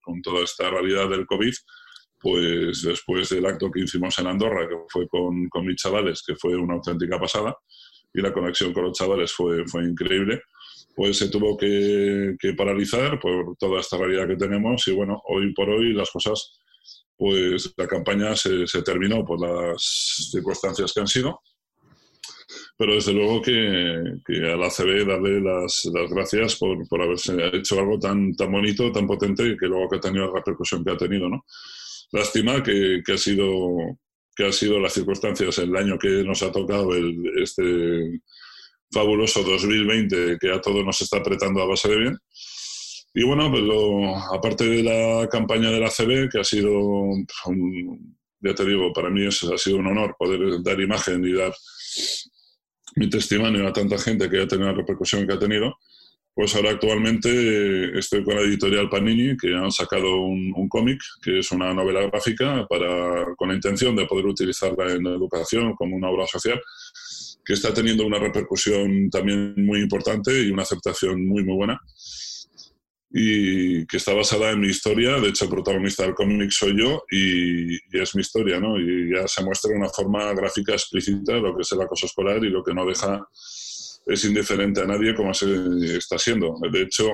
con, 0.00 0.22
toda 0.22 0.44
esta 0.44 0.70
realidad 0.70 1.08
del 1.08 1.26
COVID, 1.26 1.52
pues 2.20 2.82
después 2.82 3.28
del 3.30 3.44
acto 3.46 3.68
que 3.72 3.80
hicimos 3.80 4.16
en 4.20 4.28
Andorra, 4.28 4.68
que 4.68 4.76
fue 4.88 5.08
con, 5.08 5.48
con 5.48 5.66
mis 5.66 5.82
chavales, 5.82 6.22
que 6.24 6.36
fue 6.36 6.54
una 6.54 6.74
auténtica 6.74 7.18
pasada, 7.18 7.56
y 8.14 8.20
la 8.20 8.32
conexión 8.32 8.72
con 8.72 8.84
los 8.84 8.96
chavales 8.96 9.32
fue, 9.32 9.66
fue 9.66 9.82
increíble, 9.82 10.42
pues 10.94 11.18
se 11.18 11.28
tuvo 11.28 11.56
que, 11.56 12.36
que 12.38 12.54
paralizar 12.54 13.18
por 13.18 13.56
toda 13.56 13.80
esta 13.80 13.98
realidad 13.98 14.28
que 14.28 14.36
tenemos 14.36 14.86
y 14.86 14.92
bueno, 14.92 15.20
hoy 15.26 15.52
por 15.54 15.68
hoy 15.68 15.92
las 15.92 16.08
cosas, 16.08 16.60
pues 17.16 17.74
la 17.76 17.88
campaña 17.88 18.36
se, 18.36 18.64
se 18.68 18.80
terminó 18.82 19.24
por 19.24 19.40
las 19.40 20.30
circunstancias 20.30 20.92
que 20.92 21.00
han 21.00 21.08
sido 21.08 21.40
pero 22.78 22.94
desde 22.94 23.12
luego 23.12 23.40
que, 23.40 24.18
que 24.24 24.52
a 24.52 24.56
la 24.56 24.68
CB 24.68 25.06
darle 25.06 25.40
las, 25.40 25.88
las 25.92 26.10
gracias 26.10 26.56
por, 26.56 26.86
por, 26.88 27.02
haberse 27.02 27.34
hecho 27.54 27.78
algo 27.78 27.98
tan, 27.98 28.34
tan 28.34 28.52
bonito, 28.52 28.92
tan 28.92 29.06
potente 29.06 29.46
y 29.46 29.56
que 29.56 29.66
luego 29.66 29.88
que 29.88 29.96
ha 29.96 30.00
tenido 30.00 30.26
la 30.26 30.34
repercusión 30.34 30.84
que 30.84 30.90
ha 30.92 30.96
tenido, 30.96 31.28
¿no? 31.28 31.44
Lástima 32.12 32.62
que, 32.62 33.02
que 33.04 33.12
ha 33.12 33.18
sido 33.18 33.98
que 34.36 34.46
ha 34.46 34.52
sido 34.52 34.78
las 34.78 34.92
circunstancias 34.92 35.58
el 35.58 35.74
año 35.74 35.98
que 35.98 36.22
nos 36.22 36.42
ha 36.42 36.52
tocado 36.52 36.94
el, 36.94 37.16
este 37.42 38.20
fabuloso 38.92 39.42
2020 39.42 40.36
que 40.38 40.52
a 40.52 40.60
todos 40.60 40.84
nos 40.84 41.00
está 41.00 41.18
apretando 41.18 41.62
a 41.62 41.66
base 41.66 41.88
de 41.88 41.96
bien. 41.96 42.18
Y 43.14 43.24
bueno, 43.24 43.50
pues 43.50 43.62
lo, 43.62 44.14
aparte 44.14 44.64
de 44.64 44.82
la 44.82 45.26
campaña 45.28 45.70
de 45.70 45.80
la 45.80 45.88
CB, 45.88 46.28
que 46.30 46.40
ha 46.40 46.44
sido, 46.44 46.70
ya 48.40 48.54
te 48.54 48.64
digo, 48.66 48.92
para 48.92 49.08
mí 49.08 49.26
es, 49.26 49.42
ha 49.44 49.56
sido 49.56 49.78
un 49.78 49.86
honor 49.86 50.14
poder 50.18 50.62
dar 50.62 50.78
imagen 50.78 51.24
y 51.24 51.32
dar 51.32 51.54
mi 52.96 53.08
testimonio 53.08 53.68
a 53.68 53.72
tanta 53.72 53.98
gente 53.98 54.28
que 54.28 54.42
ha 54.42 54.48
tenido 54.48 54.68
la 54.68 54.76
repercusión 54.76 55.26
que 55.26 55.34
ha 55.34 55.38
tenido, 55.38 55.78
pues 56.34 56.54
ahora 56.54 56.70
actualmente 56.70 57.98
estoy 57.98 58.22
con 58.24 58.34
la 58.34 58.42
editorial 58.42 58.90
Panini, 58.90 59.36
que 59.36 59.54
han 59.54 59.70
sacado 59.70 60.20
un, 60.20 60.68
cómic, 60.68 61.00
que 61.22 61.38
es 61.38 61.50
una 61.52 61.72
novela 61.72 62.02
gráfica, 62.08 62.66
para, 62.68 63.34
con 63.36 63.48
la 63.48 63.54
intención 63.54 63.96
de 63.96 64.06
poder 64.06 64.26
utilizarla 64.26 64.92
en 64.92 65.04
la 65.04 65.10
educación 65.10 65.74
como 65.74 65.96
una 65.96 66.10
obra 66.10 66.26
social, 66.26 66.60
que 67.44 67.54
está 67.54 67.72
teniendo 67.72 68.04
una 68.04 68.18
repercusión 68.18 69.08
también 69.08 69.54
muy 69.56 69.80
importante 69.80 70.42
y 70.42 70.50
una 70.50 70.62
aceptación 70.62 71.26
muy, 71.26 71.44
muy 71.44 71.54
buena 71.54 71.80
y 73.18 73.86
que 73.86 73.96
está 73.96 74.12
basada 74.12 74.50
en 74.50 74.60
mi 74.60 74.68
historia. 74.68 75.18
De 75.18 75.28
hecho, 75.28 75.46
el 75.46 75.50
protagonista 75.50 76.02
del 76.02 76.14
cómic 76.14 76.50
soy 76.50 76.78
yo 76.78 77.02
y, 77.10 77.76
es 77.98 78.14
mi 78.14 78.20
historia, 78.20 78.60
¿no? 78.60 78.78
Y 78.78 79.10
ya 79.10 79.26
se 79.26 79.42
muestra 79.42 79.70
de 79.70 79.78
una 79.78 79.88
forma 79.88 80.34
gráfica 80.34 80.74
explícita 80.74 81.32
lo 81.36 81.56
que 81.56 81.62
es 81.62 81.72
el 81.72 81.80
acoso 81.80 82.04
escolar 82.04 82.44
y 82.44 82.50
lo 82.50 82.62
que 82.62 82.74
no 82.74 82.84
deja 82.84 83.26
es 84.04 84.24
indiferente 84.26 84.82
a 84.82 84.86
nadie 84.86 85.14
como 85.14 85.32
se 85.32 85.96
está 85.96 86.18
siendo. 86.18 86.56
De 86.70 86.82
hecho, 86.82 87.08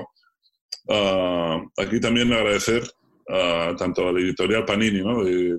uh, 0.89 1.81
aquí 1.81 2.01
también 2.01 2.33
agradecer 2.33 2.83
uh, 3.29 3.73
tanto 3.77 4.09
a 4.09 4.11
la 4.11 4.19
editorial 4.19 4.65
Panini, 4.65 4.99
¿no? 4.99 5.23
De, 5.23 5.57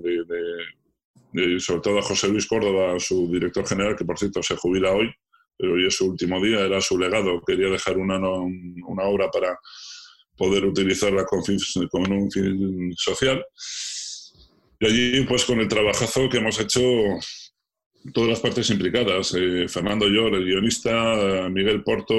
de, 1.33 1.59
sobre 1.59 1.81
todo 1.81 1.97
a 1.97 2.03
José 2.03 2.27
Luis 2.27 2.45
Córdoba, 2.45 2.99
su 2.99 3.31
director 3.31 3.65
general, 3.65 3.95
que 3.95 4.05
por 4.05 4.19
cierto 4.19 4.43
se 4.43 4.55
jubila 4.55 4.91
hoy, 4.91 5.11
pero 5.57 5.73
hoy 5.73 5.87
es 5.87 5.95
su 5.95 6.05
último 6.05 6.39
día, 6.39 6.59
era 6.59 6.79
su 6.81 6.99
legado, 6.99 7.41
quería 7.41 7.69
dejar 7.69 7.97
una, 7.97 8.19
una 8.19 9.03
obra 9.05 9.31
para 9.31 9.57
poder 10.37 10.65
utilizarla 10.65 11.25
con, 11.25 11.41
con 11.89 12.11
un 12.11 12.31
fin 12.31 12.93
social. 12.95 13.43
Y 14.79 14.85
allí, 14.85 15.25
pues 15.25 15.45
con 15.45 15.59
el 15.59 15.67
trabajazo 15.67 16.29
que 16.29 16.37
hemos 16.37 16.59
hecho 16.59 16.81
todas 18.13 18.29
las 18.29 18.39
partes 18.39 18.69
implicadas, 18.69 19.33
eh, 19.35 19.67
Fernando 19.67 20.07
Llor, 20.07 20.35
el 20.35 20.45
guionista, 20.45 21.49
Miguel 21.49 21.83
Porto 21.83 22.15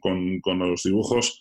con, 0.00 0.40
con, 0.40 0.58
los 0.58 0.82
dibujos, 0.82 1.40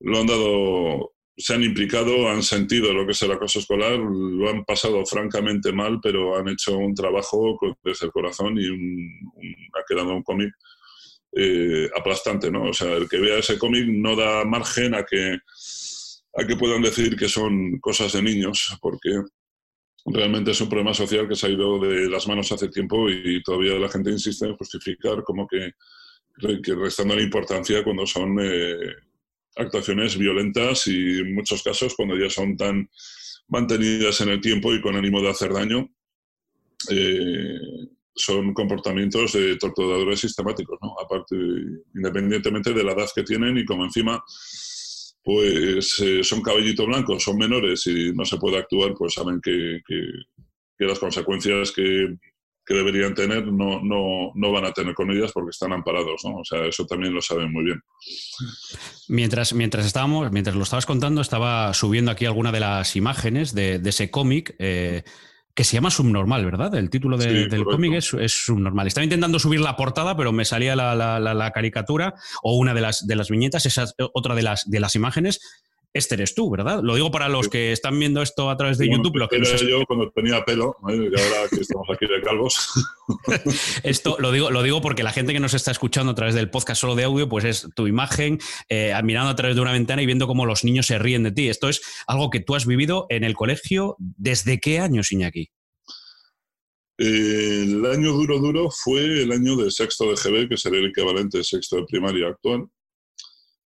lo 0.00 0.20
han 0.20 0.26
dado, 0.26 1.12
se 1.36 1.54
han 1.54 1.62
implicado, 1.62 2.28
han 2.28 2.42
sentido 2.42 2.92
lo 2.92 3.06
que 3.06 3.12
es 3.12 3.22
el 3.22 3.32
acoso 3.32 3.60
escolar, 3.60 3.98
lo 3.98 4.50
han 4.50 4.64
pasado 4.64 5.04
francamente 5.06 5.72
mal, 5.72 6.00
pero 6.02 6.36
han 6.36 6.48
hecho 6.48 6.76
un 6.76 6.94
trabajo 6.94 7.58
desde 7.84 8.06
el 8.06 8.12
corazón 8.12 8.58
y 8.58 8.66
ha 8.66 9.84
quedado 9.86 10.14
un 10.14 10.22
cómic 10.22 10.52
eh, 11.36 11.88
aplastante, 11.96 12.50
¿no? 12.50 12.70
O 12.70 12.72
sea, 12.72 12.92
el 12.92 13.08
que 13.08 13.18
vea 13.18 13.38
ese 13.38 13.58
cómic 13.58 13.86
no 13.88 14.14
da 14.14 14.44
margen 14.44 14.94
a 14.94 15.04
que, 15.04 15.38
a 16.36 16.46
que 16.46 16.56
puedan 16.56 16.82
decir 16.82 17.16
que 17.16 17.28
son 17.28 17.78
cosas 17.80 18.12
de 18.12 18.22
niños, 18.22 18.76
porque 18.80 19.22
realmente 20.06 20.50
es 20.50 20.60
un 20.60 20.68
problema 20.68 20.94
social 20.94 21.28
que 21.28 21.34
se 21.34 21.46
ha 21.46 21.50
ido 21.50 21.78
de 21.78 22.08
las 22.08 22.28
manos 22.28 22.52
hace 22.52 22.68
tiempo 22.68 23.08
y 23.10 23.42
todavía 23.42 23.74
la 23.74 23.88
gente 23.88 24.10
insiste 24.10 24.46
en 24.46 24.56
justificar 24.56 25.22
como 25.24 25.46
que, 25.46 25.72
que 26.62 26.74
restando 26.74 27.16
la 27.16 27.22
importancia 27.22 27.82
cuando 27.82 28.06
son 28.06 28.38
eh, 28.40 28.92
actuaciones 29.56 30.18
violentas 30.18 30.86
y 30.86 31.18
en 31.20 31.34
muchos 31.34 31.62
casos 31.62 31.94
cuando 31.94 32.16
ya 32.16 32.28
son 32.28 32.56
tan 32.56 32.88
mantenidas 33.48 34.20
en 34.20 34.30
el 34.30 34.40
tiempo 34.40 34.74
y 34.74 34.80
con 34.80 34.96
ánimo 34.96 35.20
de 35.20 35.30
hacer 35.30 35.52
daño, 35.52 35.88
eh, 36.90 37.58
son 38.14 38.54
comportamientos 38.54 39.32
de 39.32 39.56
torturadores 39.56 40.20
sistemáticos, 40.20 40.78
¿no? 40.80 40.94
Aparte, 41.02 41.36
independientemente 41.94 42.72
de 42.72 42.84
la 42.84 42.92
edad 42.92 43.08
que 43.14 43.22
tienen 43.22 43.58
y 43.58 43.64
como 43.64 43.84
encima 43.84 44.22
pues 45.24 45.98
eh, 46.00 46.22
son 46.22 46.42
cabellito 46.42 46.86
blanco, 46.86 47.18
son 47.18 47.38
menores 47.38 47.86
y 47.86 48.12
no 48.12 48.26
se 48.26 48.36
puede 48.36 48.58
actuar, 48.58 48.92
pues 48.94 49.14
saben 49.14 49.40
que, 49.40 49.80
las 50.78 50.98
consecuencias 50.98 51.72
que, 51.72 52.14
deberían 52.68 53.14
tener 53.14 53.46
no, 53.46 53.80
no, 53.82 54.32
no, 54.34 54.52
van 54.52 54.66
a 54.66 54.72
tener 54.72 54.94
con 54.94 55.10
ellas 55.10 55.32
porque 55.32 55.50
están 55.50 55.72
amparados, 55.72 56.22
¿no? 56.24 56.36
O 56.36 56.44
sea, 56.44 56.66
eso 56.66 56.86
también 56.86 57.14
lo 57.14 57.22
saben 57.22 57.50
muy 57.50 57.64
bien. 57.64 57.80
Mientras, 59.08 59.54
mientras 59.54 59.86
estábamos, 59.86 60.30
mientras 60.30 60.56
lo 60.56 60.62
estabas 60.62 60.86
contando, 60.86 61.22
estaba 61.22 61.72
subiendo 61.72 62.10
aquí 62.10 62.26
alguna 62.26 62.52
de 62.52 62.60
las 62.60 62.94
imágenes 62.96 63.54
de, 63.54 63.78
de 63.78 63.90
ese 63.90 64.10
cómic. 64.10 64.54
Eh, 64.58 65.04
que 65.54 65.64
se 65.64 65.74
llama 65.74 65.90
Subnormal, 65.90 66.44
¿verdad? 66.44 66.74
El 66.74 66.90
título 66.90 67.16
del 67.16 67.64
cómic 67.64 67.94
es, 67.94 68.32
Subnormal. 68.32 68.86
Estaba 68.86 69.04
intentando 69.04 69.38
subir 69.38 69.60
la 69.60 69.76
portada, 69.76 70.16
pero 70.16 70.32
me 70.32 70.44
salía 70.44 70.74
la, 70.74 71.50
caricatura 71.54 72.14
o 72.42 72.56
una 72.56 72.74
de 72.74 72.80
las, 72.80 73.06
de 73.06 73.16
las 73.16 73.30
viñetas, 73.30 73.66
esa 73.66 73.84
es 73.84 73.94
otra 74.12 74.34
de 74.34 74.42
las, 74.42 74.68
de 74.68 74.80
las 74.80 74.96
imágenes 74.96 75.40
este 75.94 76.16
eres 76.16 76.34
tú, 76.34 76.50
¿verdad? 76.50 76.80
Lo 76.82 76.96
digo 76.96 77.10
para 77.10 77.28
los 77.28 77.48
que 77.48 77.72
están 77.72 77.98
viendo 77.98 78.20
esto 78.20 78.50
a 78.50 78.56
través 78.56 78.78
de 78.78 78.88
YouTube. 78.88 79.16
Lo 79.16 79.28
que 79.28 79.36
era 79.36 79.56
yo 79.56 79.86
cuando 79.86 80.10
tenía 80.10 80.44
pelo, 80.44 80.76
y 80.88 80.92
ahora 80.92 81.48
que 81.48 81.60
estamos 81.60 81.86
aquí 81.88 82.06
de 82.06 82.20
calvos. 82.20 82.72
esto 83.84 84.16
lo 84.18 84.32
digo, 84.32 84.50
lo 84.50 84.62
digo 84.64 84.80
porque 84.82 85.04
la 85.04 85.12
gente 85.12 85.32
que 85.32 85.40
nos 85.40 85.54
está 85.54 85.70
escuchando 85.70 86.12
a 86.12 86.14
través 86.14 86.34
del 86.34 86.50
podcast 86.50 86.80
solo 86.80 86.96
de 86.96 87.04
audio, 87.04 87.28
pues 87.28 87.44
es 87.44 87.68
tu 87.76 87.86
imagen 87.86 88.40
eh, 88.68 88.92
mirando 89.04 89.30
a 89.30 89.36
través 89.36 89.54
de 89.54 89.62
una 89.62 89.72
ventana 89.72 90.02
y 90.02 90.06
viendo 90.06 90.26
cómo 90.26 90.46
los 90.46 90.64
niños 90.64 90.86
se 90.86 90.98
ríen 90.98 91.22
de 91.22 91.30
ti. 91.30 91.48
Esto 91.48 91.68
es 91.68 91.80
algo 92.06 92.28
que 92.28 92.40
tú 92.40 92.56
has 92.56 92.66
vivido 92.66 93.06
en 93.08 93.22
el 93.22 93.34
colegio. 93.34 93.96
¿Desde 93.98 94.58
qué 94.58 94.80
años, 94.80 95.12
Iñaki? 95.12 95.50
el 96.96 97.84
año 97.86 98.12
duro, 98.12 98.38
duro 98.38 98.70
fue 98.70 99.22
el 99.22 99.32
año 99.32 99.56
de 99.56 99.70
sexto 99.70 100.04
de 100.04 100.14
GB, 100.14 100.48
que 100.48 100.56
sería 100.56 100.80
el 100.80 100.86
equivalente 100.86 101.38
de 101.38 101.44
sexto 101.44 101.76
de 101.76 101.86
primaria 101.86 102.28
actual. 102.28 102.66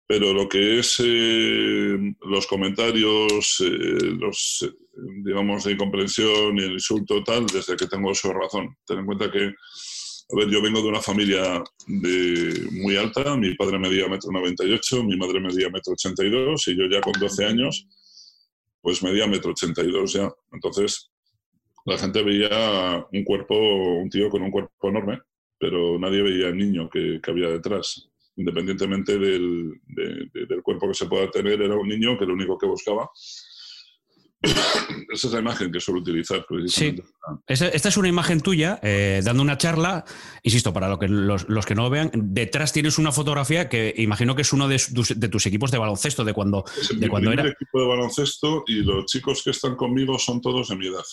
Pero 0.08 0.32
lo 0.32 0.48
que 0.48 0.78
es 0.78 1.02
eh, 1.04 2.14
los 2.20 2.46
comentarios, 2.46 3.60
eh, 3.60 4.14
los, 4.18 4.62
eh, 4.62 4.72
digamos, 5.24 5.64
de 5.64 5.72
incomprensión 5.72 6.56
y 6.56 6.62
el 6.62 6.72
insulto 6.72 7.24
tal, 7.24 7.46
desde 7.46 7.76
que 7.76 7.86
tengo 7.86 8.14
su 8.14 8.32
razón. 8.32 8.76
Ten 8.86 9.00
en 9.00 9.06
cuenta 9.06 9.30
que, 9.30 9.46
a 9.46 10.36
ver, 10.36 10.48
yo 10.48 10.62
vengo 10.62 10.80
de 10.80 10.88
una 10.88 11.02
familia 11.02 11.62
de 11.88 12.68
muy 12.72 12.96
alta, 12.96 13.36
mi 13.36 13.54
padre 13.56 13.78
medía 13.78 14.08
metro 14.08 14.30
98, 14.30 15.02
mi 15.02 15.16
madre 15.16 15.40
medía 15.40 15.70
metro 15.70 15.92
82 15.94 16.68
y 16.68 16.76
yo 16.76 16.86
ya 16.88 17.00
con 17.00 17.12
12 17.18 17.44
años, 17.44 17.86
pues 18.80 19.02
medía 19.02 19.26
metro 19.26 19.50
82 19.50 20.12
ya. 20.12 20.30
Entonces, 20.52 21.10
la 21.86 21.96
gente 21.98 22.22
veía 22.22 23.06
un 23.12 23.24
cuerpo, 23.24 23.54
un 23.54 24.10
tío 24.10 24.28
con 24.28 24.42
un 24.42 24.50
cuerpo 24.50 24.88
enorme, 24.88 25.20
pero 25.58 25.98
nadie 25.98 26.20
veía 26.20 26.48
el 26.48 26.56
niño 26.56 26.90
que, 26.90 27.20
había 27.28 27.48
detrás. 27.48 28.08
Independientemente 28.36 29.18
del, 29.18 29.80
del, 29.86 30.62
cuerpo 30.62 30.88
que 30.88 30.94
se 30.94 31.06
pueda 31.06 31.30
tener, 31.30 31.60
era 31.62 31.74
un 31.74 31.88
niño 31.88 32.18
que 32.18 32.26
lo 32.26 32.34
único 32.34 32.58
que 32.58 32.66
buscaba. 32.66 33.10
Esa 35.12 35.26
es 35.26 35.32
la 35.32 35.40
imagen 35.40 35.72
que 35.72 35.80
suelo 35.80 36.00
utilizar. 36.00 36.44
Sí. 36.66 36.94
Esta, 37.46 37.88
es 37.88 37.96
una 37.96 38.08
imagen 38.08 38.40
tuya, 38.40 38.78
eh, 38.82 39.22
dando 39.24 39.42
una 39.42 39.56
charla, 39.56 40.04
insisto, 40.42 40.72
para 40.72 40.88
lo 40.88 40.98
que, 40.98 41.08
los, 41.08 41.48
los, 41.48 41.64
que 41.64 41.74
no 41.74 41.84
lo 41.84 41.90
vean, 41.90 42.10
detrás 42.12 42.72
tienes 42.72 42.98
una 42.98 43.10
fotografía 43.10 43.68
que 43.68 43.94
imagino 43.96 44.36
que 44.36 44.42
es 44.42 44.52
uno 44.52 44.68
de, 44.68 44.80
de 45.16 45.28
tus 45.28 45.46
equipos 45.46 45.70
de 45.70 45.78
baloncesto, 45.78 46.24
de 46.24 46.34
cuando, 46.34 46.64
es 46.78 47.00
de 47.00 47.08
cuando 47.08 47.32
era... 47.32 47.48
equipo 47.48 47.80
de 47.80 47.86
baloncesto 47.86 48.64
y 48.66 48.82
los 48.82 49.06
chicos 49.06 49.42
que 49.42 49.50
están 49.50 49.76
conmigo 49.76 50.18
son 50.18 50.40
todos 50.42 50.68
de 50.68 50.76
mi 50.76 50.88
edad 50.88 51.04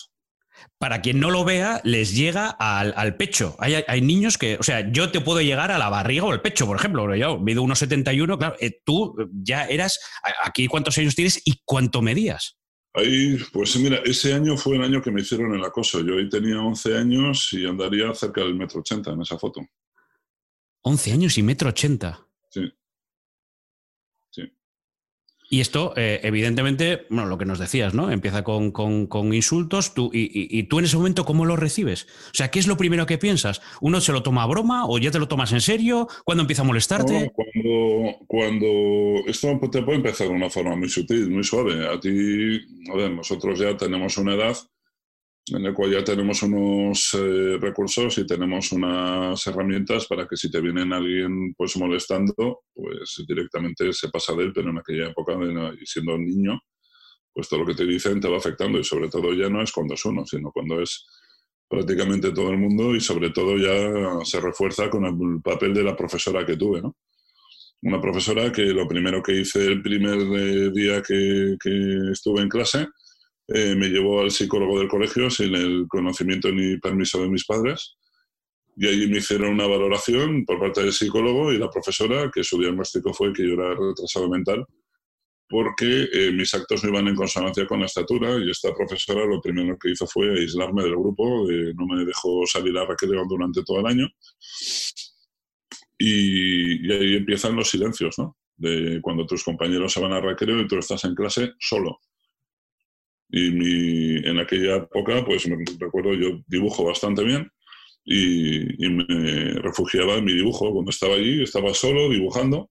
para 0.78 1.00
quien 1.00 1.20
no 1.20 1.30
lo 1.30 1.44
vea, 1.44 1.80
les 1.84 2.14
llega 2.14 2.48
al, 2.50 3.16
pecho. 3.16 3.56
Hay, 3.58 4.00
niños 4.00 4.38
que, 4.38 4.56
o 4.58 4.62
sea, 4.62 4.90
yo 4.92 5.10
te 5.10 5.20
puedo 5.20 5.40
llegar 5.40 5.70
a 5.70 5.78
la 5.78 5.88
barriga 5.88 6.24
o 6.24 6.32
al 6.32 6.42
pecho, 6.42 6.66
por 6.66 6.76
ejemplo. 6.76 7.14
Yo 7.14 7.38
mido 7.38 7.62
1,71, 7.62 8.38
claro, 8.38 8.56
eh, 8.60 8.80
tú 8.84 9.14
ya 9.32 9.64
eras, 9.66 10.00
aquí 10.42 10.66
cuántos 10.66 10.98
años 10.98 11.14
tienes 11.14 11.40
y 11.44 11.60
cuánto 11.64 12.02
medías. 12.02 12.56
Ahí, 12.96 13.38
pues 13.52 13.76
mira, 13.76 14.00
ese 14.04 14.34
año 14.34 14.56
fue 14.56 14.76
el 14.76 14.84
año 14.84 15.02
que 15.02 15.10
me 15.10 15.20
hicieron 15.20 15.52
el 15.54 15.64
acoso. 15.64 16.00
Yo 16.00 16.14
ahí 16.14 16.28
tenía 16.28 16.60
11 16.60 16.96
años 16.96 17.52
y 17.52 17.66
andaría 17.66 18.14
cerca 18.14 18.42
del 18.42 18.54
metro 18.54 18.80
80 18.80 19.10
en 19.10 19.22
esa 19.22 19.36
foto. 19.36 19.60
11 20.82 21.12
años 21.12 21.38
y 21.38 21.42
metro 21.42 21.70
80. 21.70 22.23
Y 25.54 25.60
esto, 25.60 25.92
eh, 25.96 26.18
evidentemente, 26.24 27.06
bueno, 27.10 27.26
lo 27.26 27.38
que 27.38 27.44
nos 27.44 27.60
decías, 27.60 27.94
¿no? 27.94 28.10
Empieza 28.10 28.42
con, 28.42 28.72
insultos 29.32 29.94
tú, 29.94 30.10
y, 30.12 30.64
tú 30.64 30.80
en 30.80 30.86
ese 30.86 30.96
momento, 30.96 31.24
¿cómo 31.24 31.44
lo 31.44 31.54
recibes? 31.54 32.08
O 32.26 32.34
sea, 32.34 32.50
¿qué 32.50 32.58
es 32.58 32.66
lo 32.66 32.76
primero 32.76 33.06
que 33.06 33.18
piensas? 33.18 33.62
¿Uno 33.80 34.00
se 34.00 34.10
lo 34.10 34.24
toma 34.24 34.42
a 34.42 34.46
broma 34.46 34.84
o 34.88 34.98
ya 34.98 35.12
te 35.12 35.20
lo 35.20 35.28
tomas 35.28 35.52
en 35.52 35.60
serio? 35.60 36.08
¿Cuándo 36.24 36.40
empieza 36.42 36.62
a 36.62 36.64
molestarte? 36.64 37.30
cuando, 37.36 38.16
cuando 38.26 38.66
esto 39.28 39.60
te 39.70 39.82
puede 39.82 39.98
empezar 39.98 40.26
de 40.26 40.34
una 40.34 40.50
forma 40.50 40.74
muy 40.74 40.88
sutil, 40.88 41.30
muy 41.30 41.44
suave. 41.44 41.86
A 41.86 42.00
ti, 42.00 42.60
a 42.92 42.96
ver, 42.96 43.12
nosotros 43.12 43.56
ya 43.56 43.76
tenemos 43.76 44.18
una 44.18 44.34
edad 44.34 44.56
en 45.46 45.66
el 45.66 45.74
cual 45.74 45.92
ya 45.92 46.02
tenemos 46.02 46.42
unos 46.42 47.14
eh, 47.14 47.58
recursos 47.60 48.16
y 48.16 48.26
tenemos 48.26 48.72
unas 48.72 49.46
herramientas 49.46 50.06
para 50.06 50.26
que 50.26 50.36
si 50.36 50.50
te 50.50 50.60
vienen 50.60 50.92
alguien 50.92 51.54
pues 51.54 51.76
molestando, 51.76 52.62
pues 52.72 53.22
directamente 53.28 53.92
se 53.92 54.08
pasa 54.08 54.32
de 54.34 54.44
él, 54.44 54.52
pero 54.54 54.70
en 54.70 54.78
aquella 54.78 55.08
época, 55.08 55.34
siendo 55.84 56.14
un 56.14 56.24
niño, 56.24 56.60
pues 57.32 57.48
todo 57.48 57.60
lo 57.60 57.66
que 57.66 57.74
te 57.74 57.84
dicen 57.84 58.20
te 58.20 58.28
va 58.28 58.38
afectando 58.38 58.78
y 58.78 58.84
sobre 58.84 59.08
todo 59.08 59.34
ya 59.34 59.50
no 59.50 59.60
es 59.60 59.70
cuando 59.70 59.94
es 59.94 60.04
uno, 60.06 60.24
sino 60.24 60.50
cuando 60.50 60.80
es 60.80 61.04
prácticamente 61.68 62.32
todo 62.32 62.50
el 62.50 62.58
mundo 62.58 62.94
y 62.94 63.00
sobre 63.00 63.30
todo 63.30 63.58
ya 63.58 64.24
se 64.24 64.40
refuerza 64.40 64.88
con 64.88 65.04
el 65.04 65.42
papel 65.42 65.74
de 65.74 65.82
la 65.82 65.96
profesora 65.96 66.46
que 66.46 66.56
tuve, 66.56 66.80
¿no? 66.80 66.96
Una 67.82 68.00
profesora 68.00 68.50
que 68.50 68.62
lo 68.62 68.88
primero 68.88 69.22
que 69.22 69.40
hice 69.40 69.66
el 69.66 69.82
primer 69.82 70.18
eh, 70.18 70.70
día 70.72 71.02
que, 71.02 71.56
que 71.62 72.12
estuve 72.12 72.40
en 72.40 72.48
clase 72.48 72.86
eh, 73.48 73.74
me 73.74 73.88
llevó 73.88 74.22
al 74.22 74.30
psicólogo 74.30 74.78
del 74.78 74.88
colegio 74.88 75.28
sin 75.28 75.54
el 75.54 75.86
conocimiento 75.88 76.50
ni 76.50 76.78
permiso 76.78 77.20
de 77.20 77.28
mis 77.28 77.44
padres. 77.44 77.96
Y 78.76 78.88
allí 78.88 79.06
me 79.06 79.18
hicieron 79.18 79.50
una 79.50 79.66
valoración 79.66 80.44
por 80.44 80.58
parte 80.58 80.82
del 80.82 80.92
psicólogo 80.92 81.52
y 81.52 81.58
la 81.58 81.70
profesora, 81.70 82.30
que 82.34 82.42
su 82.42 82.58
diagnóstico 82.58 83.12
fue 83.12 83.32
que 83.32 83.46
yo 83.46 83.54
era 83.54 83.74
retrasado 83.74 84.28
mental, 84.28 84.64
porque 85.48 86.08
eh, 86.12 86.32
mis 86.32 86.52
actos 86.54 86.82
no 86.82 86.90
iban 86.90 87.06
en 87.06 87.14
consonancia 87.14 87.66
con 87.66 87.80
la 87.80 87.86
estatura 87.86 88.36
y 88.38 88.50
esta 88.50 88.74
profesora 88.74 89.26
lo 89.26 89.40
primero 89.40 89.76
que 89.78 89.90
hizo 89.90 90.06
fue 90.06 90.30
aislarme 90.30 90.82
del 90.82 90.96
grupo, 90.96 91.46
no 91.46 91.86
me 91.86 92.04
dejó 92.04 92.46
salir 92.46 92.76
a 92.78 92.86
recreo 92.86 93.24
durante 93.28 93.62
todo 93.62 93.80
el 93.80 93.86
año. 93.86 94.08
Y, 95.98 96.88
y, 96.88 96.92
ahí 96.92 97.16
empiezan 97.16 97.54
los 97.54 97.68
silencios, 97.68 98.18
¿no? 98.18 98.36
De 98.56 99.00
cuando 99.00 99.26
tus 99.26 99.44
compañeros 99.44 99.92
se 99.92 100.00
van 100.00 100.12
a 100.12 100.20
recreo 100.20 100.60
y 100.60 100.66
tú 100.66 100.78
estás 100.78 101.04
en 101.04 101.14
clase 101.14 101.52
solo. 101.60 102.00
Y 103.30 103.50
mi, 103.50 104.16
en 104.28 104.38
aquella 104.38 104.76
época, 104.76 105.24
pues 105.24 105.46
me 105.48 105.56
recuerdo, 105.78 106.14
yo 106.14 106.40
dibujo 106.46 106.84
bastante 106.84 107.24
bien 107.24 107.50
y, 108.04 108.88
me 108.88 109.54
refugiaba 109.60 110.14
en 110.16 110.24
mi 110.24 110.34
dibujo. 110.34 110.72
Cuando 110.72 110.90
estaba 110.90 111.14
allí, 111.14 111.42
estaba 111.42 111.74
solo 111.74 112.08
dibujando 112.08 112.70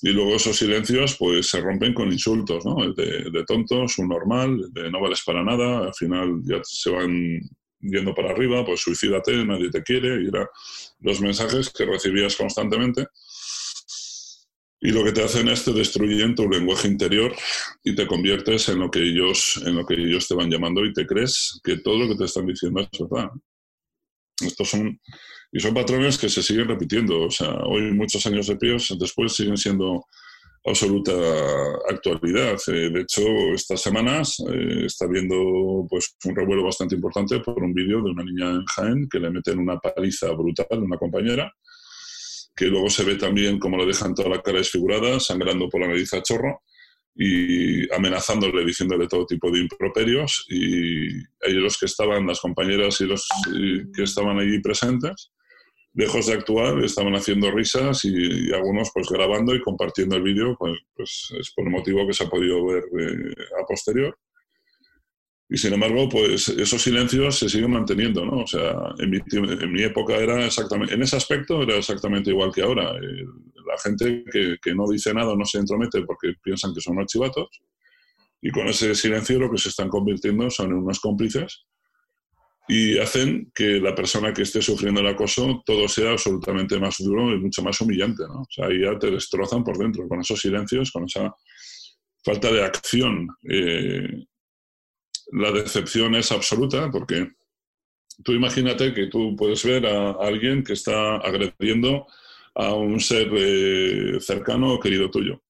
y 0.00 0.10
luego 0.10 0.34
esos 0.34 0.56
silencios 0.56 1.16
pues 1.16 1.48
se 1.48 1.60
rompen 1.60 1.94
con 1.94 2.10
insultos, 2.10 2.64
¿no? 2.64 2.92
De, 2.92 3.30
de 3.30 3.44
tontos, 3.44 3.98
un 3.98 4.08
normal, 4.08 4.72
de 4.72 4.90
no 4.90 5.00
vales 5.00 5.22
para 5.24 5.44
nada, 5.44 5.86
al 5.86 5.94
final 5.94 6.40
ya 6.44 6.60
se 6.64 6.90
van 6.90 7.40
yendo 7.82 8.14
para 8.14 8.30
arriba, 8.30 8.64
pues 8.64 8.80
suicídate, 8.80 9.44
nadie 9.44 9.70
te 9.70 9.82
quiere, 9.82 10.22
y 10.22 10.28
era 10.28 10.48
los 11.00 11.20
mensajes 11.20 11.70
que 11.70 11.84
recibías 11.84 12.36
constantemente. 12.36 13.06
Y 14.84 14.90
lo 14.90 15.04
que 15.04 15.12
te 15.12 15.22
hacen 15.22 15.48
es 15.48 15.64
te 15.64 15.72
destruyen 15.72 16.34
tu 16.34 16.48
lenguaje 16.48 16.88
interior 16.88 17.32
y 17.84 17.94
te 17.94 18.04
conviertes 18.04 18.68
en 18.68 18.80
lo 18.80 18.90
que 18.90 18.98
ellos, 18.98 19.62
en 19.64 19.76
lo 19.76 19.86
que 19.86 19.94
ellos 19.94 20.26
te 20.26 20.34
van 20.34 20.50
llamando 20.50 20.84
y 20.84 20.92
te 20.92 21.06
crees 21.06 21.60
que 21.62 21.78
todo 21.78 21.98
lo 21.98 22.08
que 22.08 22.16
te 22.16 22.24
están 22.24 22.46
diciendo 22.46 22.80
es 22.80 22.98
verdad. 22.98 23.30
Estos 24.44 24.68
son, 24.68 25.00
y 25.52 25.60
son 25.60 25.72
patrones 25.72 26.18
que 26.18 26.28
se 26.28 26.42
siguen 26.42 26.66
repitiendo. 26.66 27.26
O 27.26 27.30
sea, 27.30 27.54
hoy, 27.64 27.92
muchos 27.92 28.26
años 28.26 28.48
de 28.48 28.54
después, 28.54 28.98
después 28.98 29.32
siguen 29.34 29.56
siendo 29.56 30.04
absoluta 30.64 31.12
actualidad. 31.88 32.56
Eh, 32.66 32.90
de 32.90 33.00
hecho, 33.02 33.22
estas 33.54 33.80
semanas 33.80 34.42
eh, 34.52 34.86
está 34.86 35.06
viendo 35.06 35.86
pues, 35.88 36.16
un 36.24 36.34
revuelo 36.34 36.64
bastante 36.64 36.96
importante 36.96 37.38
por 37.38 37.62
un 37.62 37.72
vídeo 37.72 38.02
de 38.02 38.10
una 38.10 38.24
niña 38.24 38.50
en 38.50 38.64
Jaén 38.64 39.08
que 39.08 39.20
le 39.20 39.30
meten 39.30 39.60
una 39.60 39.78
paliza 39.78 40.32
brutal 40.32 40.66
a 40.70 40.76
una 40.76 40.98
compañera 40.98 41.52
que 42.54 42.66
luego 42.66 42.90
se 42.90 43.04
ve 43.04 43.16
también 43.16 43.58
cómo 43.58 43.76
le 43.76 43.86
dejan 43.86 44.14
toda 44.14 44.28
la 44.28 44.42
cara 44.42 44.58
desfigurada, 44.58 45.18
sangrando 45.20 45.68
por 45.68 45.80
la 45.80 45.88
nariz 45.88 46.12
a 46.14 46.22
chorro 46.22 46.62
y 47.14 47.92
amenazándole, 47.94 48.64
diciéndole 48.64 49.06
todo 49.06 49.26
tipo 49.26 49.50
de 49.50 49.60
improperios. 49.60 50.46
Y 50.48 51.06
ellos 51.40 51.62
los 51.62 51.78
que 51.78 51.86
estaban, 51.86 52.26
las 52.26 52.40
compañeras 52.40 53.00
y 53.00 53.04
los 53.04 53.26
que 53.94 54.02
estaban 54.02 54.38
allí 54.38 54.60
presentes, 54.60 55.32
lejos 55.94 56.26
de 56.26 56.34
actuar, 56.34 56.82
estaban 56.84 57.14
haciendo 57.14 57.50
risas 57.50 58.04
y, 58.04 58.52
algunos 58.52 58.90
pues 58.92 59.08
grabando 59.08 59.54
y 59.54 59.60
compartiendo 59.60 60.16
el 60.16 60.22
vídeo, 60.22 60.56
pues, 60.58 60.78
pues, 60.94 61.28
es 61.38 61.52
por 61.54 61.66
el 61.66 61.70
motivo 61.70 62.06
que 62.06 62.14
se 62.14 62.24
ha 62.24 62.28
podido 62.28 62.66
ver 62.66 62.84
eh, 62.98 63.34
a 63.60 63.66
posterior. 63.66 64.18
Y 65.52 65.58
sin 65.58 65.74
embargo, 65.74 66.08
pues 66.08 66.48
esos 66.48 66.80
silencios 66.80 67.38
se 67.38 67.46
siguen 67.46 67.72
manteniendo, 67.72 68.24
¿no? 68.24 68.38
O 68.38 68.46
sea, 68.46 68.72
en 68.98 69.10
mi, 69.10 69.18
en 69.32 69.70
mi 69.70 69.82
época 69.82 70.16
era 70.16 70.46
exactamente, 70.46 70.94
en 70.94 71.02
ese 71.02 71.16
aspecto 71.16 71.62
era 71.62 71.76
exactamente 71.76 72.30
igual 72.30 72.50
que 72.54 72.62
ahora. 72.62 72.94
la 72.94 73.78
gente 73.84 74.24
que, 74.32 74.56
que, 74.62 74.74
no 74.74 74.88
dice 74.88 75.12
nada 75.12 75.36
no 75.36 75.44
se 75.44 75.58
entromete 75.58 76.00
porque 76.06 76.32
piensan 76.42 76.72
que 76.72 76.80
son 76.80 76.98
archivatos. 76.98 77.50
Y 78.40 78.50
con 78.50 78.66
ese 78.66 78.94
silencio 78.94 79.38
lo 79.38 79.50
que 79.50 79.58
se 79.58 79.68
están 79.68 79.90
convirtiendo 79.90 80.48
son 80.48 80.70
en 80.70 80.78
unos 80.78 81.00
cómplices 81.00 81.66
y 82.66 82.98
hacen 82.98 83.52
que 83.54 83.78
la 83.78 83.94
persona 83.94 84.32
que 84.32 84.42
esté 84.42 84.62
sufriendo 84.62 85.02
el 85.02 85.08
acoso 85.08 85.62
todo 85.66 85.86
sea 85.86 86.12
absolutamente 86.12 86.80
más 86.80 86.96
duro 86.98 87.30
y 87.30 87.38
mucho 87.38 87.62
más 87.62 87.78
humillante, 87.82 88.22
¿no? 88.26 88.40
O 88.40 88.48
sea, 88.48 88.68
ahí 88.68 88.80
ya 88.80 88.98
te 88.98 89.10
destrozan 89.10 89.62
por 89.62 89.76
dentro 89.76 90.08
con 90.08 90.18
esos 90.18 90.40
silencios, 90.40 90.90
con 90.90 91.04
esa 91.04 91.30
falta 92.24 92.50
de 92.50 92.64
acción. 92.64 93.28
Eh, 93.50 94.24
la 95.32 95.50
decepción 95.50 96.14
es 96.14 96.30
absoluta 96.30 96.90
porque 96.90 97.32
tú 98.22 98.32
imagínate 98.32 98.92
que 98.94 99.06
tú 99.06 99.34
puedes 99.36 99.64
ver 99.64 99.86
a 99.86 100.12
alguien 100.12 100.62
que 100.62 100.74
está 100.74 101.16
agrediendo 101.16 102.06
a 102.54 102.74
un 102.74 103.00
ser 103.00 103.30
eh, 103.34 104.20
cercano 104.20 104.74
o 104.74 104.80
querido 104.80 105.10
tuyo 105.10 105.42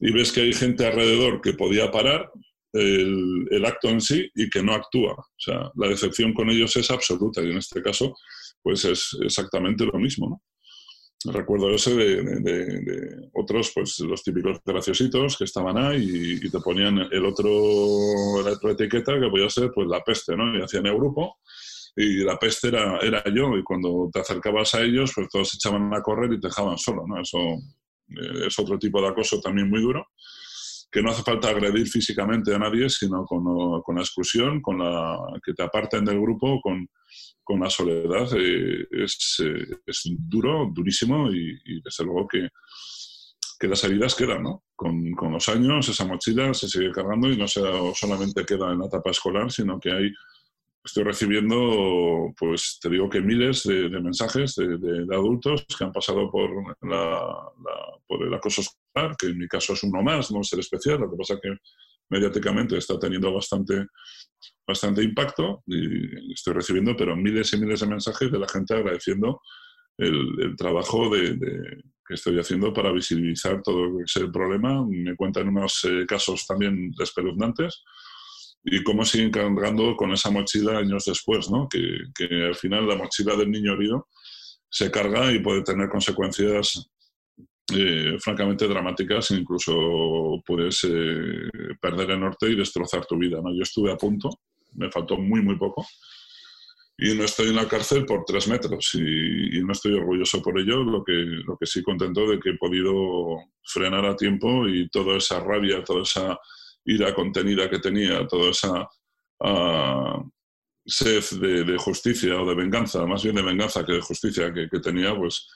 y 0.00 0.10
ves 0.12 0.32
que 0.32 0.40
hay 0.40 0.52
gente 0.52 0.86
alrededor 0.86 1.40
que 1.40 1.52
podía 1.52 1.90
parar 1.90 2.30
el, 2.72 3.64
acto 3.64 3.88
en 3.88 4.00
sí 4.00 4.30
y 4.34 4.48
que 4.48 4.62
no 4.62 4.72
actúa. 4.72 5.12
O 5.12 5.38
sea, 5.38 5.70
la 5.76 5.88
decepción 5.88 6.32
con 6.32 6.48
ellos 6.50 6.74
es 6.76 6.90
absoluta 6.90 7.42
y 7.42 7.50
en 7.50 7.58
este 7.58 7.82
caso 7.82 8.16
pues 8.62 8.84
es 8.84 9.16
exactamente 9.22 9.84
lo 9.84 9.98
mismo, 9.98 10.28
¿no? 10.28 10.42
Recuerdo 11.26 11.70
ese 11.70 11.94
de, 11.94 13.28
otros, 13.34 13.72
pues 13.74 14.00
los 14.00 14.22
típicos 14.22 14.58
graciositos 14.64 15.36
que 15.36 15.44
estaban 15.44 15.76
ahí 15.78 16.38
y, 16.42 16.50
te 16.50 16.60
ponían 16.60 16.98
el 17.10 17.24
otro, 17.24 18.42
la 18.42 18.52
otra 18.52 18.72
etiqueta 18.72 19.18
que 19.20 19.28
podía 19.28 19.48
ser 19.48 19.70
pues 19.74 19.86
la 19.88 20.00
peste, 20.00 20.36
¿no? 20.36 20.56
Y 20.58 20.62
hacían 20.62 20.86
el 20.86 20.94
grupo 20.94 21.38
y 21.94 22.24
la 22.24 22.38
peste 22.38 22.68
era, 22.68 22.98
era 22.98 23.22
yo, 23.32 23.56
y 23.56 23.62
cuando 23.62 24.08
te 24.12 24.20
acercabas 24.20 24.74
a 24.74 24.82
ellos, 24.82 25.12
pues 25.14 25.28
todos 25.28 25.50
se 25.50 25.56
echaban 25.56 25.92
a 25.94 26.02
correr 26.02 26.32
y 26.32 26.40
te 26.40 26.48
dejaban 26.48 26.78
solo, 26.78 27.04
¿no? 27.06 27.20
Eso 27.20 27.38
eh, 27.38 28.46
es 28.46 28.58
otro 28.58 28.78
tipo 28.78 29.00
de 29.00 29.08
acoso 29.08 29.40
también 29.40 29.68
muy 29.68 29.80
duro, 29.80 30.06
que 30.92 31.02
no 31.02 31.10
hace 31.10 31.22
falta 31.22 31.48
agredir 31.48 31.88
físicamente 31.88 32.54
a 32.54 32.58
nadie, 32.58 32.90
sino 32.90 33.24
con, 33.24 33.80
con 33.80 33.96
la 33.96 34.02
exclusión, 34.02 34.60
con 34.60 34.78
la 34.78 35.18
que 35.42 35.54
te 35.54 35.62
aparten 35.62 36.04
del 36.04 36.20
grupo, 36.20 36.60
con, 36.60 36.86
con 37.42 37.60
la 37.60 37.70
soledad, 37.70 38.28
eh, 38.36 38.86
es, 38.90 39.42
eh, 39.42 39.78
es, 39.86 40.02
duro, 40.18 40.70
durísimo, 40.70 41.32
y, 41.32 41.80
desde 41.82 42.04
luego 42.04 42.28
que, 42.28 42.46
que 43.58 43.68
las 43.68 43.82
heridas 43.84 44.14
quedan, 44.14 44.42
¿no? 44.42 44.64
Con, 44.76 45.12
con, 45.12 45.32
los 45.32 45.48
años 45.48 45.88
esa 45.88 46.04
mochila 46.04 46.52
se 46.52 46.68
sigue 46.68 46.92
cargando 46.92 47.30
y 47.30 47.38
no 47.38 47.48
solamente 47.48 48.44
queda 48.44 48.70
en 48.72 48.80
la 48.80 48.86
etapa 48.86 49.12
escolar, 49.12 49.50
sino 49.50 49.80
que 49.80 49.90
hay 49.90 50.12
estoy 50.84 51.04
recibiendo, 51.04 52.34
pues 52.36 52.78
te 52.82 52.90
digo 52.90 53.08
que 53.08 53.20
miles 53.20 53.62
de, 53.62 53.88
mensajes 53.88 54.56
de, 54.56 55.06
adultos 55.14 55.64
que 55.78 55.84
han 55.84 55.92
pasado 55.92 56.28
por, 56.30 56.50
por 58.08 58.26
el 58.26 58.34
acoso 58.34 58.62
que 59.18 59.26
en 59.26 59.38
mi 59.38 59.48
caso 59.48 59.72
es 59.72 59.82
uno 59.82 60.02
más, 60.02 60.30
no 60.30 60.40
es 60.40 60.52
el 60.52 60.60
especial, 60.60 61.00
lo 61.00 61.10
que 61.10 61.16
pasa 61.16 61.40
que 61.42 61.54
mediáticamente 62.10 62.76
está 62.76 62.98
teniendo 62.98 63.32
bastante, 63.32 63.86
bastante 64.66 65.02
impacto 65.02 65.62
y 65.66 66.32
estoy 66.32 66.54
recibiendo, 66.54 66.94
pero 66.96 67.16
miles 67.16 67.52
y 67.54 67.58
miles 67.58 67.80
de 67.80 67.86
mensajes 67.86 68.30
de 68.30 68.38
la 68.38 68.48
gente 68.48 68.74
agradeciendo 68.74 69.40
el, 69.98 70.54
trabajo 70.56 71.08
de, 71.10 71.38
que 72.06 72.14
estoy 72.14 72.38
haciendo 72.38 72.72
para 72.72 72.92
visibilizar 72.92 73.62
todo 73.62 74.00
ese 74.04 74.28
problema. 74.28 74.84
Me 74.86 75.16
cuentan 75.16 75.48
unos 75.48 75.84
eh, 75.84 76.04
casos 76.06 76.46
también 76.46 76.92
espeluznantes 76.98 77.82
y 78.64 78.82
cómo 78.82 79.04
siguen 79.04 79.30
cargando 79.30 79.96
con 79.96 80.12
esa 80.12 80.30
mochila 80.30 80.78
años 80.78 81.04
después, 81.06 81.50
¿no? 81.50 81.68
Que, 81.68 81.80
que, 82.14 82.46
al 82.46 82.54
final 82.54 82.86
la 82.86 82.96
mochila 82.96 83.36
del 83.36 83.50
niño 83.50 83.72
herido 83.72 84.08
se 84.68 84.90
carga 84.90 85.32
y 85.32 85.40
puede 85.40 85.62
tener 85.62 85.88
consecuencias 85.88 86.88
eh, 87.70 88.16
francamente 88.18 88.66
dramáticas, 88.66 89.30
incluso 89.30 90.42
puedes 90.44 90.84
eh, 90.84 91.48
perder 91.80 92.10
el 92.10 92.20
norte 92.20 92.50
y 92.50 92.56
destrozar 92.56 93.06
tu 93.06 93.16
vida. 93.16 93.40
¿no? 93.42 93.54
Yo 93.54 93.62
estuve 93.62 93.92
a 93.92 93.96
punto, 93.96 94.30
me 94.74 94.90
faltó 94.90 95.16
muy, 95.16 95.42
muy 95.42 95.56
poco, 95.56 95.86
y 96.98 97.14
no 97.14 97.24
estoy 97.24 97.48
en 97.48 97.56
la 97.56 97.68
cárcel 97.68 98.04
por 98.04 98.24
tres 98.24 98.46
metros 98.48 98.94
y, 98.94 99.60
no 99.62 99.72
estoy 99.72 99.94
orgulloso 99.94 100.42
por 100.42 100.58
ello, 100.58 100.82
lo 100.82 101.02
que, 101.02 101.12
lo 101.12 101.56
que 101.56 101.66
sí 101.66 101.82
contento 101.82 102.28
de 102.28 102.38
que 102.38 102.50
he 102.50 102.58
podido 102.58 103.38
frenar 103.64 104.04
a 104.06 104.16
tiempo 104.16 104.68
y 104.68 104.88
toda 104.88 105.16
esa 105.16 105.40
rabia, 105.40 105.82
toda 105.82 106.02
esa 106.02 106.38
ira 106.84 107.14
contenida 107.14 107.70
que 107.70 107.78
tenía, 107.78 108.26
toda 108.26 108.50
esa 108.50 108.88
uh, 109.40 110.30
sed 110.84 111.24
de, 111.40 111.64
de, 111.64 111.78
justicia 111.78 112.40
o 112.40 112.46
de 112.46 112.54
venganza, 112.54 113.06
más 113.06 113.22
bien 113.22 113.36
de 113.36 113.42
venganza 113.42 113.84
que 113.84 113.94
de 113.94 114.00
justicia 114.00 114.52
que, 114.52 114.68
que 114.68 114.80
tenía, 114.80 115.16
pues 115.16 115.48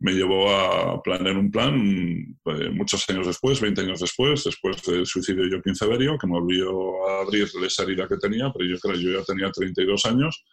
me 0.00 0.12
llevó 0.12 0.50
a 0.50 1.02
planear 1.02 1.36
un 1.36 1.50
plan 1.50 2.38
pues, 2.42 2.72
muchos 2.72 3.08
años 3.10 3.26
después, 3.26 3.60
20 3.60 3.80
años 3.80 4.00
después, 4.00 4.44
después 4.44 4.82
del 4.84 5.06
suicidio 5.06 5.44
de 5.44 5.50
Joaquín 5.50 5.74
Severio, 5.74 6.16
que 6.16 6.26
me 6.26 6.34
volvió 6.34 7.08
a 7.08 7.22
abrir 7.22 7.48
esa 7.64 7.82
herida 7.82 8.06
que 8.06 8.16
tenía, 8.16 8.52
pero 8.52 8.68
yo 8.68 8.78
creo 8.78 8.94
que 8.94 9.02
yo 9.02 9.18
ya 9.18 9.24
tenía 9.24 9.50
32 9.50 10.06
años, 10.06 10.44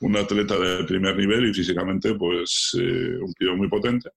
un 0.00 0.16
atleta 0.16 0.58
de 0.58 0.84
primer 0.84 1.14
nivel 1.16 1.50
y 1.50 1.54
físicamente 1.54 2.14
pues 2.14 2.70
eh, 2.80 3.18
un 3.20 3.32
tío 3.34 3.54
muy 3.54 3.68
potente. 3.68 4.10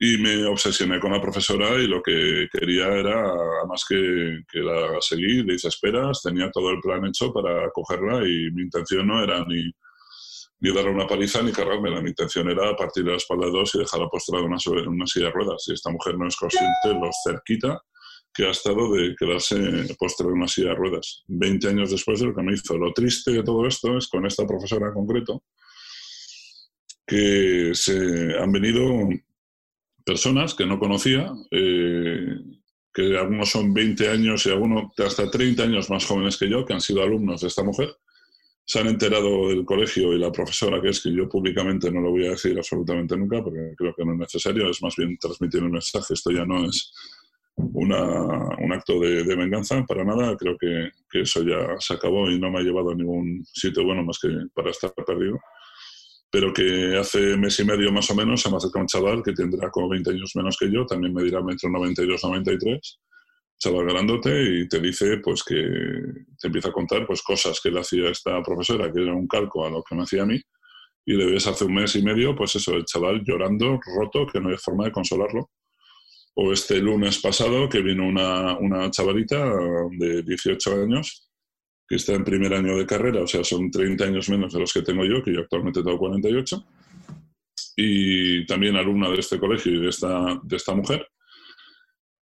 Y 0.00 0.16
me 0.18 0.46
obsesioné 0.46 1.00
con 1.00 1.10
la 1.10 1.20
profesora 1.20 1.74
y 1.82 1.88
lo 1.88 2.00
que 2.00 2.46
quería 2.52 2.86
era, 2.86 3.32
además 3.58 3.84
que, 3.88 4.42
que 4.48 4.60
la 4.60 4.96
seguí, 5.00 5.42
le 5.42 5.54
hice 5.54 5.66
esperas, 5.66 6.22
tenía 6.22 6.52
todo 6.52 6.70
el 6.70 6.78
plan 6.78 7.04
hecho 7.06 7.32
para 7.32 7.68
cogerla 7.70 8.18
y 8.18 8.52
mi 8.52 8.62
intención 8.62 9.08
no 9.08 9.20
era 9.20 9.44
ni, 9.44 9.72
ni 10.60 10.72
darle 10.72 10.90
una 10.90 11.06
paliza 11.06 11.42
ni 11.42 11.52
cargármela, 11.52 12.00
mi 12.00 12.10
intención 12.10 12.50
era 12.50 12.74
partir 12.74 13.04
de 13.04 13.12
la 13.12 13.16
espalda 13.16 13.46
dos 13.46 13.74
y 13.74 13.78
dejarla 13.78 14.08
postrada 14.08 14.44
una, 14.44 14.56
una 14.88 15.06
silla 15.06 15.26
de 15.26 15.32
ruedas. 15.32 15.64
Y 15.68 15.72
esta 15.72 15.90
mujer 15.90 16.18
no 16.18 16.26
es 16.26 16.36
consciente 16.36 16.88
lo 16.92 17.10
cerquita 17.24 17.80
que 18.34 18.46
ha 18.46 18.50
estado 18.50 18.92
de 18.92 19.14
quedarse 19.18 19.56
postrada 19.98 20.32
en 20.32 20.38
una 20.38 20.48
silla 20.48 20.70
de 20.70 20.74
ruedas, 20.74 21.24
20 21.28 21.68
años 21.68 21.90
después 21.90 22.20
de 22.20 22.26
lo 22.26 22.34
que 22.34 22.42
me 22.42 22.54
hizo. 22.54 22.76
Lo 22.76 22.92
triste 22.92 23.32
de 23.32 23.42
todo 23.42 23.66
esto 23.66 23.96
es 23.96 24.08
con 24.08 24.26
esta 24.26 24.46
profesora 24.46 24.88
en 24.88 24.94
concreto, 24.94 25.42
que 27.06 27.70
se 27.74 28.38
han 28.38 28.52
venido 28.52 28.84
personas 30.04 30.54
que 30.54 30.66
no 30.66 30.78
conocía, 30.78 31.32
eh, 31.50 32.36
que 32.92 33.16
algunos 33.16 33.50
son 33.50 33.72
20 33.72 34.08
años 34.08 34.46
y 34.46 34.50
algunos 34.50 34.92
hasta 34.98 35.30
30 35.30 35.62
años 35.62 35.90
más 35.90 36.04
jóvenes 36.04 36.36
que 36.36 36.48
yo, 36.48 36.64
que 36.64 36.74
han 36.74 36.80
sido 36.80 37.02
alumnos 37.02 37.40
de 37.40 37.48
esta 37.48 37.62
mujer. 37.62 37.96
Se 38.70 38.80
han 38.80 38.88
enterado 38.88 39.48
del 39.48 39.64
colegio 39.64 40.12
y 40.12 40.18
la 40.18 40.30
profesora, 40.30 40.78
que 40.82 40.90
es 40.90 41.02
que 41.02 41.10
yo 41.10 41.26
públicamente 41.26 41.90
no 41.90 42.02
lo 42.02 42.10
voy 42.10 42.26
a 42.26 42.32
decir 42.32 42.54
absolutamente 42.54 43.16
nunca, 43.16 43.42
porque 43.42 43.72
creo 43.74 43.94
que 43.94 44.04
no 44.04 44.12
es 44.12 44.18
necesario, 44.18 44.68
es 44.68 44.82
más 44.82 44.94
bien 44.94 45.16
transmitir 45.18 45.62
un 45.62 45.72
mensaje. 45.72 46.12
Esto 46.12 46.30
ya 46.30 46.44
no 46.44 46.66
es 46.66 46.92
una, 47.56 48.02
un 48.58 48.70
acto 48.70 49.00
de, 49.00 49.24
de, 49.24 49.36
venganza, 49.36 49.82
para 49.86 50.04
nada. 50.04 50.36
Creo 50.36 50.54
que, 50.60 50.90
que, 51.10 51.22
eso 51.22 51.42
ya 51.42 51.76
se 51.78 51.94
acabó 51.94 52.30
y 52.30 52.38
no 52.38 52.50
me 52.50 52.58
ha 52.58 52.62
llevado 52.62 52.90
a 52.90 52.94
ningún 52.94 53.42
sitio 53.50 53.84
bueno 53.84 54.02
más 54.02 54.18
que 54.18 54.28
para 54.52 54.70
estar 54.70 54.92
perdido 54.92 55.40
pero 56.30 56.52
que 56.52 56.96
hace 56.96 57.36
mes 57.36 57.58
y 57.58 57.64
medio 57.64 57.90
más 57.90 58.10
o 58.10 58.14
menos 58.14 58.42
se 58.42 58.50
me 58.50 58.58
acerca 58.58 58.80
un 58.80 58.86
chaval 58.86 59.22
que 59.22 59.32
tendrá 59.32 59.70
como 59.70 59.88
20 59.88 60.10
años 60.10 60.32
menos 60.34 60.56
que 60.58 60.70
yo, 60.70 60.84
también 60.84 61.14
me 61.14 61.22
dirá 61.22 61.42
metro 61.42 61.70
92, 61.70 62.22
93, 62.22 63.00
chaval 63.58 63.86
grandote, 63.86 64.42
y 64.42 64.68
te 64.68 64.80
dice 64.80 65.18
pues 65.18 65.42
que 65.42 65.56
te 66.40 66.46
empieza 66.46 66.68
a 66.68 66.72
contar 66.72 67.06
pues 67.06 67.22
cosas 67.22 67.60
que 67.60 67.70
le 67.70 67.80
hacía 67.80 68.10
esta 68.10 68.42
profesora, 68.42 68.92
que 68.92 69.02
era 69.02 69.14
un 69.14 69.26
calco 69.26 69.66
a 69.66 69.70
lo 69.70 69.82
que 69.82 69.94
me 69.94 70.02
hacía 70.02 70.22
a 70.22 70.26
mí, 70.26 70.40
y 71.04 71.14
le 71.14 71.26
ves 71.26 71.46
hace 71.46 71.64
un 71.64 71.74
mes 71.74 71.96
y 71.96 72.02
medio, 72.02 72.36
pues 72.36 72.54
eso, 72.56 72.74
el 72.74 72.84
chaval 72.84 73.22
llorando, 73.24 73.80
roto, 73.98 74.26
que 74.26 74.40
no 74.40 74.50
hay 74.50 74.56
forma 74.58 74.84
de 74.84 74.92
consolarlo. 74.92 75.50
O 76.34 76.52
este 76.52 76.78
lunes 76.78 77.18
pasado 77.18 77.68
que 77.68 77.80
vino 77.80 78.06
una, 78.06 78.56
una 78.58 78.90
chavalita 78.90 79.50
de 79.90 80.22
18 80.22 80.82
años 80.82 81.28
que 81.88 81.96
está 81.96 82.12
en 82.12 82.24
primer 82.24 82.52
año 82.52 82.76
de 82.76 82.84
carrera, 82.84 83.22
o 83.22 83.26
sea, 83.26 83.42
son 83.42 83.70
30 83.70 84.04
años 84.04 84.28
menos 84.28 84.52
de 84.52 84.60
los 84.60 84.72
que 84.72 84.82
tengo 84.82 85.06
yo, 85.06 85.22
que 85.22 85.32
yo 85.32 85.40
actualmente 85.40 85.82
tengo 85.82 85.98
48, 85.98 86.66
y 87.76 88.44
también 88.44 88.76
alumna 88.76 89.08
de 89.08 89.20
este 89.20 89.38
colegio 89.38 89.72
y 89.72 89.80
de 89.80 89.88
esta, 89.88 90.38
de 90.42 90.56
esta 90.56 90.74
mujer. 90.74 91.08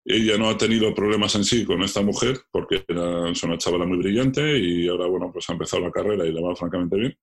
Ella 0.05 0.37
no 0.37 0.51
ha 0.51 0.59
tenido 0.59 0.95
problemas 0.95 1.35
en 1.37 1.45
sí 1.45 1.65
con 1.65 1.83
esta 1.83 2.03
mujer, 2.03 2.41
porque 2.51 2.85
era, 2.89 3.31
es 3.31 3.43
una 3.45 3.59
chavala 3.59 3.87
muy 3.87 3.99
brillante 3.99 4.59
y 4.59 4.89
ahora, 4.89 5.07
bueno, 5.07 5.31
pues 5.33 5.49
ha 5.49 5.53
empezado 5.53 5.83
la 5.83 5.93
carrera 5.93 6.27
y 6.27 6.33
le 6.33 6.43
va 6.43 6.57
francamente 6.57 6.97
bien, 6.97 7.19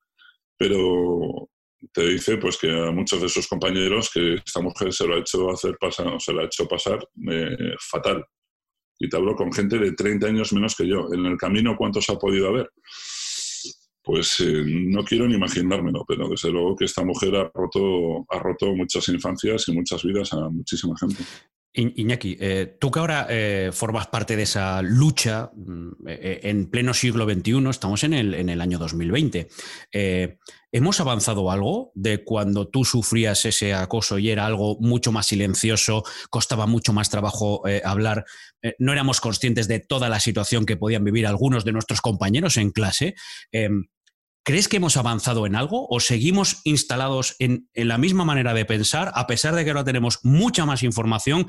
pero 0.58 1.50
te 1.94 2.08
dice 2.08 2.38
pues 2.38 2.58
que 2.58 2.70
a 2.70 2.92
muchos 2.92 3.22
de 3.22 3.30
sus 3.30 3.48
compañeros 3.48 4.10
que 4.14 4.36
esta 4.36 4.62
mujer 4.62 4.94
se 4.94 5.08
lo 5.08 5.16
ha 5.16 5.20
hecho 5.20 5.50
hacer 5.50 5.78
pasar, 5.80 6.20
se 6.20 6.34
lo 6.34 6.42
ha 6.42 6.46
hecho 6.46 6.68
pasar 6.68 7.06
eh, 7.30 7.76
fatal, 7.80 8.26
y 9.00 9.08
te 9.08 9.16
hablo 9.16 9.36
con 9.36 9.52
gente 9.52 9.80
de 9.80 9.94
30 9.94 10.28
años 10.28 10.54
menos 10.54 10.76
que 10.76 10.86
yo. 10.86 11.08
En 11.14 11.26
el 11.26 11.38
camino, 11.38 11.76
¿cuántos 11.78 12.10
ha 12.10 12.20
podido 12.20 12.50
haber? 12.50 12.70
Pues 14.04 14.40
eh, 14.42 14.64
no 14.66 15.04
quiero 15.06 15.26
ni 15.28 15.36
imaginármelo, 15.36 16.04
pero 16.06 16.28
desde 16.28 16.52
luego 16.52 16.76
que 16.76 16.86
esta 16.86 17.04
mujer 17.04 17.36
ha 17.36 17.50
roto, 17.54 18.26
ha 18.30 18.40
roto 18.40 18.76
muchas 18.76 19.08
infancias 19.08 19.68
y 19.70 19.72
muchas 19.72 20.04
vidas 20.04 20.34
a 20.34 20.50
muchísima 20.50 20.96
gente. 20.98 21.24
Iñaki, 21.80 22.38
eh, 22.40 22.78
tú 22.80 22.92
que 22.92 23.00
ahora 23.00 23.28
eh, 23.30 23.72
formas 23.74 24.08
parte 24.08 24.36
de 24.36 24.44
esa 24.44 24.82
lucha 24.82 25.52
mm, 25.56 26.08
eh, 26.08 26.40
en 26.44 26.70
pleno 26.70 26.94
siglo 26.94 27.26
XXI, 27.30 27.70
estamos 27.70 28.04
en 28.04 28.14
el, 28.14 28.34
en 28.34 28.50
el 28.50 28.62
año 28.62 28.78
2020. 28.78 29.50
Eh, 29.92 30.38
¿Hemos 30.72 31.00
avanzado 31.00 31.50
algo 31.50 31.92
de 31.96 32.24
cuando 32.24 32.68
tú 32.68 32.86
sufrías 32.86 33.44
ese 33.46 33.74
acoso 33.74 34.20
y 34.20 34.30
era 34.30 34.46
algo 34.46 34.78
mucho 34.80 35.12
más 35.12 35.26
silencioso, 35.26 36.04
costaba 36.30 36.68
mucho 36.68 36.94
más 36.94 37.10
trabajo 37.10 37.64
hablar, 37.84 38.26
no 38.78 38.92
éramos 38.92 39.20
conscientes 39.20 39.68
de 39.68 39.80
toda 39.80 40.10
la 40.10 40.20
situación 40.20 40.68
que 40.68 40.78
podían 40.78 41.04
vivir 41.04 41.26
algunos 41.26 41.66
de 41.66 41.72
nuestros 41.72 42.02
compañeros 42.02 42.58
en 42.58 42.70
clase? 42.70 43.16
¿Crees 44.44 44.68
que 44.68 44.78
hemos 44.78 44.98
avanzado 44.98 45.46
en 45.46 45.56
algo 45.56 45.88
o 45.90 46.00
seguimos 46.00 46.62
instalados 46.64 47.36
en, 47.40 47.70
en, 47.74 47.88
la 47.88 47.98
misma 47.98 48.26
manera 48.26 48.54
de 48.54 48.66
pensar, 48.66 49.12
a 49.14 49.28
pesar 49.28 49.54
de 49.54 49.64
que 49.64 49.70
ahora 49.70 49.84
tenemos 49.84 50.20
mucha 50.24 50.66
más 50.66 50.82
información 50.84 51.48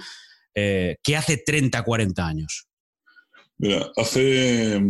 eh, 0.55 0.97
que 1.03 1.17
hace 1.17 1.37
30, 1.39 1.83
40 1.83 2.27
años? 2.27 2.67
Mira, 3.59 3.91
hace, 3.97 4.81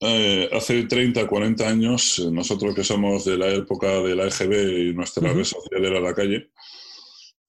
eh, 0.00 0.50
hace 0.52 0.84
30, 0.84 1.26
40 1.26 1.68
años, 1.68 2.18
eh, 2.18 2.30
nosotros 2.30 2.74
que 2.74 2.84
somos 2.84 3.24
de 3.24 3.38
la 3.38 3.48
época 3.48 3.88
de 4.00 4.14
la 4.14 4.26
EGB 4.26 4.90
y 4.90 4.94
nuestra 4.94 5.22
uh 5.22 5.32
-huh. 5.32 5.36
red 5.36 5.44
social 5.44 5.84
era 5.84 6.00
la 6.00 6.14
calle, 6.14 6.50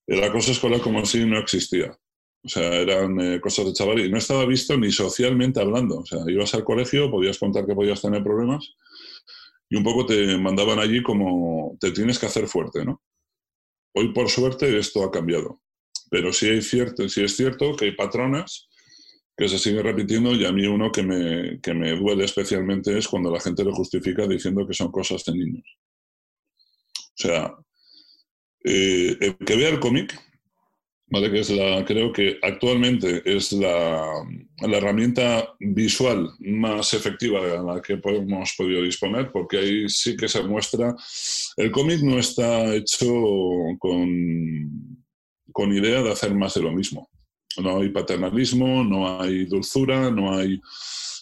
la 0.08 0.32
cosa 0.32 0.52
escolar 0.52 0.82
como 0.82 1.06
si 1.06 1.26
no 1.26 1.38
existía. 1.38 1.98
O 2.46 2.48
sea, 2.48 2.76
eran 2.76 3.20
eh, 3.20 3.42
cosas 3.42 3.66
de 3.66 3.74
chaval 3.74 4.00
y 4.00 4.10
no 4.10 4.18
estaba 4.20 4.46
visto 4.46 4.78
ni 4.78 4.92
socialmente 4.92 5.60
hablando. 5.60 5.98
O 5.98 6.06
sea, 6.06 6.20
ibas 6.28 6.54
al 6.54 6.64
colegio, 6.64 7.10
podías 7.10 7.40
contar 7.40 7.66
que 7.66 7.74
podías 7.74 8.02
tener 8.02 8.24
problemas 8.24 8.76
un 9.78 9.84
poco 9.84 10.06
te 10.06 10.38
mandaban 10.38 10.80
allí 10.80 11.02
como 11.04 11.78
te 11.80 11.92
tienes 11.92 12.20
que 12.20 12.26
hacer 12.26 12.48
fuerte, 12.48 12.86
¿no? 12.86 13.02
Hoy, 13.94 14.14
por 14.14 14.30
suerte, 14.30 14.78
esto 14.78 15.04
ha 15.04 15.12
cambiado. 15.12 15.62
Pero 16.10 16.34
sí, 16.34 16.48
hay 16.48 16.62
cierto, 16.62 17.08
sí 17.10 17.24
es 17.24 17.36
cierto 17.36 17.76
que 17.76 17.86
hay 17.86 17.92
patronas 17.96 18.68
que 19.38 19.50
se 19.50 19.60
sigue 19.60 19.82
repitiendo 19.82 20.34
y 20.34 20.46
a 20.46 20.52
mí 20.52 20.66
uno 20.66 20.92
que 20.92 21.04
me, 21.04 21.60
que 21.62 21.74
me 21.74 21.96
duele 21.96 22.24
especialmente 22.24 22.98
es 22.98 23.08
cuando 23.08 23.32
la 23.32 23.40
gente 23.40 23.64
lo 23.64 23.74
justifica 23.74 24.28
diciendo 24.28 24.66
que 24.66 24.74
son 24.74 24.92
cosas 24.92 25.24
de 25.26 25.34
niños. 25.34 25.78
O 26.98 27.18
sea, 27.18 27.54
eh, 28.64 29.18
el 29.20 29.38
que 29.38 29.56
vea 29.56 29.70
el 29.70 29.80
cómic, 29.80 30.18
¿vale? 31.08 31.32
que 31.32 31.40
es 31.40 31.50
la, 31.50 31.84
creo 31.86 32.12
que 32.12 32.38
actualmente 32.42 33.22
es 33.26 33.52
la, 33.54 34.24
herramienta 34.62 35.54
visual 35.60 36.30
más 36.40 36.94
efectiva 36.94 37.46
de 37.46 37.64
la 37.64 37.82
que 37.82 37.94
hemos 37.94 38.54
podido 38.58 38.82
disponer, 38.82 39.32
porque 39.32 39.58
ahí 39.58 39.90
sí 39.90 40.16
que 40.16 40.28
se 40.28 40.44
muestra, 40.44 40.96
el 41.58 41.72
cómic 41.72 42.02
no 42.02 42.18
está 42.20 42.74
hecho 42.74 43.08
con, 43.80 45.06
con 45.52 45.74
idea 45.74 46.02
de 46.02 46.12
hacer 46.12 46.34
más 46.34 46.54
de 46.54 46.62
lo 46.62 46.72
mismo. 46.72 47.10
No 47.58 47.80
hay 47.80 47.90
paternalismo, 47.90 48.84
no 48.84 49.22
hay 49.22 49.46
dulzura, 49.46 50.12
no 50.12 50.38
hay 50.38 50.60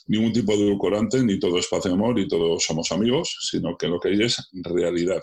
ningún 0.07 0.33
tipo 0.33 0.55
de 0.55 0.63
edulcorante, 0.63 1.23
ni 1.23 1.39
todo 1.39 1.59
es 1.59 1.67
paz 1.67 1.85
y 1.85 1.89
amor 1.89 2.19
y 2.19 2.27
todos 2.27 2.63
somos 2.63 2.91
amigos, 2.91 3.37
sino 3.51 3.77
que 3.77 3.87
lo 3.87 3.99
que 3.99 4.09
hay 4.09 4.23
es 4.23 4.49
realidad. 4.53 5.21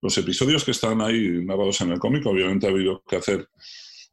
Los 0.00 0.16
episodios 0.18 0.64
que 0.64 0.70
están 0.70 1.00
ahí 1.00 1.44
narrados 1.44 1.80
en 1.80 1.92
el 1.92 1.98
cómic, 1.98 2.24
obviamente 2.26 2.66
ha 2.66 2.70
habido 2.70 3.02
que 3.08 3.16
hacer 3.16 3.48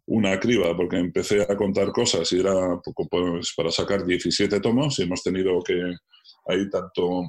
una 0.07 0.39
criba, 0.39 0.75
porque 0.75 0.97
empecé 0.97 1.41
a 1.41 1.55
contar 1.57 1.91
cosas 1.91 2.31
y 2.31 2.39
era 2.39 2.79
pues, 3.09 3.53
para 3.55 3.71
sacar 3.71 4.05
17 4.05 4.59
tomos 4.59 4.99
y 4.99 5.03
hemos 5.03 5.23
tenido 5.23 5.61
que, 5.63 5.93
ahí 6.47 6.69
tanto 6.69 7.23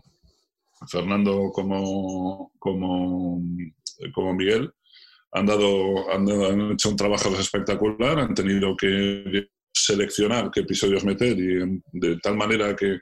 Fernando 0.90 1.50
como, 1.52 2.52
como, 2.58 3.40
Miguel, 4.34 4.70
han, 5.32 5.46
dado, 5.46 6.10
han, 6.10 6.72
hecho 6.72 6.90
un 6.90 6.96
trabajo 6.96 7.34
espectacular, 7.38 8.18
han 8.18 8.34
tenido 8.34 8.76
que 8.76 9.48
seleccionar 9.72 10.50
qué 10.50 10.60
episodios 10.60 11.04
meter 11.04 11.38
y 11.38 11.80
de 11.92 12.18
tal 12.22 12.36
manera 12.36 12.74
que 12.76 12.98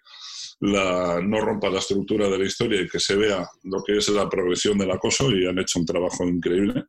la, 0.64 1.20
no 1.22 1.40
rompa 1.40 1.70
la 1.70 1.78
estructura 1.78 2.28
de 2.28 2.38
la 2.38 2.44
historia 2.44 2.80
y 2.80 2.88
que 2.88 3.00
se 3.00 3.16
vea 3.16 3.46
lo 3.64 3.82
que 3.82 3.96
es 3.98 4.08
la 4.08 4.28
progresión 4.28 4.78
del 4.78 4.90
acoso 4.90 5.30
y 5.30 5.46
han 5.46 5.58
hecho 5.58 5.78
un 5.78 5.86
trabajo 5.86 6.24
increíble. 6.26 6.84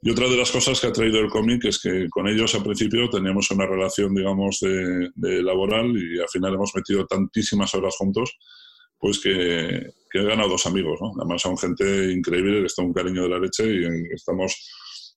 Y 0.00 0.10
otra 0.10 0.28
de 0.28 0.36
las 0.36 0.50
cosas 0.50 0.80
que 0.80 0.86
ha 0.86 0.92
traído 0.92 1.18
el 1.18 1.28
cómic 1.28 1.64
es 1.64 1.80
que 1.80 2.06
con 2.08 2.28
ellos 2.28 2.54
al 2.54 2.62
principio 2.62 3.10
teníamos 3.10 3.50
una 3.50 3.66
relación, 3.66 4.14
digamos, 4.14 4.58
de, 4.60 5.10
de 5.14 5.42
laboral 5.42 5.90
y 5.96 6.20
al 6.20 6.28
final 6.28 6.54
hemos 6.54 6.72
metido 6.74 7.04
tantísimas 7.06 7.74
horas 7.74 7.96
juntos 7.96 8.36
pues 9.00 9.20
que, 9.20 9.92
que 10.10 10.18
he 10.18 10.24
ganado 10.24 10.50
dos 10.50 10.66
amigos, 10.66 10.98
¿no? 11.00 11.12
Además 11.18 11.42
son 11.42 11.56
gente 11.56 12.12
increíble, 12.12 12.66
está 12.66 12.82
un 12.82 12.92
cariño 12.92 13.22
de 13.22 13.28
la 13.28 13.38
leche 13.38 13.64
y 13.64 14.14
estamos 14.14 14.56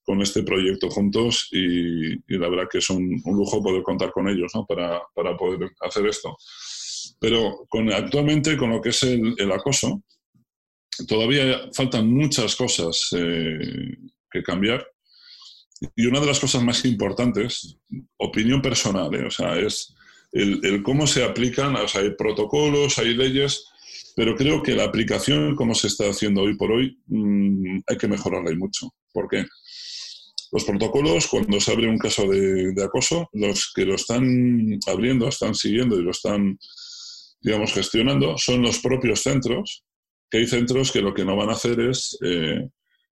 con 0.03 0.21
este 0.21 0.43
proyecto 0.43 0.89
juntos 0.89 1.47
y, 1.51 2.15
la 2.37 2.49
verdad 2.49 2.67
que 2.69 2.79
es 2.79 2.89
un, 2.89 3.21
lujo 3.25 3.61
poder 3.61 3.83
contar 3.83 4.11
con 4.11 4.27
ellos, 4.27 4.51
¿no? 4.53 4.65
Para, 4.65 5.01
para, 5.13 5.37
poder 5.37 5.71
hacer 5.81 6.05
esto. 6.07 6.35
Pero 7.19 7.65
con, 7.69 7.91
actualmente 7.91 8.57
con 8.57 8.71
lo 8.71 8.81
que 8.81 8.89
es 8.89 9.03
el, 9.03 9.51
acoso, 9.51 10.03
todavía 11.07 11.69
faltan 11.73 12.11
muchas 12.11 12.55
cosas 12.55 13.09
eh, 13.15 13.57
que 14.29 14.43
cambiar. 14.43 14.85
Y 15.95 16.05
una 16.05 16.19
de 16.19 16.27
las 16.27 16.39
cosas 16.39 16.63
más 16.63 16.85
importantes, 16.85 17.77
opinión 18.17 18.61
personal, 18.61 19.13
¿eh? 19.15 19.25
o 19.25 19.31
sea, 19.31 19.57
es 19.59 19.93
el, 20.31 20.83
cómo 20.83 21.07
se 21.07 21.23
aplican, 21.23 21.75
o 21.75 21.87
sea, 21.87 22.01
hay 22.01 22.11
protocolos, 22.11 22.97
hay 22.99 23.15
leyes, 23.15 23.65
pero 24.15 24.35
creo 24.35 24.61
que 24.61 24.75
la 24.75 24.85
aplicación, 24.85 25.55
como 25.55 25.73
se 25.73 25.87
está 25.87 26.09
haciendo 26.09 26.41
hoy 26.41 26.55
por 26.55 26.71
hoy, 26.71 26.99
mmm, 27.07 27.79
hay 27.87 27.97
que 27.97 28.07
mejorarla 28.07 28.51
y 28.51 28.55
mucho. 28.55 28.93
Porque 29.13 29.45
los 30.51 30.65
protocolos, 30.65 31.27
cuando 31.27 31.59
se 31.59 31.71
abre 31.71 31.87
un 31.87 31.97
caso 31.97 32.27
de, 32.27 32.73
acoso, 32.83 33.29
los 33.33 33.71
que 33.73 33.85
lo 33.85 33.95
están 33.95 34.79
abriendo, 34.87 35.27
están 35.27 35.55
siguiendo 35.55 35.97
y 35.97 36.03
lo 36.03 36.11
están, 36.11 36.57
digamos, 37.41 37.73
gestionando, 37.73 38.37
son 38.37 38.61
los 38.61 38.79
propios 38.79 39.21
centros, 39.21 39.83
que 40.29 40.39
hay 40.39 40.47
centros 40.47 40.91
que 40.91 41.01
lo 41.01 41.13
que 41.13 41.25
no 41.25 41.35
van 41.35 41.49
a 41.49 41.53
hacer 41.53 41.79
es 41.79 42.17
eh, 42.23 42.69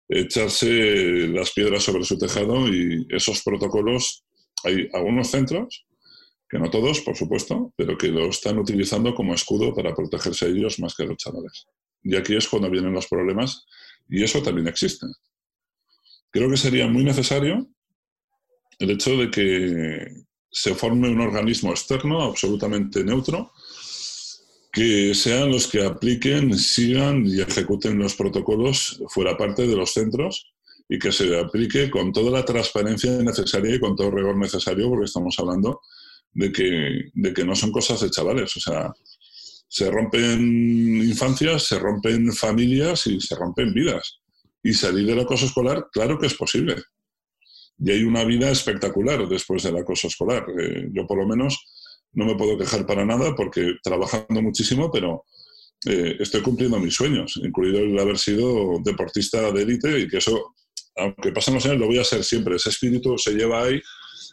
echarse 0.08 1.28
las 1.28 1.52
piedras 1.52 1.82
sobre 1.82 2.04
su 2.04 2.18
tejado 2.18 2.68
y 2.68 3.06
esos 3.10 3.42
protocolos, 3.42 4.24
hay 4.64 4.88
algunos 4.92 5.30
centros 5.30 5.86
que 6.48 6.58
no 6.58 6.68
todos, 6.68 7.00
por 7.00 7.16
supuesto, 7.16 7.72
pero 7.76 7.96
que 7.96 8.08
lo 8.08 8.28
están 8.28 8.58
utilizando 8.58 9.14
como 9.14 9.34
escudo 9.34 9.72
para 9.72 9.94
protegerse 9.94 10.46
a 10.46 10.48
ellos 10.48 10.80
más 10.80 10.96
que 10.96 11.04
a 11.04 11.06
los 11.06 11.16
chavales. 11.16 11.66
Y 12.02 12.16
aquí 12.16 12.34
es 12.34 12.48
cuando 12.48 12.68
vienen 12.68 12.92
los 12.92 13.06
problemas 13.06 13.64
y 14.08 14.24
eso 14.24 14.42
también 14.42 14.66
existe. 14.66 15.06
Creo 16.30 16.50
que 16.50 16.56
sería 16.56 16.88
muy 16.88 17.04
necesario 17.04 17.68
el 18.80 18.90
hecho 18.90 19.16
de 19.16 19.30
que 19.30 20.06
se 20.50 20.74
forme 20.74 21.08
un 21.08 21.20
organismo 21.20 21.70
externo 21.70 22.22
absolutamente 22.22 23.04
neutro 23.04 23.52
que 24.72 25.14
sean 25.14 25.50
los 25.50 25.66
que 25.66 25.84
apliquen, 25.84 26.56
sigan 26.56 27.26
y 27.26 27.40
ejecuten 27.40 27.98
los 27.98 28.14
protocolos 28.14 29.02
fuera 29.08 29.36
parte 29.36 29.66
de 29.66 29.76
los 29.76 29.92
centros 29.92 30.52
y 30.88 30.98
que 30.98 31.12
se 31.12 31.38
aplique 31.38 31.90
con 31.90 32.12
toda 32.12 32.30
la 32.30 32.44
transparencia 32.44 33.10
necesaria 33.22 33.74
y 33.74 33.80
con 33.80 33.96
todo 33.96 34.08
el 34.08 34.14
rigor 34.14 34.36
necesario, 34.36 34.88
porque 34.88 35.06
estamos 35.06 35.36
hablando 35.38 35.80
de 36.32 36.52
que, 36.52 37.10
de 37.14 37.32
que 37.32 37.44
no 37.44 37.54
son 37.54 37.72
cosas 37.72 38.00
de 38.00 38.10
chavales. 38.10 38.56
O 38.56 38.60
sea, 38.60 38.92
se 39.68 39.90
rompen 39.90 40.40
infancias, 41.02 41.64
se 41.64 41.78
rompen 41.78 42.32
familias 42.32 43.06
y 43.06 43.20
se 43.20 43.36
rompen 43.36 43.72
vidas. 43.72 44.18
Y 44.62 44.74
salir 44.74 45.06
del 45.06 45.20
acoso 45.20 45.46
escolar, 45.46 45.88
claro 45.92 46.18
que 46.18 46.26
es 46.26 46.34
posible. 46.34 46.76
Y 47.78 47.92
hay 47.92 48.02
una 48.02 48.24
vida 48.24 48.50
espectacular 48.50 49.28
después 49.28 49.62
del 49.62 49.76
acoso 49.76 50.08
escolar. 50.08 50.44
Eh, 50.60 50.88
yo 50.92 51.06
por 51.06 51.18
lo 51.18 51.26
menos 51.26 51.56
no 52.12 52.26
me 52.26 52.34
puedo 52.34 52.58
quejar 52.58 52.86
para 52.86 53.04
nada 53.04 53.34
porque 53.34 53.74
trabajando 53.82 54.42
muchísimo, 54.42 54.90
pero 54.90 55.24
eh, 55.86 56.16
estoy 56.20 56.42
cumpliendo 56.42 56.78
mis 56.78 56.94
sueños, 56.94 57.40
incluido 57.42 57.78
el 57.78 57.98
haber 57.98 58.18
sido 58.18 58.78
deportista 58.84 59.50
de 59.52 59.62
élite 59.62 60.00
y 60.00 60.08
que 60.08 60.18
eso, 60.18 60.54
aunque 60.96 61.32
pasen 61.32 61.54
los 61.54 61.64
años, 61.66 61.78
lo 61.78 61.86
voy 61.86 61.98
a 61.98 62.04
ser 62.04 62.24
siempre. 62.24 62.56
Ese 62.56 62.70
espíritu 62.70 63.16
se 63.16 63.32
lleva 63.32 63.64
ahí 63.64 63.80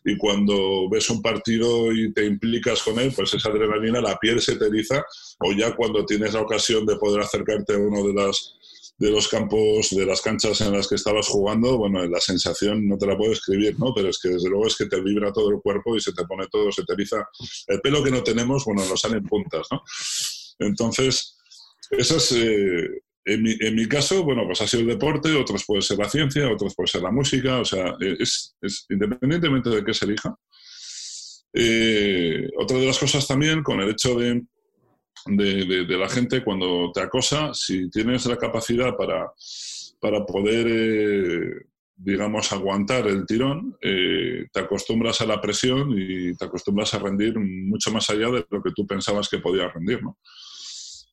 y 0.03 0.17
cuando 0.17 0.89
ves 0.89 1.09
un 1.09 1.21
partido 1.21 1.91
y 1.91 2.13
te 2.13 2.25
implicas 2.25 2.81
con 2.81 2.99
él, 2.99 3.11
pues 3.15 3.33
esa 3.33 3.49
adrenalina, 3.49 4.01
la 4.01 4.17
piel 4.17 4.41
se 4.41 4.55
te 4.55 4.65
eriza, 4.65 5.03
o 5.39 5.51
ya 5.51 5.75
cuando 5.75 6.05
tienes 6.05 6.33
la 6.33 6.41
ocasión 6.41 6.85
de 6.85 6.95
poder 6.97 7.21
acercarte 7.21 7.73
a 7.73 7.77
uno 7.77 8.05
de, 8.07 8.13
las, 8.13 8.55
de 8.97 9.11
los 9.11 9.27
campos, 9.27 9.89
de 9.91 10.05
las 10.05 10.21
canchas 10.21 10.59
en 10.61 10.71
las 10.71 10.87
que 10.87 10.95
estabas 10.95 11.27
jugando, 11.27 11.77
bueno, 11.77 12.05
la 12.07 12.19
sensación 12.19 12.87
no 12.87 12.97
te 12.97 13.05
la 13.05 13.15
puedo 13.15 13.31
escribir, 13.31 13.77
¿no? 13.79 13.93
Pero 13.93 14.09
es 14.09 14.19
que 14.19 14.29
desde 14.29 14.49
luego 14.49 14.67
es 14.67 14.75
que 14.75 14.87
te 14.87 14.99
vibra 15.01 15.31
todo 15.31 15.51
el 15.51 15.61
cuerpo 15.61 15.95
y 15.95 16.01
se 16.01 16.13
te 16.13 16.25
pone 16.25 16.47
todo, 16.51 16.71
se 16.71 16.83
te 16.83 16.93
eriza. 16.93 17.27
El 17.67 17.79
pelo 17.81 18.03
que 18.03 18.11
no 18.11 18.23
tenemos, 18.23 18.65
bueno, 18.65 18.83
nos 18.85 18.99
salen 18.99 19.23
puntas, 19.23 19.67
¿no? 19.71 19.83
Entonces, 20.59 21.37
eso 21.91 22.17
es... 22.17 22.31
Eh, 22.33 23.01
en 23.29 23.43
mi, 23.43 23.53
en 23.59 23.75
mi, 23.75 23.89
caso, 23.89 24.23
bueno, 24.23 24.43
pues 24.45 24.61
ha 24.61 24.67
sido 24.67 24.83
el 24.83 24.87
deporte, 24.87 25.35
otros 25.35 25.65
puede 25.67 25.81
ser 25.81 25.97
la 25.97 26.07
ciencia, 26.07 26.49
otros 26.49 26.73
puede 26.73 26.87
ser 26.87 27.01
la 27.01 27.11
música, 27.11 27.59
o 27.59 27.65
sea, 27.65 27.93
es, 27.99 28.55
es 28.61 28.85
independientemente 28.89 29.69
de 29.69 29.83
qué 29.83 29.93
se 29.93 30.05
elija. 30.05 30.33
Eh, 31.53 32.47
otra 32.57 32.77
de 32.77 32.85
las 32.85 32.97
cosas 32.97 33.27
también, 33.27 33.63
con 33.63 33.81
el 33.81 33.89
hecho 33.89 34.15
de, 34.15 34.43
de, 35.25 35.97
la 35.97 36.09
gente 36.09 36.43
cuando 36.43 36.91
te 36.93 37.01
acosa, 37.01 37.53
si 37.53 37.89
tienes 37.89 38.25
la 38.25 38.37
capacidad 38.37 38.95
para, 38.95 39.31
para 39.99 40.25
poder, 40.25 40.67
eh, 40.69 41.65
digamos, 41.95 42.51
aguantar 42.51 43.07
el 43.07 43.25
tirón, 43.25 43.77
eh, 43.81 44.45
te 44.51 44.59
acostumbras 44.59 45.21
a 45.21 45.25
la 45.25 45.41
presión 45.41 45.93
y 45.97 46.35
te 46.35 46.45
acostumbras 46.45 46.93
a 46.93 46.99
rendir 46.99 47.37
mucho 47.39 47.91
más 47.91 48.09
allá 48.09 48.29
de 48.29 48.45
lo 48.49 48.61
que 48.61 48.71
tú 48.75 48.85
pensabas 48.85 49.29
que 49.29 49.39
podías 49.39 49.73
rendir, 49.73 50.01
¿no? 50.03 50.17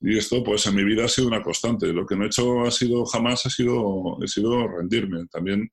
Y 0.01 0.19
esto, 0.19 0.45
pues 0.45 0.67
en 0.67 0.75
mi 0.75 0.85
vida 0.85 1.07
ha 1.07 1.09
sido 1.09 1.29
una 1.29 1.43
constante. 1.43 1.93
Lo 1.93 2.05
que 2.05 2.15
no 2.15 2.25
he 2.25 2.27
hecho 2.27 2.63
ha 2.65 2.71
sido 2.71 3.07
jamás 3.07 3.47
ha 3.47 3.51
sido, 3.51 4.19
he 4.23 4.29
sido 4.29 4.69
rendirme. 4.69 5.25
También 5.31 5.71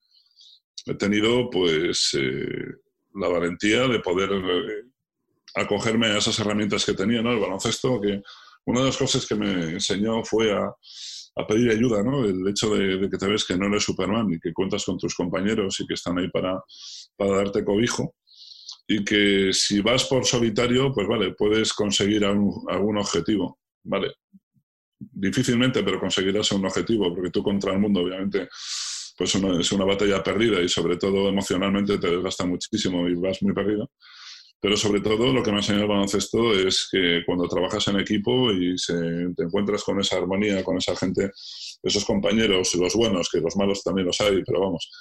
he 0.86 0.94
tenido, 0.94 1.50
pues, 1.50 2.12
eh, 2.18 2.76
la 3.16 3.28
valentía 3.28 3.88
de 3.90 4.00
poder 4.00 4.30
acogerme 5.56 6.08
a 6.08 6.18
esas 6.18 6.38
herramientas 6.40 6.86
que 6.86 6.94
tenía, 6.94 7.22
¿no? 7.22 7.32
El 7.32 7.40
baloncesto, 7.40 8.00
que 8.00 8.22
una 8.66 8.82
de 8.82 8.86
las 8.88 8.98
cosas 8.98 9.26
que 9.26 9.36
me 9.36 9.74
enseñó 9.74 10.24
fue 10.24 10.52
a, 10.52 10.74
pedir 11.48 11.72
ayuda, 11.72 12.04
¿no? 12.04 12.24
El 12.24 12.48
hecho 12.48 12.76
de, 12.76 13.10
que 13.10 13.18
te 13.18 13.28
ves 13.28 13.46
que 13.46 13.58
no 13.58 13.68
eres 13.68 13.84
Superman 13.84 14.32
y 14.32 14.40
que 14.40 14.54
cuentas 14.54 14.86
con 14.86 14.98
tus 14.98 15.16
compañeros 15.16 15.80
y 15.80 15.88
que 15.88 15.96
están 15.96 16.20
ahí 16.20 16.30
para, 16.30 16.62
para 17.16 17.38
darte 17.38 17.66
cobijo 17.66 18.16
y 18.88 19.04
que 19.04 19.52
si 19.52 19.82
vas 19.82 20.04
por 20.06 20.26
solitario, 20.26 20.92
pues 20.94 21.08
vale, 21.08 21.34
puedes 21.34 21.74
conseguir 21.74 22.26
algún, 22.26 22.64
algún 22.70 22.98
objetivo 22.98 23.58
vale, 23.84 24.14
difícilmente, 25.00 25.84
pero 25.84 26.00
conseguirás 26.00 26.52
un 26.52 26.66
objetivo, 26.66 27.14
porque 27.14 27.32
tú 27.32 27.44
contra 27.44 27.74
el 27.74 27.80
mundo, 27.80 28.02
obviamente, 28.02 28.50
pues 29.18 29.36
una, 29.36 29.60
es 29.60 29.72
una 29.72 29.86
batalla 29.86 30.22
perdida 30.24 30.62
y 30.62 30.70
sobre 30.70 30.98
todo 30.98 31.30
emocionalmente 31.30 31.98
te 31.98 32.10
desgasta 32.10 32.46
muchísimo 32.46 33.08
y 33.08 33.16
vas 33.16 33.42
muy 33.42 33.54
perdido. 33.54 33.92
Pero 34.62 34.78
sobre 34.78 35.02
todo 35.02 35.34
lo 35.34 35.42
que 35.42 35.50
me 35.50 35.58
ha 35.58 35.60
enseñado 35.60 35.86
el 35.86 35.90
baloncesto 35.90 36.54
es 36.54 36.88
que 36.92 37.24
cuando 37.26 37.48
trabajas 37.48 37.88
en 37.88 38.00
equipo 38.00 38.52
y 38.52 38.78
se, 38.78 38.94
te 39.36 39.44
encuentras 39.44 39.84
con 39.84 40.00
esa 40.00 40.18
armonía, 40.18 40.64
con 40.64 40.78
esa 40.78 40.96
gente, 40.96 41.32
esos 41.82 42.06
compañeros, 42.06 42.76
los 42.76 42.94
buenos, 42.94 43.30
que 43.30 43.40
los 43.40 43.56
malos 43.56 43.84
también 43.84 44.06
los 44.06 44.22
hay, 44.22 44.44
pero 44.46 44.62
vamos, 44.62 44.92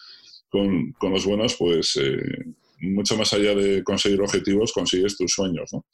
con, 0.49 0.93
con 0.93 1.13
los 1.13 1.27
buenos, 1.27 1.57
pues 1.57 1.95
eh, 1.97 2.23
mucho 2.81 3.19
más 3.19 3.35
allá 3.35 3.55
de 3.55 3.85
conseguir 3.85 4.23
objetivos, 4.23 4.73
consigues 4.73 5.19
tus 5.19 5.33
sueños, 5.33 5.71
¿no? 5.75 5.85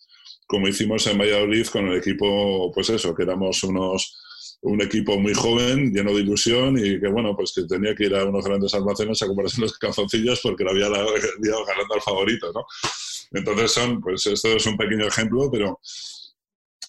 Como 0.46 0.68
hicimos 0.68 1.04
en 1.08 1.18
Valladolid 1.18 1.66
con 1.66 1.88
el 1.88 1.98
equipo, 1.98 2.70
pues 2.72 2.88
eso, 2.90 3.12
que 3.16 3.24
éramos 3.24 3.64
unos 3.64 4.16
un 4.62 4.80
equipo 4.80 5.18
muy 5.18 5.34
joven, 5.34 5.92
lleno 5.92 6.12
de 6.12 6.22
ilusión 6.22 6.78
y 6.78 6.98
que, 6.98 7.08
bueno, 7.08 7.36
pues 7.36 7.52
que 7.54 7.64
tenía 7.64 7.94
que 7.94 8.06
ir 8.06 8.14
a 8.14 8.24
unos 8.24 8.44
grandes 8.44 8.74
almacenes 8.74 9.22
a 9.22 9.26
comprarse 9.26 9.60
los 9.60 9.76
calzoncillos 9.78 10.40
porque 10.42 10.64
lo 10.64 10.70
había 10.70 10.88
dado 10.88 11.08
ganando 11.12 11.94
al 11.94 12.02
favorito, 12.02 12.52
¿no? 12.52 12.64
Entonces 13.32 13.72
son, 13.72 14.00
pues 14.00 14.26
esto 14.26 14.48
es 14.48 14.66
un 14.66 14.76
pequeño 14.76 15.06
ejemplo, 15.06 15.50
pero, 15.50 15.80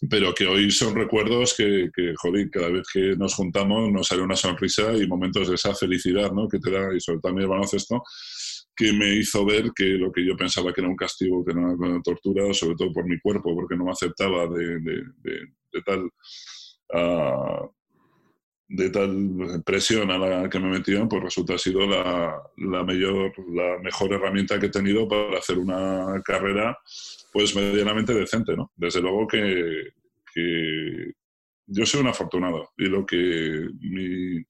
pero 0.09 0.33
que 0.33 0.45
hoy 0.45 0.71
son 0.71 0.95
recuerdos 0.95 1.55
que, 1.55 1.89
que, 1.93 2.13
joder, 2.15 2.49
cada 2.49 2.69
vez 2.69 2.88
que 2.91 3.15
nos 3.15 3.35
juntamos 3.35 3.91
nos 3.91 4.07
sale 4.07 4.21
una 4.21 4.35
sonrisa 4.35 4.95
y 4.95 5.07
momentos 5.07 5.47
de 5.47 5.55
esa 5.55 5.73
felicidad, 5.73 6.31
¿no? 6.31 6.47
Que 6.47 6.59
te 6.59 6.71
da, 6.71 6.95
y 6.95 6.99
sobre 6.99 7.19
todo 7.19 7.38
el 7.38 7.47
baloncesto, 7.47 8.03
que 8.75 8.93
me 8.93 9.15
hizo 9.15 9.45
ver 9.45 9.71
que 9.75 9.85
lo 9.85 10.11
que 10.11 10.25
yo 10.25 10.35
pensaba 10.38 10.71
que 10.73 10.81
era 10.81 10.89
un 10.89 10.95
castigo, 10.95 11.43
que 11.43 11.51
era 11.51 11.61
una 11.61 12.01
tortura, 12.01 12.53
sobre 12.53 12.75
todo 12.75 12.91
por 12.93 13.05
mi 13.05 13.19
cuerpo, 13.19 13.55
porque 13.55 13.75
no 13.75 13.85
me 13.85 13.91
aceptaba 13.91 14.47
de, 14.47 14.79
de, 14.79 15.03
de 15.71 15.81
tal 15.83 16.09
de 18.70 18.89
tal 18.89 19.63
presión 19.65 20.11
a 20.11 20.18
la 20.18 20.49
que 20.49 20.59
me 20.59 20.70
metían, 20.70 21.07
pues 21.07 21.24
resulta 21.24 21.55
ha 21.55 21.57
sido 21.57 21.88
la, 21.88 22.41
la, 22.57 22.84
mayor, 22.84 23.32
la 23.49 23.80
mejor 23.80 24.13
herramienta 24.13 24.59
que 24.59 24.65
he 24.65 24.70
tenido 24.72 25.07
para 25.07 25.39
hacer 25.39 25.57
una 25.57 26.22
carrera 26.24 26.78
pues 27.32 27.55
medianamente 27.55 28.13
decente, 28.13 28.55
¿no? 28.55 28.72
Desde 28.76 29.01
luego 29.01 29.28
que, 29.28 29.93
yo 31.70 31.86
soy 31.86 32.01
un 32.01 32.07
afortunado 32.07 32.70
y 32.78 32.86
lo 32.86 33.05
que 33.05 33.68
mi, 33.80 34.45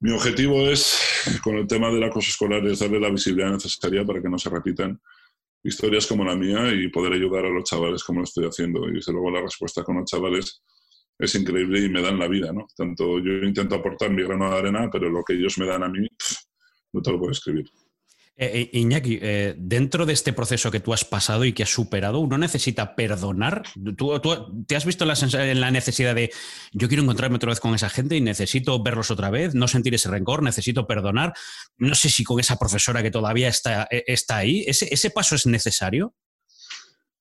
mi 0.00 0.12
objetivo 0.12 0.68
es, 0.68 1.40
con 1.42 1.56
el 1.56 1.66
tema 1.66 1.90
del 1.90 2.02
acoso 2.02 2.30
escolar, 2.30 2.66
es 2.66 2.80
darle 2.80 3.00
la 3.00 3.10
visibilidad 3.10 3.52
necesaria 3.52 4.04
para 4.04 4.20
que 4.20 4.28
no 4.28 4.38
se 4.38 4.50
repitan 4.50 5.00
historias 5.62 6.06
como 6.06 6.24
la 6.24 6.36
mía 6.36 6.72
y 6.72 6.88
poder 6.88 7.12
ayudar 7.12 7.44
a 7.44 7.50
los 7.50 7.64
chavales 7.64 8.02
como 8.02 8.20
lo 8.20 8.24
estoy 8.24 8.46
haciendo. 8.46 8.88
Y 8.88 8.94
desde 8.94 9.12
luego 9.12 9.30
la 9.30 9.42
respuesta 9.42 9.84
con 9.84 9.96
los 9.96 10.10
chavales 10.10 10.62
es 11.18 11.34
increíble 11.34 11.84
y 11.84 11.88
me 11.88 12.00
dan 12.00 12.18
la 12.18 12.28
vida, 12.28 12.52
¿no? 12.52 12.68
Tanto 12.76 13.18
yo 13.18 13.32
intento 13.42 13.74
aportar 13.74 14.10
mi 14.10 14.22
grano 14.22 14.50
de 14.50 14.58
arena, 14.58 14.88
pero 14.90 15.10
lo 15.10 15.24
que 15.24 15.34
ellos 15.34 15.58
me 15.58 15.66
dan 15.66 15.82
a 15.82 15.88
mí, 15.88 16.06
no 16.92 17.02
te 17.02 17.10
lo 17.10 17.18
puedo 17.18 17.32
escribir. 17.32 17.68
Eh, 18.40 18.70
eh 18.72 18.78
Iñaki, 18.78 19.18
eh, 19.20 19.54
dentro 19.58 20.06
de 20.06 20.12
este 20.12 20.32
proceso 20.32 20.70
que 20.70 20.78
tú 20.78 20.94
has 20.94 21.04
pasado 21.04 21.44
y 21.44 21.52
que 21.52 21.64
has 21.64 21.70
superado, 21.70 22.20
¿uno 22.20 22.38
necesita 22.38 22.94
perdonar? 22.94 23.64
¿Tú, 23.96 24.12
te 24.68 24.76
has 24.76 24.86
visto 24.86 25.04
en 25.04 25.60
la, 25.60 25.70
necesidad 25.72 26.14
de 26.14 26.30
yo 26.72 26.86
quiero 26.86 27.02
encontrarme 27.02 27.36
otra 27.36 27.48
vez 27.48 27.58
con 27.58 27.74
esa 27.74 27.90
gente 27.90 28.16
y 28.16 28.20
necesito 28.20 28.80
verlos 28.80 29.10
otra 29.10 29.30
vez, 29.30 29.56
no 29.56 29.66
sentir 29.66 29.92
ese 29.94 30.08
rencor, 30.08 30.44
necesito 30.44 30.86
perdonar? 30.86 31.32
No 31.78 31.96
sé 31.96 32.10
si 32.10 32.22
con 32.22 32.38
esa 32.38 32.56
profesora 32.56 33.02
que 33.02 33.10
todavía 33.10 33.48
está, 33.48 33.88
eh, 33.90 34.04
está 34.06 34.36
ahí, 34.36 34.62
¿ese, 34.68 34.86
¿ese 34.88 35.10
paso 35.10 35.34
es 35.34 35.44
necesario? 35.44 36.14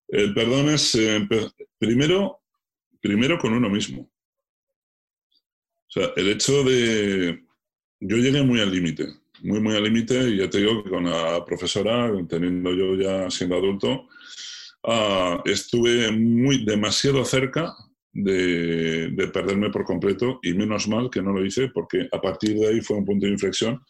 El 0.08 0.36
perdón 0.36 0.70
es, 0.70 0.98
primero, 1.80 2.42
primero 3.02 3.38
con 3.38 3.54
uno 3.54 3.70
mismo. 3.70 4.10
O 5.88 5.92
sea, 5.92 6.12
el 6.16 6.30
hecho 6.30 6.64
de... 6.64 7.44
Yo 8.00 8.18
llegué 8.18 8.44
muy 8.44 8.60
al 8.60 8.72
límite, 8.72 9.08
muy, 9.42 9.60
muy 9.60 9.76
al 9.76 9.84
límite, 9.84 10.30
y 10.30 10.38
ya 10.38 10.50
te 10.50 10.60
digo 10.60 10.84
que 10.84 10.90
con 10.90 11.10
la 11.10 11.44
profesora, 11.44 12.12
teniendo 12.30 12.72
yo 12.74 12.96
ya 12.96 13.30
siendo 13.32 13.56
adulto, 13.56 14.08
ah, 14.84 15.42
estuve 15.46 16.12
muy, 16.12 16.64
demasiado 16.64 17.26
cerca 17.26 17.74
de, 18.14 19.10
de, 19.10 19.28
perderme 19.30 19.72
por 19.72 19.84
completo, 19.84 20.40
y 20.44 20.54
menos 20.54 20.88
mal 20.88 21.10
que 21.10 21.24
no 21.24 21.34
lo 21.34 21.44
hice, 21.44 21.70
porque 21.74 22.08
a 22.12 22.22
partir 22.22 22.56
de 22.56 22.68
ahí 22.68 22.82
fue 22.82 22.98
un 22.98 23.06
punto 23.06 23.26
de 23.26 23.32
inflexión 23.32 23.82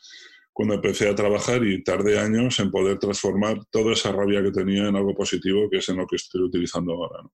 cuando 0.57 0.73
empecé 0.73 1.07
a 1.07 1.13
trabajar 1.13 1.63
y 1.63 1.83
tardé 1.83 2.17
años 2.17 2.59
en 2.59 2.71
poder 2.71 2.97
transformar 2.97 3.63
toda 3.69 3.93
esa 3.93 4.11
rabia 4.11 4.41
que 4.41 4.49
tenía 4.49 4.87
en 4.87 4.95
algo 4.95 5.13
positivo, 5.13 5.69
que 5.69 5.77
es 5.77 5.89
en 5.89 5.97
lo 5.97 6.07
que 6.07 6.15
estoy 6.15 6.41
utilizando 6.41 6.93
ahora. 6.93 7.29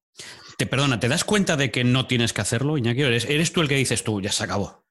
Te 0.58 0.66
perdona, 0.66 1.00
¿te 1.00 1.08
das 1.08 1.24
cuenta 1.24 1.56
de 1.56 1.70
que 1.70 1.84
no 1.84 2.06
tienes 2.06 2.34
que 2.34 2.42
hacerlo, 2.42 2.76
Iñaki? 2.76 3.00
¿Eres, 3.00 3.24
eres 3.24 3.50
tú 3.50 3.62
el 3.62 3.68
que 3.68 3.76
dices 3.76 4.04
tú, 4.04 4.20
ya 4.20 4.30
se 4.30 4.44
acabó? 4.44 4.84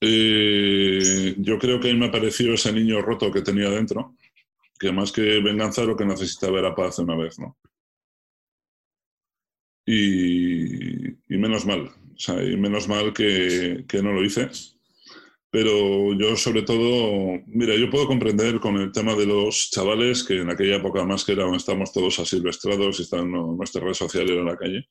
Eh, 0.00 1.36
yo 1.38 1.56
creo 1.60 1.78
que 1.78 1.86
ahí 1.86 1.94
me 1.94 2.06
ha 2.06 2.10
parecido 2.10 2.54
ese 2.54 2.72
niño 2.72 3.00
roto 3.00 3.30
que 3.30 3.42
tenía 3.42 3.70
dentro, 3.70 4.16
que 4.76 4.90
más 4.90 5.12
que 5.12 5.40
venganza 5.40 5.84
lo 5.84 5.96
que 5.96 6.04
necesitaba 6.04 6.58
era 6.58 6.74
paz 6.74 6.98
una 6.98 7.14
vez, 7.14 7.38
¿no? 7.38 7.56
Y, 9.86 11.14
menos 11.28 11.64
mal, 11.64 11.82
o 11.82 12.18
sea, 12.18 12.42
y 12.42 12.56
menos 12.56 12.88
mal 12.88 13.12
que, 13.12 13.84
que 13.86 14.02
no 14.02 14.12
lo 14.12 14.24
hice 14.24 14.50
pero 15.50 16.12
yo 16.14 16.36
sobre 16.36 16.62
todo, 16.62 17.40
mira, 17.46 17.74
yo 17.74 17.88
puedo 17.88 18.06
comprender 18.06 18.60
con 18.60 18.76
el 18.76 18.92
tema 18.92 19.14
de 19.14 19.26
los 19.26 19.70
chavales 19.70 20.22
que 20.22 20.40
en 20.40 20.50
aquella 20.50 20.76
época 20.76 21.04
más 21.04 21.24
que 21.24 21.32
era 21.32 21.44
estamos 21.56 21.92
todos 21.92 22.18
asilvestrados 22.18 22.98
y 22.98 23.02
están 23.02 23.30
nuestras 23.30 23.82
redes 23.82 23.96
sociales 23.96 24.32
en 24.32 24.44
la 24.44 24.56
calle, 24.56 24.88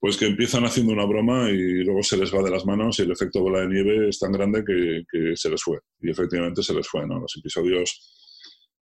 pues 0.00 0.16
que 0.16 0.26
empiezan 0.26 0.64
haciendo 0.64 0.94
una 0.94 1.04
broma 1.04 1.50
y 1.50 1.84
luego 1.84 2.02
se 2.02 2.16
les 2.16 2.34
va 2.34 2.42
de 2.42 2.50
las 2.50 2.64
manos 2.64 2.98
y 2.98 3.02
el 3.02 3.10
efecto 3.10 3.40
bola 3.40 3.60
de 3.60 3.68
nieve 3.68 4.08
es 4.08 4.18
tan 4.18 4.32
grande 4.32 4.64
que, 4.64 5.36
se 5.36 5.50
les 5.50 5.62
fue. 5.62 5.78
Y 6.00 6.10
efectivamente 6.10 6.62
se 6.62 6.74
les 6.74 6.88
fue, 6.88 7.06
¿no? 7.06 7.20
Los 7.20 7.36
episodios 7.36 8.12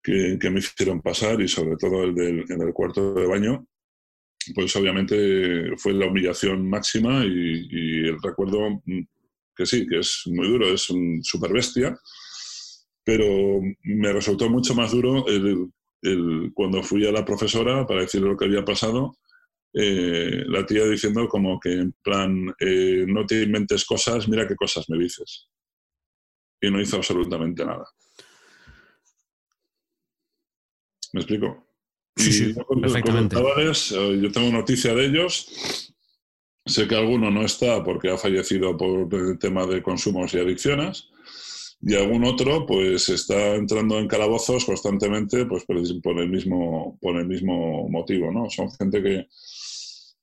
que, 0.02 0.38
me 0.50 0.58
hicieron 0.58 1.00
pasar 1.00 1.40
y 1.40 1.46
sobre 1.46 1.76
todo 1.76 2.02
el 2.02 2.14
del, 2.14 2.44
en 2.48 2.60
el 2.60 2.72
cuarto 2.72 3.14
de 3.14 3.26
baño, 3.26 3.66
pues 4.52 4.74
obviamente 4.74 5.76
fue 5.76 5.92
la 5.92 6.06
humillación 6.06 6.68
máxima 6.68 7.24
y, 7.24 7.68
y 7.70 8.08
el 8.08 8.20
recuerdo 8.20 8.82
que 9.54 9.66
sí, 9.66 9.86
que 9.86 9.98
es 9.98 10.22
muy 10.26 10.48
duro, 10.48 10.72
es 10.72 10.88
un 10.90 11.22
super 11.22 11.52
bestia, 11.52 11.96
pero 13.04 13.60
me 13.82 14.12
resultó 14.12 14.48
mucho 14.48 14.74
más 14.74 14.92
duro 14.92 15.26
el, 15.26 15.70
cuando 16.54 16.82
fui 16.82 17.06
a 17.06 17.12
la 17.12 17.24
profesora 17.24 17.86
para 17.86 18.02
decirle 18.02 18.28
lo 18.28 18.36
que 18.36 18.46
había 18.46 18.64
pasado, 18.64 19.16
eh, 19.74 20.44
la 20.46 20.66
tía 20.66 20.84
diciendo 20.86 21.26
como 21.28 21.58
que 21.58 21.72
en 21.72 21.92
plan, 22.02 22.54
eh, 22.58 23.04
no 23.06 23.24
te 23.24 23.42
inventes 23.42 23.84
cosas, 23.84 24.28
mira 24.28 24.46
qué 24.46 24.56
cosas 24.56 24.88
me 24.88 24.98
dices. 24.98 25.48
Y 26.60 26.70
no 26.70 26.80
hizo 26.80 26.96
absolutamente 26.96 27.64
nada. 27.64 27.84
¿Me 31.12 31.20
explico? 31.20 31.66
Sí, 32.16 32.32
sí, 32.32 32.54
perfectamente. 32.80 33.36
Eh, 33.36 34.20
yo 34.20 34.30
tengo 34.30 34.50
noticia 34.50 34.94
de 34.94 35.06
ellos 35.06 35.91
Sé 36.64 36.86
que 36.86 36.94
alguno 36.94 37.30
no 37.30 37.44
está 37.44 37.82
porque 37.82 38.10
ha 38.10 38.16
fallecido 38.16 38.76
por 38.76 39.12
el 39.12 39.38
tema 39.38 39.66
de 39.66 39.82
consumos 39.82 40.32
y 40.34 40.38
adicciones 40.38 41.08
y 41.84 41.96
algún 41.96 42.24
otro 42.24 42.64
pues 42.64 43.08
está 43.08 43.56
entrando 43.56 43.98
en 43.98 44.06
calabozos 44.06 44.64
constantemente 44.64 45.44
pues 45.46 45.64
por 45.64 45.76
el, 45.76 46.28
mismo, 46.28 46.96
por 47.00 47.16
el 47.16 47.26
mismo 47.26 47.88
motivo, 47.88 48.30
¿no? 48.30 48.48
Son 48.48 48.70
gente 48.70 49.02
que, 49.02 49.26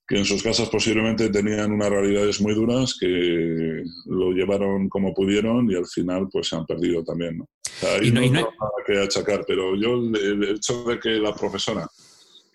que 0.08 0.16
en 0.16 0.24
sus 0.24 0.42
casas 0.42 0.70
posiblemente 0.70 1.28
tenían 1.28 1.72
unas 1.72 1.90
realidades 1.90 2.40
muy 2.40 2.54
duras 2.54 2.96
que 2.98 3.82
lo 4.06 4.32
llevaron 4.32 4.88
como 4.88 5.12
pudieron 5.12 5.70
y 5.70 5.74
al 5.74 5.86
final 5.86 6.28
pues 6.32 6.48
se 6.48 6.56
han 6.56 6.64
perdido 6.64 7.04
también, 7.04 7.38
¿no? 7.38 7.48
ahí 8.00 8.10
no, 8.10 8.20
hay 8.20 8.30
nada 8.30 8.48
que 8.86 8.98
achacar, 8.98 9.44
pero 9.46 9.76
yo 9.76 9.94
el 9.94 10.42
hecho 10.44 10.84
de 10.84 10.98
que 10.98 11.10
la 11.10 11.34
profesora 11.34 11.86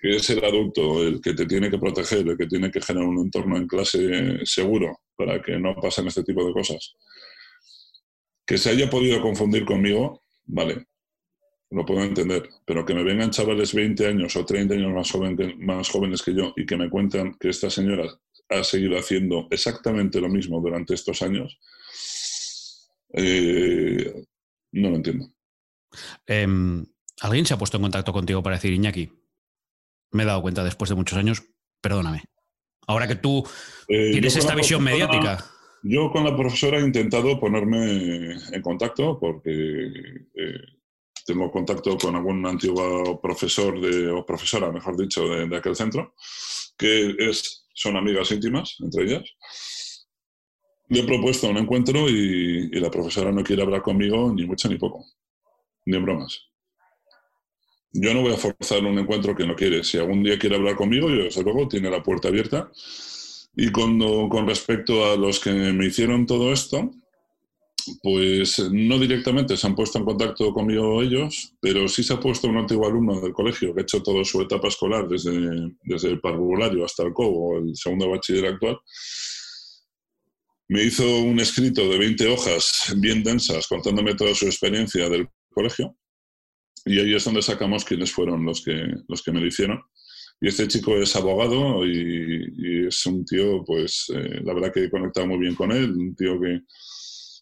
que 0.06 0.18
es 0.18 0.30
el 0.30 0.46
adulto 0.46 1.02
el 1.02 1.20
que 1.20 1.34
te 1.34 1.48
tiene 1.48 1.68
que 1.68 1.80
proteger, 1.80 2.28
el 2.28 2.38
que 2.38 2.46
tiene 2.46 2.70
que 2.70 2.80
generar 2.80 3.10
un 3.10 3.22
entorno 3.22 3.58
en 3.58 3.66
clase 3.66 4.46
seguro 4.46 5.00
para 5.16 5.42
que 5.42 5.58
no 5.58 5.74
pasen 5.78 6.06
este 6.06 6.24
tipo 6.24 6.46
de 6.46 6.54
cosas. 6.54 6.94
Que 8.46 8.60
se 8.60 8.70
haya 8.70 8.88
podido 8.88 9.20
confundir 9.20 9.66
conmigo, 9.66 10.22
vale, 10.46 10.86
lo 11.72 11.84
puedo 11.84 12.04
entender, 12.04 12.48
pero 12.68 12.86
que 12.86 12.94
me 12.94 13.04
vengan 13.04 13.32
chavales 13.32 13.74
20 13.74 14.06
años 14.06 14.36
o 14.36 14.46
30 14.46 14.76
años 14.76 14.94
más, 15.58 15.90
jóvenes 15.90 16.22
que 16.22 16.36
yo 16.36 16.54
y 16.56 16.68
que 16.68 16.78
me 16.78 16.88
cuentan 16.88 17.36
que 17.40 17.50
esta 17.50 17.72
señora 17.72 18.08
ha 18.50 18.64
seguido 18.64 19.00
haciendo 19.00 19.48
exactamente 19.50 20.22
lo 20.22 20.30
mismo 20.30 20.62
durante 20.62 20.94
estos 20.94 21.24
años, 21.24 21.60
eh, 23.12 24.24
no 24.72 24.92
lo 24.92 24.98
entiendo. 24.98 25.32
Em, 26.28 26.86
¿Alguien 27.22 27.48
se 27.48 27.56
ha 27.56 27.58
puesto 27.58 27.78
en 27.78 27.84
contacto 27.84 28.14
contigo 28.14 28.44
para 28.44 28.58
decir, 28.58 28.72
Iñaki, 28.72 29.10
me 30.16 30.24
he 30.24 30.26
dado 30.26 30.42
cuenta 30.42 30.64
después 30.64 30.90
de 30.90 30.96
muchos 30.96 31.18
años, 31.18 31.44
perdóname. 31.82 32.24
Ahora 32.88 33.08
que 33.08 33.16
tú 33.16 33.44
eh, 33.88 34.12
tienes 34.12 34.36
esta 34.36 34.56
visión 34.56 34.84
mediática. 34.84 35.44
Yo 35.84 36.12
con 36.12 36.24
la 36.24 36.36
profesora 36.36 36.80
he 36.80 36.84
intentado 36.84 37.40
ponerme 37.40 38.34
en 38.52 38.62
contacto 38.62 39.20
porque 39.20 39.52
eh, 40.34 40.62
tengo 41.26 41.52
contacto 41.52 41.98
con 41.98 42.16
algún 42.16 42.46
antiguo 42.46 43.22
profesor 43.22 43.80
de, 43.80 44.10
o 44.10 44.26
profesora, 44.26 44.72
mejor 44.72 44.98
dicho, 44.98 45.28
de, 45.28 45.56
aquel 45.56 45.76
centro, 45.76 46.16
que 46.78 47.16
es, 47.20 47.68
son 47.74 47.98
amigas 47.98 48.32
íntimas 48.32 48.78
entre 48.80 49.04
ellas. 49.04 49.24
Le 50.90 51.00
he 51.00 51.04
propuesto 51.04 51.50
un 51.50 51.58
encuentro 51.58 52.10
y, 52.10 52.70
y 52.72 52.80
la 52.80 52.92
profesora 52.92 53.32
no 53.32 53.44
quiere 53.44 53.64
hablar 53.64 53.82
conmigo 53.82 54.32
ni 54.34 54.46
mucho 54.46 54.70
ni 54.70 54.78
poco, 54.78 55.06
ni 55.86 55.98
en 55.98 56.04
bromas 56.04 56.55
yo 57.98 58.14
no 58.14 58.22
voy 58.22 58.34
a 58.34 58.38
forzar 58.38 58.84
un 58.84 59.00
encuentro 59.00 59.36
que 59.36 59.48
no 59.48 59.56
quiere. 59.56 59.84
Si 59.84 59.98
algún 59.98 60.22
día 60.24 60.38
quiere 60.38 60.58
hablar 60.58 60.76
conmigo, 60.76 61.10
yo 61.10 61.24
desde 61.24 61.44
luego 61.44 61.68
tiene 61.68 61.90
la 61.90 62.04
puerta 62.04 62.28
abierta. 62.28 62.70
Y 63.56 63.72
cuando, 63.72 64.28
con 64.30 64.48
respecto 64.48 65.06
a 65.06 65.16
los 65.16 65.40
que 65.40 65.52
me 65.52 65.86
hicieron 65.86 66.26
todo 66.26 66.52
esto, 66.52 66.92
Pues 68.02 68.60
no 68.72 68.98
directamente 68.98 69.56
se 69.56 69.68
han 69.68 69.76
puesto 69.76 70.00
en 70.00 70.06
contacto 70.06 70.52
conmigo 70.54 71.04
ellos, 71.04 71.54
pero 71.62 71.88
sí 71.88 72.04
se 72.04 72.14
ha 72.14 72.20
puesto 72.20 72.48
un 72.48 72.58
antiguo 72.58 72.88
alumno 72.88 73.22
del 73.22 73.32
colegio 73.32 73.74
que 73.74 73.82
ha 73.82 73.84
hecho 73.84 74.02
toda 74.02 74.24
su 74.24 74.42
etapa 74.42 74.70
escolar 74.70 75.08
desde, 75.08 75.72
desde 75.84 76.10
el 76.10 76.20
parvulario 76.20 76.84
hasta 76.84 77.04
el 77.04 77.14
COBO, 77.14 77.60
el 77.60 77.76
segundo 77.76 78.10
bachiller 78.10 78.48
actual. 78.48 78.80
Me 80.68 80.84
hizo 80.84 81.04
un 81.20 81.40
escrito 81.40 81.88
de 81.88 82.00
20 82.00 82.28
hojas 82.28 82.94
bien 82.98 83.24
densas 83.24 83.68
contándome 83.68 84.16
toda 84.16 84.34
su 84.34 84.46
experiencia 84.48 85.08
del 85.10 85.28
colegio 85.52 85.96
y 86.86 87.00
ahí 87.00 87.16
es 87.16 87.24
donde 87.24 87.42
sacamos 87.42 87.84
quiénes 87.84 88.12
fueron 88.12 88.46
los 88.46 88.64
que, 88.64 88.88
los 89.08 89.24
que 89.24 89.32
me 89.32 89.40
lo 89.40 89.48
hicieron. 89.48 89.82
Y 90.40 90.50
este 90.50 90.68
chico 90.68 90.96
es 90.98 91.16
abogado 91.16 91.86
y, 91.86 92.86
es 92.88 93.06
un 93.06 93.26
tío, 93.26 93.64
pues 93.66 94.12
eh, 94.14 94.42
la 94.44 94.54
verdad 94.54 94.72
que 94.72 94.84
he 94.84 94.90
conectado 94.90 95.28
muy 95.28 95.40
bien 95.40 95.56
con 95.56 95.72
él, 95.72 95.92
un 95.92 96.16
tío 96.16 96.40
que, 96.40 96.62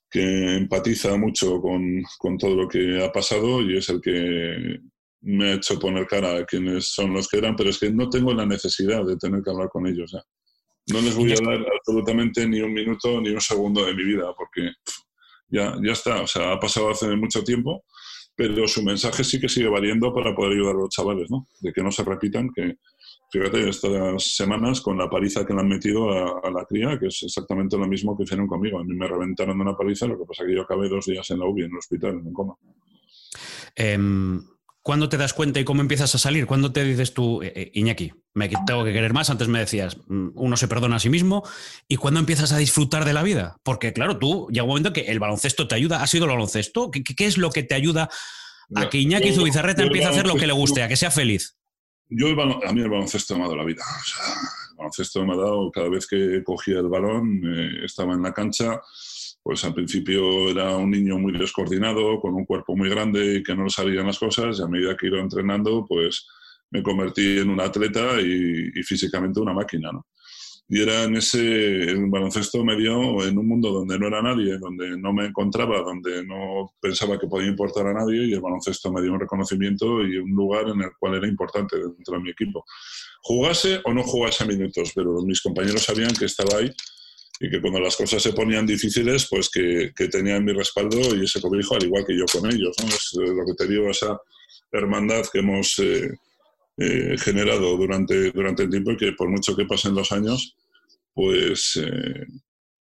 que 0.09 0.55
empatiza 0.55 1.17
mucho 1.17 1.59
con, 1.59 2.03
con, 2.19 2.37
todo 2.37 2.55
lo 2.55 2.67
que 2.67 3.03
ha 3.03 3.11
pasado 3.11 3.61
y 3.61 3.77
es 3.77 3.89
el 3.89 3.99
que 3.99 4.79
me 5.21 5.45
ha 5.49 5.53
hecho 5.55 5.79
poner 5.79 6.05
cara 6.05 6.37
a 6.37 6.45
quienes 6.45 6.87
son 6.89 7.13
los 7.13 7.27
que 7.27 7.37
eran, 7.37 7.55
pero 7.55 7.69
es 7.69 7.79
que 7.79 7.91
no 7.91 8.09
tengo 8.09 8.33
la 8.33 8.45
necesidad 8.45 9.03
de 9.05 9.17
tener 9.17 9.41
que 9.41 9.49
hablar 9.49 9.69
con 9.69 9.87
ellos. 9.87 10.11
ya 10.11 10.23
No 10.93 11.01
les 11.01 11.15
voy 11.15 11.31
a 11.31 11.35
dar 11.35 11.65
absolutamente 11.75 12.47
ni 12.47 12.61
un 12.61 12.73
minuto 12.73 13.19
ni 13.19 13.29
un 13.31 13.41
segundo 13.41 13.85
de 13.85 13.95
mi 13.95 14.03
vida 14.03 14.33
porque 14.37 14.71
ya, 15.47 15.75
ya 15.83 15.93
está, 15.93 16.21
o 16.21 16.27
sea, 16.27 16.53
ha 16.53 16.59
pasado 16.59 16.91
hace 16.91 17.07
mucho 17.15 17.43
tiempo, 17.43 17.83
pero 18.36 18.67
su 18.67 18.84
mensaje 18.84 19.23
sí 19.23 19.39
que 19.39 19.49
sigue 19.49 19.67
valiendo 19.67 20.13
para 20.13 20.36
poder 20.36 20.53
ayudar 20.53 20.75
a 20.75 20.79
los 20.79 20.89
chavales, 20.89 21.29
¿no? 21.29 21.47
De 21.61 21.71
que 21.71 21.84
no 21.84 21.91
se 21.91 22.03
repitan, 22.03 22.49
que, 22.53 22.77
Fíjate, 23.34 23.67
estas 23.67 24.36
semanas 24.36 24.79
con 24.79 24.95
la 24.95 25.09
paliza 25.09 25.43
que 25.43 25.55
le 25.55 25.61
han 25.61 25.67
metido 25.67 26.11
a, 26.11 26.51
la 26.51 26.65
cría, 26.65 26.99
que 26.99 27.07
es 27.07 27.23
exactamente 27.23 27.75
lo 27.79 27.88
mismo 27.88 28.15
que 28.15 28.25
hicieron 28.25 28.45
conmigo. 28.45 28.77
A 28.77 28.84
mí 28.84 28.93
me 28.93 29.07
reventaron 29.07 29.57
de 29.57 29.63
una 29.63 29.75
paliza, 29.75 30.05
lo 30.05 30.19
que 30.19 30.25
pasa 30.25 30.43
es 30.43 30.49
que 30.49 30.55
yo 30.55 30.61
acabé 30.61 30.88
dos 30.88 31.07
días 31.07 31.27
en 31.31 31.39
la 31.39 31.47
UBI, 31.47 31.63
en 31.63 31.71
el 31.71 31.77
hospital, 31.79 32.21
en 32.23 32.31
coma. 32.31 32.53
Em, 33.75 34.39
¿Cuándo 34.84 35.07
te 35.07 35.15
das 35.15 35.34
cuenta 35.34 35.61
y 35.61 35.63
cómo 35.63 35.79
empiezas 35.79 36.13
a 36.13 36.17
salir? 36.17 36.45
¿Cuándo 36.45 36.73
te 36.73 36.84
dices 36.84 37.13
tú, 37.13 37.41
eh, 37.41 37.53
eh, 37.55 37.71
Iñaki, 37.73 38.11
me 38.34 38.49
tengo 38.49 38.84
que 38.84 38.91
querer 38.91 39.13
más? 39.13 39.29
Antes 39.29 39.47
me 39.47 39.59
decías, 39.59 39.95
mm, 40.07 40.31
uno 40.36 40.57
se 40.57 40.67
perdona 40.67 40.97
a 40.97 40.99
sí 40.99 41.09
mismo. 41.09 41.41
¿Y 41.88 41.95
cuándo 41.95 42.19
empiezas 42.19 42.51
a 42.51 42.57
disfrutar 42.57 43.05
de 43.05 43.13
la 43.13 43.23
vida? 43.23 43.55
Porque, 43.63 43.93
claro, 43.93 44.19
tú 44.19 44.49
llega 44.51 44.63
un 44.63 44.69
momento 44.69 44.91
que 44.91 45.03
el 45.03 45.19
baloncesto 45.19 45.69
te 45.69 45.75
ayuda. 45.75 46.03
¿Ha 46.03 46.07
sido 46.07 46.25
el 46.25 46.31
baloncesto? 46.31 46.91
¿Qué, 46.91 47.01
qué 47.01 47.25
es 47.25 47.38
lo 47.38 47.49
que 47.49 47.63
te 47.63 47.75
ayuda 47.75 48.09
a 48.75 48.89
que 48.89 48.97
Iñaki 48.97 49.31
Zubizarreta 49.31 49.84
empiece 49.84 50.07
a 50.07 50.11
hacer 50.11 50.27
lo 50.27 50.36
que 50.36 50.47
le 50.47 50.53
guste, 50.53 50.84
a 50.84 50.89
que 50.89 50.97
sea 50.97 51.11
feliz? 51.11 51.57
Yo 52.09 52.27
a 52.27 52.73
mí 52.73 52.81
el 52.81 52.89
baloncesto 52.89 53.36
me 53.38 53.43
ha 53.43 53.45
dado 53.45 53.55
la 53.55 53.63
vida. 53.63 53.84
el 54.71 54.75
baloncesto 54.75 55.25
me 55.25 55.34
ha 55.34 55.38
dado, 55.38 55.71
cada 55.71 55.88
vez 55.88 56.05
que 56.07 56.43
cogía 56.43 56.79
el 56.79 56.89
balón, 56.89 57.41
eh, 57.45 57.86
estaba 57.86 58.13
en 58.13 58.21
la 58.21 58.34
cancha, 58.34 58.81
pues 59.43 59.63
al 59.65 59.73
principio 59.73 60.49
era 60.49 60.75
un 60.77 60.89
niño 60.89 61.19
muy 61.19 61.37
descoordinado, 61.37 62.19
con 62.19 62.33
un 62.33 62.45
cuerpo 62.45 62.75
muy 62.75 62.89
grande 62.89 63.35
y 63.35 63.43
que 63.43 63.55
no 63.55 63.69
sabían 63.69 64.07
las 64.07 64.19
cosas, 64.19 64.59
y 64.59 64.63
a 64.63 64.67
medida 64.67 64.95
que 64.97 65.07
iba 65.07 65.19
entrenando, 65.19 65.85
pues 65.87 66.27
me 66.71 66.81
convertí 66.81 67.39
en 67.39 67.49
un 67.49 67.59
atleta 67.59 68.19
y, 68.21 68.71
y 68.73 68.83
físicamente 68.83 69.39
una 69.39 69.53
máquina, 69.53 69.91
¿no? 69.91 70.07
y 70.69 70.81
era 70.81 71.03
en 71.03 71.17
ese 71.17 71.93
un 71.93 72.09
baloncesto 72.09 72.63
medio 72.63 73.23
en 73.23 73.37
un 73.37 73.47
mundo 73.47 73.71
donde 73.71 73.99
no 73.99 74.07
era 74.07 74.21
nadie, 74.21 74.57
donde 74.57 74.97
no 74.97 75.13
me 75.13 75.25
encontraba, 75.25 75.81
donde 75.81 76.25
no 76.25 76.73
pensaba 76.79 77.19
que 77.19 77.27
podía 77.27 77.49
importar 77.49 77.87
a 77.87 77.93
nadie 77.93 78.25
y 78.25 78.33
el 78.33 78.41
baloncesto 78.41 78.91
me 78.91 79.01
dio 79.01 79.13
un 79.13 79.19
reconocimiento 79.19 80.01
y 80.03 80.17
un 80.17 80.31
lugar 80.31 80.69
en 80.69 80.81
el 80.81 80.91
cual 80.97 81.15
era 81.15 81.27
importante 81.27 81.77
dentro 81.77 82.15
de 82.17 82.23
mi 82.23 82.29
equipo. 82.31 82.63
Jugase 83.21 83.81
o 83.83 83.93
no 83.93 84.03
jugase 84.03 84.45
minutos, 84.45 84.93
pero 84.95 85.21
mis 85.23 85.41
compañeros 85.41 85.83
sabían 85.83 86.13
que 86.13 86.25
estaba 86.25 86.59
ahí 86.59 86.71
y 87.43 87.49
que 87.49 87.61
cuando 87.61 87.79
las 87.79 87.95
cosas 87.95 88.23
se 88.23 88.33
ponían 88.33 88.65
difíciles, 88.65 89.27
pues 89.29 89.49
que, 89.49 89.91
que 89.95 90.07
tenían 90.07 90.45
mi 90.45 90.53
respaldo 90.53 91.15
y 91.15 91.25
ese 91.25 91.41
cobijo, 91.41 91.75
al 91.75 91.83
igual 91.83 92.05
que 92.05 92.17
yo 92.17 92.25
con 92.31 92.51
ellos. 92.51 92.75
¿no? 92.81 92.87
Es 92.87 93.11
lo 93.13 93.45
que 93.45 93.53
te 93.57 93.67
digo, 93.67 93.89
esa 93.89 94.17
hermandad 94.71 95.23
que 95.31 95.39
hemos... 95.39 95.77
Eh, 95.79 96.09
eh, 96.75 97.15
generado 97.19 97.77
durante, 97.77 98.31
durante 98.31 98.63
el 98.63 98.69
tiempo 98.71 98.91
y 98.91 98.97
que 98.97 99.11
por 99.11 99.29
mucho 99.29 99.55
que 99.55 99.65
pasen 99.65 99.93
los 99.93 100.11
años, 100.11 100.55
pues 101.13 101.79
eh, 101.79 102.25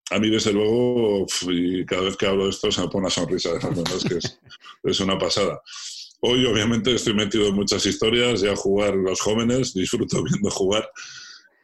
a 0.09 0.19
mí 0.19 0.31
desde 0.31 0.55
luego, 0.55 1.27
y 1.51 1.85
cada 1.85 2.05
vez 2.05 2.17
que 2.17 2.27
hablo 2.27 2.45
de 2.45 2.51
esto 2.51 2.73
se 2.73 2.81
me 2.81 2.89
pone 2.89 3.01
una 3.01 3.11
sonrisa, 3.11 3.51
es 3.55 4.05
que 4.05 4.19
es, 4.91 5.01
una 5.01 5.19
pasada. 5.19 5.61
Hoy 6.23 6.47
obviamente 6.47 6.95
estoy 6.95 7.13
metido 7.13 7.49
en 7.49 7.55
muchas 7.55 7.85
historias, 7.85 8.41
ya 8.41 8.57
jugar 8.57 8.95
los 8.95 9.21
jóvenes, 9.21 9.75
disfruto 9.75 10.23
viendo 10.23 10.51
jugar 10.51 10.89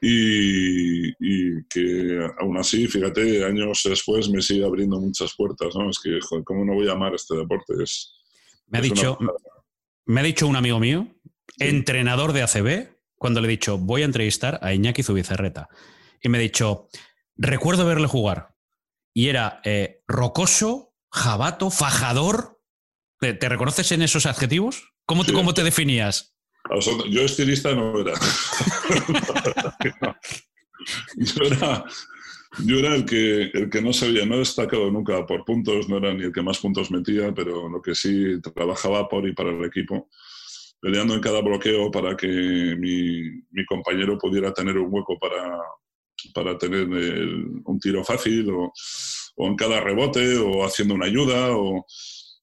y, 0.01 1.09
y, 1.19 1.65
que 1.69 2.19
aún 2.39 2.57
así, 2.59 2.87
fíjate, 2.87 3.45
años 3.45 3.83
después 3.85 4.29
me 4.29 4.41
sigue 4.41 4.65
abriendo 4.65 5.01
muchas 5.01 5.35
puertas, 5.37 5.75
¿no? 5.75 5.91
Es 5.91 5.99
que, 5.99 6.19
joder, 6.21 6.45
¿cómo 6.45 6.65
no 6.65 6.75
voy 6.75 6.89
a 6.89 6.93
amar 6.93 7.15
este 7.15 7.37
deporte? 7.37 7.75
Es, 7.83 8.15
me, 8.67 8.79
ha 8.79 8.81
dicho, 8.81 9.19
me 10.07 10.21
ha 10.21 10.25
dicho 10.25 10.47
un 10.47 10.57
amigo 10.57 10.79
mío 10.79 11.09
entrenador 11.59 12.33
de 12.33 12.43
ACB, 12.43 12.89
cuando 13.17 13.41
le 13.41 13.49
he 13.49 13.51
dicho, 13.51 13.79
voy 13.79 14.03
a 14.03 14.05
entrevistar 14.05 14.61
a 14.63 14.73
Iñaki 14.73 15.03
Zubizarreta. 15.03 15.69
Y 16.23 16.29
me 16.29 16.39
ha 16.39 16.41
dicho, 16.41 16.89
recuerdo 17.37 17.85
verle 17.85 18.07
jugar. 18.07 18.55
Y 19.13 19.29
era 19.29 19.61
eh, 19.65 20.03
rocoso, 20.07 20.95
jabato, 21.11 21.71
fajador. 21.71 22.61
¿Te, 23.19 23.33
reconoces 23.49 23.91
en 23.93 24.03
esos 24.03 24.27
adjetivos? 24.27 24.95
¿Cómo, 25.05 25.25
te, 25.25 25.33
¿cómo 25.33 25.55
te 25.55 25.65
definías? 25.65 26.38
Yo 27.11 27.23
estilista 27.23 27.75
no 27.75 28.01
era. 28.01 28.13
yo 31.17 31.45
era. 31.45 31.85
Yo 32.65 32.79
era 32.79 32.95
el 32.95 33.05
que, 33.05 33.51
el 33.53 33.71
que 33.71 33.83
no 33.83 33.93
sabía, 33.93 34.25
no 34.25 34.39
destacado 34.39 34.91
nunca 34.91 35.27
por 35.27 35.45
puntos, 35.45 35.89
no 35.89 35.99
era 35.99 36.15
ni 36.15 36.25
el 36.25 36.33
que 36.33 36.43
más 36.43 36.59
puntos 36.59 36.91
metía, 36.91 37.33
pero 37.35 37.69
lo 37.69 37.83
que 37.83 37.95
sí 37.95 38.41
trabajaba 38.55 39.09
por 39.09 39.29
y 39.29 39.35
para 39.35 39.51
el 39.51 39.65
equipo 39.65 40.09
peleando 40.81 41.15
en 41.15 41.21
cada 41.21 41.41
bloqueo 41.41 41.91
para 41.91 42.17
que 42.17 42.27
mi, 42.27 43.65
compañero 43.67 44.17
pudiera 44.19 44.53
tener 44.53 44.79
un 44.79 44.89
hueco 44.91 45.19
para, 45.19 45.59
para 46.33 46.57
tener 46.57 46.87
un 46.87 47.81
tiro 47.81 48.05
fácil 48.05 48.49
o, 48.51 48.73
en 49.37 49.57
cada 49.57 49.81
rebote 49.81 50.37
o 50.39 50.65
haciendo 50.65 50.95
una 50.95 51.07
ayuda 51.07 51.57
o, 51.57 51.85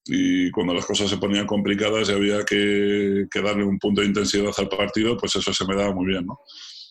y 0.05 0.51
cuando 0.51 0.73
las 0.73 0.85
cosas 0.85 1.09
se 1.09 1.17
ponían 1.17 1.47
complicadas 1.47 2.09
y 2.09 2.11
había 2.13 2.43
que, 2.43 3.27
darle 3.43 3.63
un 3.63 3.79
punto 3.79 4.01
de 4.01 4.07
intensidad 4.07 4.51
al 4.57 4.69
partido, 4.69 5.17
pues 5.17 5.35
eso 5.35 5.53
se 5.53 5.65
me 5.65 5.75
daba 5.75 5.93
muy 5.93 6.07
bien, 6.07 6.25
¿no? 6.25 6.39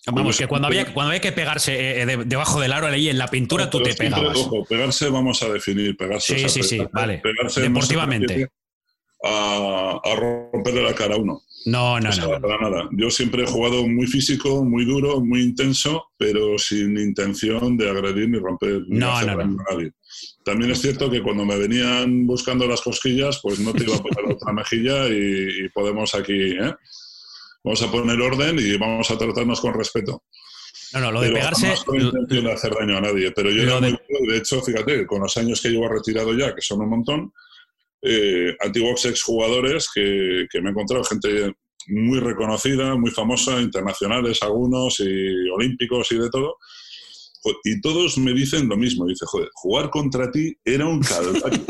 Vamos, 0.06 0.36
que 0.36 0.46
cuando 0.46 0.68
había, 0.68 0.92
cuando 0.92 1.10
había 1.10 1.20
que 1.22 1.32
pegarse 1.32 1.72
eh, 1.72 2.02
eh, 2.02 2.18
debajo 2.26 2.60
del 2.60 2.74
aro 2.74 2.88
ahí 2.88 3.08
en 3.08 3.16
la 3.16 3.28
pintura, 3.28 3.70
tú 3.70 3.82
te 3.82 3.94
pegabas. 3.94 4.36
Ojo, 4.36 4.62
pegarse 4.68 5.08
vamos 5.08 5.42
a 5.42 5.48
definir, 5.48 5.96
pegarse. 5.96 6.38
Sí, 6.38 6.48
sí, 6.50 6.62
sí, 6.62 6.86
vale. 6.92 7.22
Deportivamente 7.56 8.50
a, 9.24 10.00
romperle 10.16 10.82
la 10.82 10.94
cara 10.94 11.14
a 11.14 11.18
uno. 11.18 11.40
No, 11.66 11.98
no, 11.98 12.10
no. 12.10 12.40
Para 12.40 12.58
nada. 12.58 12.88
Yo 12.92 13.10
siempre 13.10 13.44
he 13.44 13.46
jugado 13.46 13.86
muy 13.88 14.06
físico, 14.06 14.64
muy 14.64 14.84
duro, 14.84 15.20
muy 15.20 15.40
intenso, 15.42 16.10
pero 16.18 16.58
sin 16.58 16.98
intención 16.98 17.76
de 17.78 17.88
agredir 17.88 18.28
ni 18.28 18.38
romper 18.38 18.82
no, 18.88 19.06
no, 19.06 19.16
a 19.16 19.24
nadie. 19.24 19.92
También 20.44 20.70
es 20.72 20.80
cierto 20.80 21.10
que 21.10 21.22
cuando 21.22 21.44
me 21.44 21.56
venían 21.56 22.26
buscando 22.26 22.66
las 22.66 22.80
cosquillas, 22.82 23.40
pues 23.42 23.58
no 23.60 23.72
te 23.72 23.84
iba 23.84 23.96
a 23.96 24.02
poner 24.02 24.32
otra 24.32 24.52
mejilla 24.52 25.08
y, 25.08 25.68
podemos 25.70 26.14
aquí, 26.14 26.52
¿eh? 26.52 26.74
Vamos 27.62 27.82
a 27.82 27.90
poner 27.90 28.20
orden 28.20 28.58
y 28.58 28.76
vamos 28.76 29.10
a 29.10 29.16
tratarnos 29.16 29.60
con 29.60 29.72
respeto. 29.72 30.24
No, 30.92 31.00
no, 31.00 31.12
lo 31.12 31.20
de 31.22 31.32
pegarse. 31.32 31.74
No 31.86 32.42
de 32.42 32.52
hacer 32.52 32.74
daño 32.74 32.98
a 32.98 33.00
nadie, 33.00 33.32
pero 33.32 33.50
yo 33.50 33.80
de... 33.80 33.90
de 33.90 34.36
hecho, 34.36 34.60
fíjate, 34.60 35.06
con 35.06 35.22
los 35.22 35.36
años 35.38 35.60
que 35.62 35.70
llevo 35.70 35.88
retirado 35.88 36.34
ya, 36.34 36.54
que 36.54 36.60
son 36.60 36.82
un 36.82 36.90
montón, 36.90 37.32
eh, 38.02 38.54
antiguos 38.60 39.04
exjugadores 39.06 39.88
que, 39.92 40.46
que 40.50 40.60
me 40.60 40.68
he 40.68 40.72
encontrado, 40.72 41.02
gente 41.04 41.54
muy 41.88 42.20
reconocida, 42.20 42.94
muy 42.96 43.10
famosa, 43.10 43.60
internacionales 43.60 44.42
algunos 44.42 45.00
y 45.00 45.48
olímpicos 45.50 46.10
y 46.12 46.18
de 46.18 46.30
todo. 46.30 46.58
Y 47.64 47.80
todos 47.80 48.18
me 48.18 48.32
dicen 48.32 48.68
lo 48.68 48.76
mismo. 48.76 49.06
Dice, 49.06 49.26
joder, 49.26 49.48
jugar 49.54 49.90
contra 49.90 50.30
ti 50.30 50.54
era 50.64 50.86
un 50.86 51.00
calvario. 51.00 51.64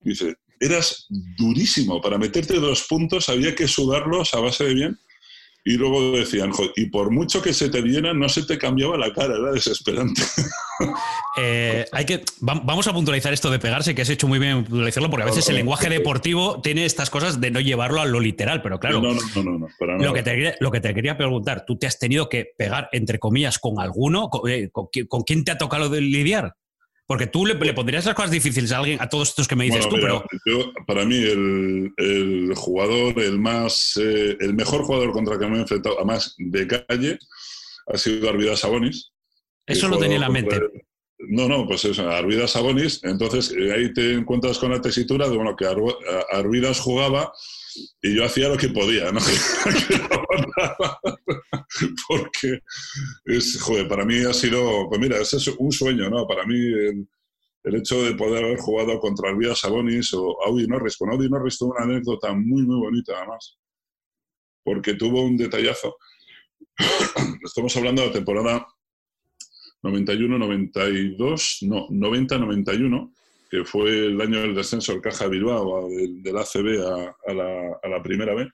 Dice, 0.00 0.36
eras 0.60 1.06
durísimo. 1.36 2.00
Para 2.00 2.18
meterte 2.18 2.60
dos 2.60 2.86
puntos 2.88 3.28
había 3.28 3.54
que 3.54 3.68
sudarlos 3.68 4.34
a 4.34 4.40
base 4.40 4.64
de 4.64 4.74
bien. 4.74 4.98
Y 5.64 5.76
luego 5.76 6.16
decían, 6.16 6.50
y 6.74 6.86
por 6.86 7.12
mucho 7.12 7.40
que 7.40 7.54
se 7.54 7.68
te 7.68 7.82
diera, 7.82 8.12
no 8.12 8.28
se 8.28 8.44
te 8.44 8.58
cambiaba 8.58 8.96
la 8.96 9.12
cara, 9.12 9.36
era 9.36 9.52
desesperante. 9.52 10.22
Eh, 11.38 11.86
hay 11.92 12.04
que, 12.04 12.24
vamos 12.40 12.88
a 12.88 12.92
puntualizar 12.92 13.32
esto 13.32 13.50
de 13.50 13.60
pegarse, 13.60 13.94
que 13.94 14.02
has 14.02 14.08
hecho 14.10 14.26
muy 14.26 14.40
bien 14.40 14.64
puntualizarlo, 14.64 15.08
porque 15.08 15.22
a 15.22 15.26
veces 15.26 15.48
el 15.48 15.54
lenguaje 15.54 15.88
deportivo 15.88 16.60
tiene 16.60 16.84
estas 16.84 17.08
cosas 17.08 17.40
de 17.40 17.52
no 17.52 17.60
llevarlo 17.60 18.00
a 18.00 18.04
lo 18.04 18.18
literal, 18.18 18.62
pero 18.62 18.80
claro. 18.80 19.00
No, 19.00 19.14
no, 19.14 19.42
no, 19.42 19.58
no, 19.58 19.98
Lo, 19.98 20.12
que 20.12 20.22
te, 20.24 20.56
lo 20.58 20.70
que 20.72 20.80
te 20.80 20.92
quería 20.92 21.16
preguntar, 21.16 21.64
¿tú 21.64 21.78
te 21.78 21.86
has 21.86 21.98
tenido 21.98 22.28
que 22.28 22.48
pegar, 22.58 22.88
entre 22.90 23.20
comillas, 23.20 23.60
con 23.60 23.78
alguno? 23.78 24.28
¿Con, 24.28 24.50
eh, 24.50 24.70
con 24.70 25.22
quién 25.22 25.44
te 25.44 25.52
ha 25.52 25.58
tocado 25.58 25.88
lidiar? 25.88 26.56
Porque 27.06 27.26
tú 27.26 27.44
le, 27.44 27.56
pondrías 27.74 28.06
las 28.06 28.14
cosas 28.14 28.30
difíciles 28.30 28.72
a 28.72 28.78
alguien, 28.78 29.00
a 29.00 29.08
todos 29.08 29.30
estos 29.30 29.48
que 29.48 29.56
me 29.56 29.64
dices 29.64 29.88
tú, 29.88 29.96
pero. 30.00 30.24
para 30.86 31.04
mí, 31.04 31.16
el, 31.16 32.52
jugador, 32.54 33.18
el 33.20 33.38
más. 33.38 33.98
Eh, 34.00 34.36
el 34.40 34.54
mejor 34.54 34.82
jugador 34.82 35.12
contra 35.12 35.34
el 35.34 35.40
que 35.40 35.46
me 35.46 35.58
he 35.58 35.60
enfrentado, 35.60 35.96
además 35.96 36.34
de 36.38 36.66
calle, 36.66 37.18
ha 37.86 37.98
sido 37.98 38.30
Arvidas 38.30 38.60
Sabonis. 38.60 39.12
Eso 39.66 39.88
lo 39.88 39.98
tenía 39.98 40.16
en 40.16 40.22
la 40.22 40.28
mente. 40.30 40.60
No, 41.28 41.48
no, 41.48 41.66
pues 41.66 41.84
eso, 41.84 42.08
Arvidas 42.08 42.52
Sabonis. 42.52 43.00
Entonces 43.04 43.54
eh, 43.56 43.72
ahí 43.72 43.92
te 43.92 44.14
encuentras 44.14 44.58
con 44.58 44.70
la 44.70 44.80
tesitura 44.80 45.28
de 45.28 45.36
bueno, 45.36 45.54
que 45.56 45.66
Arvidas 46.32 46.80
jugaba 46.80 47.32
y 48.02 48.16
yo 48.16 48.24
hacía 48.24 48.48
lo 48.48 48.56
que 48.56 48.68
podía, 48.68 49.12
¿no? 49.12 49.20
Porque 52.08 52.60
es, 53.24 53.60
joder, 53.60 53.88
para 53.88 54.04
mí 54.04 54.24
ha 54.24 54.32
sido, 54.32 54.88
pues 54.88 55.00
mira, 55.00 55.18
ese 55.18 55.36
es 55.36 55.48
un 55.48 55.72
sueño, 55.72 56.10
¿no? 56.10 56.26
Para 56.26 56.44
mí 56.44 56.56
el, 56.56 57.08
hecho 57.64 58.02
de 58.02 58.14
poder 58.14 58.44
haber 58.44 58.58
jugado 58.58 58.98
contra 58.98 59.30
Arvidas 59.30 59.60
Sabonis 59.60 60.12
o 60.14 60.36
Audi 60.44 60.66
Norris. 60.66 60.96
Con 60.96 61.10
Audi 61.10 61.28
Norris 61.28 61.58
tuvo 61.58 61.72
una 61.72 61.84
anécdota 61.84 62.32
muy, 62.32 62.64
muy 62.64 62.76
bonita 62.76 63.16
además, 63.16 63.56
porque 64.64 64.94
tuvo 64.94 65.22
un 65.22 65.36
detallazo. 65.36 65.96
Estamos 67.44 67.76
hablando 67.76 68.02
de 68.02 68.08
la 68.08 68.14
temporada 68.14 68.66
91-92, 69.82 71.66
no, 71.66 71.88
90-91, 71.88 73.12
que 73.52 73.66
fue 73.66 74.06
el 74.06 74.18
año 74.18 74.40
del 74.40 74.54
descenso 74.54 74.92
del 74.92 75.02
Caja 75.02 75.26
Bilbao, 75.26 75.86
del, 75.86 76.22
del 76.22 76.38
ACB 76.38 76.80
a, 77.26 77.34
la, 77.34 77.78
a, 77.82 77.86
la, 77.86 78.02
primera 78.02 78.34
B. 78.34 78.50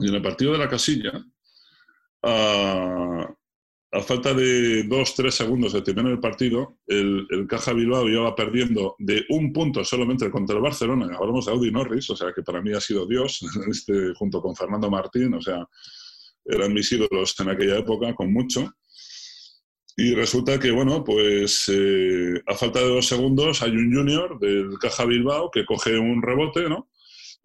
Y 0.00 0.08
en 0.10 0.14
el 0.14 0.20
partido 0.20 0.52
de 0.52 0.58
la 0.58 0.68
casilla, 0.68 1.24
a, 2.22 3.34
a 3.92 4.02
falta 4.02 4.34
de 4.34 4.82
dos, 4.82 5.14
tres 5.14 5.36
segundos 5.36 5.72
de 5.72 5.80
terminar 5.80 6.12
el 6.12 6.20
partido, 6.20 6.80
el, 6.86 7.26
el, 7.30 7.46
Caja 7.46 7.72
Bilbao 7.72 8.06
iba 8.10 8.36
perdiendo 8.36 8.94
de 8.98 9.24
un 9.30 9.54
punto 9.54 9.82
solamente 9.86 10.30
contra 10.30 10.56
el 10.56 10.62
Barcelona. 10.62 11.16
Hablamos 11.18 11.46
de 11.46 11.52
Audi 11.52 11.70
Norris, 11.70 12.10
o 12.10 12.16
sea 12.16 12.30
que 12.34 12.42
para 12.42 12.60
mí 12.60 12.74
ha 12.74 12.80
sido 12.80 13.06
Dios, 13.06 13.40
este, 13.70 14.12
junto 14.16 14.42
con 14.42 14.54
Fernando 14.54 14.90
Martín, 14.90 15.32
o 15.32 15.40
sea, 15.40 15.66
eran 16.44 16.74
mis 16.74 16.92
ídolos 16.92 17.34
en 17.40 17.48
aquella 17.48 17.78
época, 17.78 18.14
con 18.14 18.30
mucho. 18.30 18.70
Y 19.96 20.14
resulta 20.14 20.58
que, 20.58 20.70
bueno, 20.70 21.04
pues 21.04 21.70
eh, 21.72 22.40
a 22.46 22.54
falta 22.54 22.80
de 22.80 22.88
dos 22.88 23.06
segundos 23.06 23.62
hay 23.62 23.72
un 23.72 23.94
junior 23.94 24.38
del 24.38 24.78
Caja 24.80 25.04
Bilbao 25.04 25.50
que 25.50 25.66
coge 25.66 25.98
un 25.98 26.22
rebote, 26.22 26.68
¿no? 26.68 26.88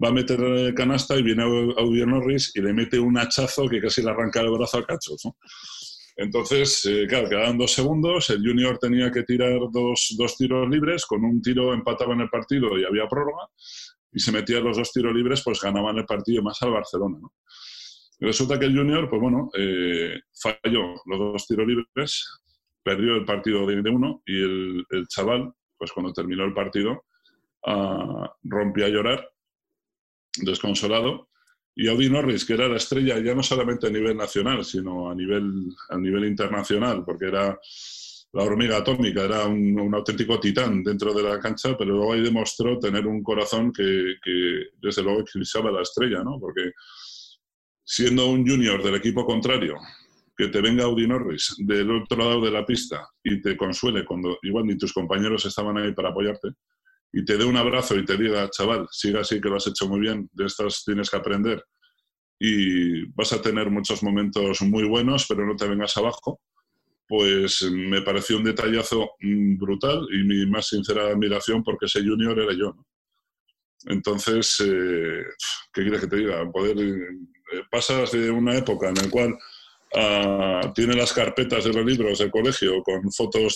Va 0.01 0.09
a 0.09 0.13
meter 0.13 0.73
canasta 0.75 1.17
y 1.17 1.23
viene 1.23 1.43
Audi 1.43 2.05
Norris 2.05 2.51
y 2.55 2.61
le 2.61 2.71
mete 2.71 2.99
un 2.99 3.17
hachazo 3.17 3.67
que 3.67 3.81
casi 3.81 4.01
le 4.01 4.11
arranca 4.11 4.41
el 4.41 4.51
brazo 4.51 4.77
a 4.77 4.85
cachos, 4.85 5.25
¿no? 5.25 5.35
Entonces, 6.17 6.83
eh, 6.85 7.05
claro, 7.07 7.29
quedaban 7.29 7.59
dos 7.59 7.71
segundos, 7.71 8.31
el 8.31 8.39
junior 8.39 8.79
tenía 8.79 9.11
que 9.11 9.21
tirar 9.21 9.59
dos, 9.71 10.15
dos, 10.17 10.35
tiros 10.35 10.67
libres, 10.67 11.05
con 11.05 11.23
un 11.23 11.41
tiro 11.43 11.73
empataba 11.73 12.15
en 12.15 12.21
el 12.21 12.29
partido 12.29 12.77
y 12.77 12.83
había 12.83 13.07
prórroga, 13.07 13.47
y 14.11 14.19
se 14.19 14.31
metían 14.31 14.63
los 14.63 14.77
dos 14.77 14.91
tiros 14.91 15.13
libres, 15.13 15.43
pues 15.43 15.61
ganaban 15.61 15.95
el 15.97 16.05
partido 16.05 16.41
más 16.41 16.59
al 16.63 16.71
Barcelona, 16.71 17.19
¿no? 17.21 17.33
Resulta 18.19 18.57
que 18.57 18.65
el 18.65 18.75
Junior, 18.75 19.09
pues 19.09 19.21
bueno, 19.21 19.49
eh, 19.55 20.19
falló 20.41 20.95
los 21.05 21.19
dos 21.19 21.47
tiros 21.47 21.67
libres, 21.67 22.27
perdió 22.83 23.15
el 23.15 23.25
partido 23.25 23.65
de, 23.67 23.89
uno 23.89 24.23
y 24.25 24.41
el, 24.41 25.07
chaval, 25.07 25.53
pues 25.77 25.91
cuando 25.91 26.13
terminó 26.13 26.43
el 26.45 26.53
partido, 26.53 27.03
uh, 27.67 28.25
rompió 28.43 28.85
a 28.85 28.89
llorar, 28.89 29.29
desconsolado. 30.37 31.29
Y 31.75 31.87
Audi 31.89 32.09
Norris, 32.09 32.43
que 32.43 32.53
era 32.53 32.67
la 32.67 32.77
estrella 32.77 33.19
ya 33.19 33.35
no 33.35 33.43
solamente 33.43 33.85
a 33.85 33.91
nivel 33.91 34.17
nacional, 34.17 34.65
sino 34.65 35.11
a 35.11 35.15
nivel, 35.15 35.67
a 35.89 35.97
nivel 35.97 36.25
internacional, 36.25 37.03
porque 37.05 37.25
era 37.25 37.59
la 38.33 38.43
hormiga 38.43 38.77
atómica, 38.77 39.25
era 39.25 39.45
un, 39.45 39.93
auténtico 39.93 40.39
titán 40.39 40.83
dentro 40.83 41.13
de 41.13 41.21
la 41.21 41.39
cancha, 41.39 41.77
pero 41.77 41.91
luego 41.91 42.13
ahí 42.13 42.21
demostró 42.21 42.79
tener 42.79 43.05
un 43.05 43.21
corazón 43.21 43.71
que, 43.71 44.15
que 44.23 44.69
desde 44.81 45.03
luego 45.03 45.21
eclipsaba 45.21 45.71
la 45.71 45.83
estrella, 45.83 46.23
¿no? 46.23 46.39
Porque 46.39 46.71
siendo 47.89 48.27
un 48.27 48.45
junior 48.45 48.83
del 48.83 48.95
equipo 48.95 49.25
contrario, 49.25 49.77
que 50.35 50.49
te 50.49 50.59
venga 50.59 50.83
Audi 50.83 51.07
Norris 51.07 51.55
del 51.57 51.89
otro 51.89 52.17
lado 52.17 52.41
de 52.41 52.51
la 52.51 52.65
pista 52.65 53.07
y 53.23 53.41
te 53.41 53.55
consuele 53.55 54.05
cuando 54.05 54.37
igual 54.43 54.65
ni 54.65 54.77
tus 54.77 54.91
compañeros 54.91 55.45
estaban 55.45 55.77
ahí 55.77 55.93
para 55.93 56.09
apoyarte 56.09 56.49
y 57.13 57.23
te 57.23 57.37
dé 57.37 57.45
un 57.45 57.55
abrazo 57.55 57.97
y 57.97 58.03
te 58.03 58.17
diga, 58.17 58.49
chaval, 58.49 58.87
siga 58.91 59.21
así 59.21 59.39
que 59.39 59.47
lo 59.47 59.55
has 59.55 59.67
hecho 59.67 59.87
muy 59.87 60.01
bien, 60.01 60.29
de 60.33 60.45
estas 60.45 60.83
tienes 60.83 61.09
que 61.09 61.15
aprender 61.15 61.63
y 62.39 63.05
vas 63.13 63.31
a 63.31 63.41
tener 63.41 63.71
muchos 63.71 64.03
momentos 64.03 64.61
muy 64.61 64.83
buenos, 64.83 65.25
pero 65.25 65.47
no 65.47 65.55
te 65.55 65.67
vengas 65.67 65.95
abajo, 65.95 66.41
pues 67.07 67.63
me 67.71 68.01
pareció 68.01 68.35
un 68.37 68.43
detallazo 68.43 69.11
mm, 69.21 69.57
brutal 69.57 70.05
y 70.11 70.23
mi 70.25 70.45
más 70.45 70.67
sincera 70.67 71.07
admiración 71.07 71.63
porque 71.63 71.85
ese 71.85 72.01
junior 72.01 72.37
era 72.37 72.53
yo. 72.53 72.75
Entonces, 73.85 74.57
eh, 74.59 75.23
¿qué 75.71 75.83
quieres 75.83 76.01
que 76.01 76.07
te 76.07 76.17
diga? 76.17 76.51
Poder 76.51 76.77
eh, 76.79 77.17
pasas 77.69 78.11
de 78.11 78.29
una 78.31 78.55
época 78.55 78.89
en 78.89 78.95
la 78.95 79.09
cual 79.09 79.33
uh, 79.33 80.73
tienes 80.73 80.95
las 80.95 81.13
carpetas 81.13 81.63
de 81.63 81.73
los 81.73 81.85
libros 81.85 82.19
del 82.19 82.31
colegio 82.31 82.81
con 82.83 83.11
fotos 83.11 83.55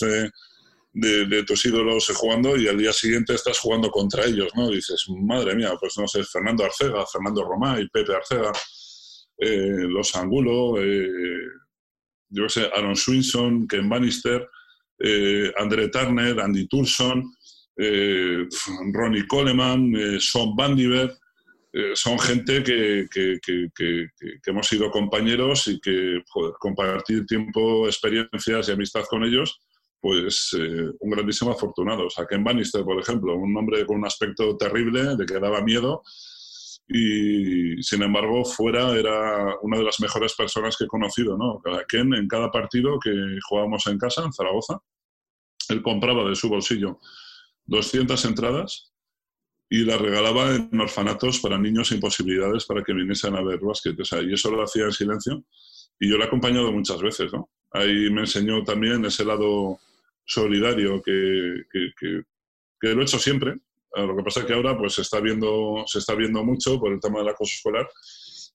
de, 0.93 1.43
tus 1.43 1.65
ídolos 1.65 2.11
jugando 2.15 2.57
y 2.57 2.67
al 2.67 2.77
día 2.77 2.93
siguiente 2.93 3.33
estás 3.33 3.59
jugando 3.59 3.89
contra 3.89 4.25
ellos, 4.25 4.51
¿no? 4.55 4.69
dices, 4.69 5.05
madre 5.09 5.55
mía, 5.55 5.73
pues 5.79 5.97
no 5.97 6.07
sé, 6.07 6.23
Fernando 6.23 6.65
Arcega, 6.65 7.05
Fernando 7.05 7.43
Romá 7.43 7.79
y 7.79 7.87
Pepe 7.87 8.13
Arcega, 8.13 8.51
eh, 9.37 9.87
Los 9.87 10.15
Angulo, 10.15 10.81
eh, 10.81 11.47
yo 12.29 12.47
sé, 12.47 12.69
Aaron 12.75 12.95
Swinson, 12.95 13.67
Ken 13.67 13.89
Bannister, 13.89 14.47
eh, 14.99 15.51
André 15.57 15.89
Turner, 15.89 16.39
Andy 16.39 16.67
Turson, 16.67 17.33
Ronnie 18.93 19.25
Coleman, 19.27 20.19
Sean 20.19 20.55
Bandiver, 20.55 21.17
eh, 21.74 21.91
son 21.95 22.19
gente 22.19 22.63
que, 22.63 23.07
que, 23.09 23.39
que, 23.41 24.09
hemos 24.45 24.67
sido 24.67 24.91
compañeros 24.91 25.67
y 25.67 25.80
que 25.80 26.22
compartir 26.59 27.26
tiempo, 27.26 27.88
experiencias 27.88 28.67
y 28.67 28.72
amistad 28.72 29.05
con 29.09 29.24
ellos, 29.24 29.59
pues 30.01 30.55
eh, 30.59 30.89
un 30.99 31.11
grandísimo 31.11 31.51
afortunado. 31.51 32.07
O 32.07 32.09
sea, 32.09 32.26
Ken 32.26 32.43
Bannister, 32.43 32.84
por 32.84 32.99
ejemplo, 32.99 33.36
un 33.36 33.55
hombre 33.55 33.86
con 33.86 33.99
un 33.99 34.05
aspecto 34.05 34.57
terrible, 34.57 35.15
de 35.15 35.26
que 35.26 35.39
daba 35.39 35.61
miedo, 35.61 36.03
y 36.89 37.82
sin 37.82 38.01
embargo 38.01 38.43
fuera 38.43 38.91
era 38.97 39.55
una 39.61 39.78
de 39.78 39.84
las 39.86 40.01
mejores 40.01 40.34
personas 40.34 40.76
que 40.76 40.84
he 40.84 40.88
conocido. 40.88 41.38
¿no? 41.38 41.61
Ken 41.88 42.13
en 42.13 42.28
cada 42.28 42.51
partido 42.51 42.99
que 42.99 43.11
jugábamos 43.47 43.88
en 43.88 43.97
casa, 43.97 44.24
en 44.26 44.34
Zaragoza, 44.34 44.82
él 45.69 45.82
compraba 45.82 46.28
de 46.28 46.36
su 46.36 46.49
bolsillo 46.49 46.99
200 47.67 48.26
entradas 48.26 48.90
y 49.74 49.86
la 49.86 49.97
regalaba 49.97 50.53
en 50.53 50.82
orfanatos 50.82 51.39
para 51.39 51.57
niños 51.57 51.88
sin 51.88 52.01
posibilidades 52.01 52.65
para 52.65 52.84
que 52.84 52.91
viniesen 52.91 53.38
a 53.38 53.41
ver 53.41 53.61
básquet. 53.61 53.97
O 53.97 54.03
sea, 54.03 54.22
y 54.22 54.34
eso 54.34 54.51
lo 54.51 54.61
hacía 54.61 54.84
en 54.84 54.91
silencio. 54.91 55.45
Y 55.97 56.09
yo 56.09 56.17
lo 56.17 56.26
he 56.26 56.28
acompañado 56.28 56.74
muchas 56.74 57.01
veces, 57.01 57.32
¿no? 57.32 57.49
Ahí 57.72 58.09
me 58.09 58.22
enseñó 58.22 58.65
también 58.65 59.05
ese 59.05 59.24
lado 59.24 59.80
solidario 60.26 61.01
que, 61.01 61.63
que, 61.72 61.89
que, 61.97 62.93
lo 62.93 62.99
he 62.99 63.03
hecho 63.05 63.17
siempre. 63.17 63.59
Lo 63.95 64.13
que 64.17 64.24
pasa 64.24 64.41
es 64.41 64.45
que 64.45 64.53
ahora 64.53 64.78
pues, 64.78 64.95
se, 64.95 65.03
está 65.03 65.22
viendo, 65.22 65.86
se 65.88 65.99
está 65.99 66.15
viendo 66.15 66.43
mucho 66.43 66.78
por 66.78 66.91
el 66.91 66.99
tema 66.99 67.19
del 67.19 67.30
acoso 67.30 67.53
escolar 67.55 67.88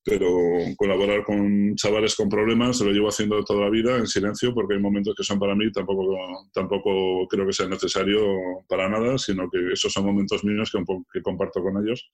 pero 0.06 0.30
colaborar 0.76 1.24
con 1.24 1.74
chavales 1.74 2.14
con 2.14 2.28
problemas 2.28 2.80
lo 2.80 2.92
llevo 2.92 3.08
haciendo 3.08 3.42
toda 3.44 3.62
la 3.62 3.70
vida 3.70 3.96
en 3.96 4.06
silencio 4.06 4.54
porque 4.54 4.74
hay 4.74 4.80
momentos 4.80 5.16
que 5.16 5.24
son 5.24 5.36
para 5.36 5.56
mí 5.56 5.70
tampoco 5.72 6.16
tampoco 6.52 7.26
creo 7.26 7.44
que 7.44 7.52
sea 7.52 7.66
necesario 7.66 8.24
para 8.68 8.88
nada 8.88 9.18
sino 9.18 9.50
que 9.50 9.72
esos 9.72 9.92
son 9.92 10.06
momentos 10.06 10.44
míos 10.44 10.70
que, 10.70 10.78
que 11.12 11.22
comparto 11.22 11.60
con 11.60 11.82
ellos 11.82 12.08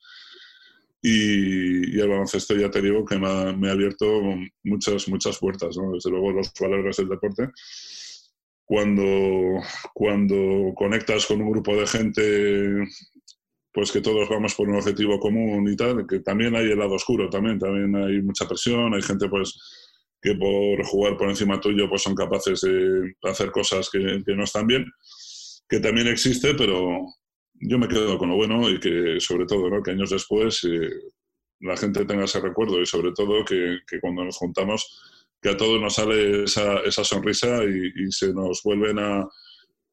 y, 1.03 2.01
el 2.01 2.09
baloncesto 2.09 2.57
ya 2.57 2.71
te 2.71 2.81
digo 2.81 3.05
que 3.05 3.19
me 3.19 3.29
ha, 3.29 3.53
me 3.53 3.69
ha, 3.69 3.73
abierto 3.73 4.07
muchas 4.65 5.07
muchas 5.09 5.39
puertas 5.39 5.77
¿no? 5.77 5.93
desde 5.93 6.11
luego 6.11 6.33
los 6.33 6.51
valores 6.59 6.97
del 6.97 7.11
deporte 7.11 7.51
cuando 8.65 9.61
cuando 9.93 10.73
conectas 10.75 11.27
con 11.27 11.43
un 11.43 11.51
grupo 11.51 11.77
de 11.77 11.87
gente 11.87 12.85
pues 13.73 13.91
que 13.91 14.01
todos 14.01 14.29
vamos 14.29 14.55
por 14.55 14.69
un 14.69 14.77
objetivo 14.77 15.19
común 15.19 15.67
y 15.69 15.77
tal, 15.77 16.07
que 16.07 16.21
también 16.21 16.55
hay 16.55 16.71
el 16.71 16.79
lado 16.79 16.95
oscuro, 16.95 17.31
también, 17.31 17.59
también 17.59 17.95
hay 17.97 18.21
mucha 18.21 18.47
presión, 18.47 18.95
hay 18.95 19.03
gente 19.03 19.29
pues 19.29 19.59
que 20.21 20.35
por 20.35 20.85
jugar 20.85 21.17
por 21.17 21.29
encima 21.29 21.59
tuyo 21.59 21.89
pues 21.89 22.03
son 22.03 22.15
capaces 22.15 22.61
de 22.61 23.15
hacer 23.23 23.51
cosas 23.51 23.89
que, 23.91 24.23
no 24.27 24.45
están 24.45 24.67
bien, 24.67 24.85
que 25.69 25.81
también 25.81 26.07
existe, 26.09 26.55
pero 26.55 27.07
yo 27.55 27.79
me 27.79 27.89
quedo 27.89 28.19
con 28.19 28.29
lo 28.29 28.37
bueno 28.37 28.69
y 28.69 28.79
que 28.79 29.19
sobre 29.21 29.47
todo, 29.47 29.83
que 29.83 29.93
años 29.93 30.11
después 30.11 30.63
eh, 30.65 30.91
la 31.61 31.77
gente 31.77 32.05
tenga 32.05 32.25
ese 32.25 32.41
recuerdo 32.41 32.81
y 32.81 32.87
sobre 32.87 33.13
todo 33.13 33.45
que, 33.45 33.79
cuando 34.01 34.25
nos 34.25 34.37
juntamos 34.37 35.01
que 35.41 35.51
a 35.51 35.57
todos 35.57 35.81
nos 35.81 35.95
sale 35.95 36.45
esa, 36.45 36.81
esa 36.81 37.03
sonrisa 37.03 37.65
y 37.65 38.13
se 38.13 38.33
nos 38.33 38.63
vuelven 38.63 39.01
a, 39.01 39.27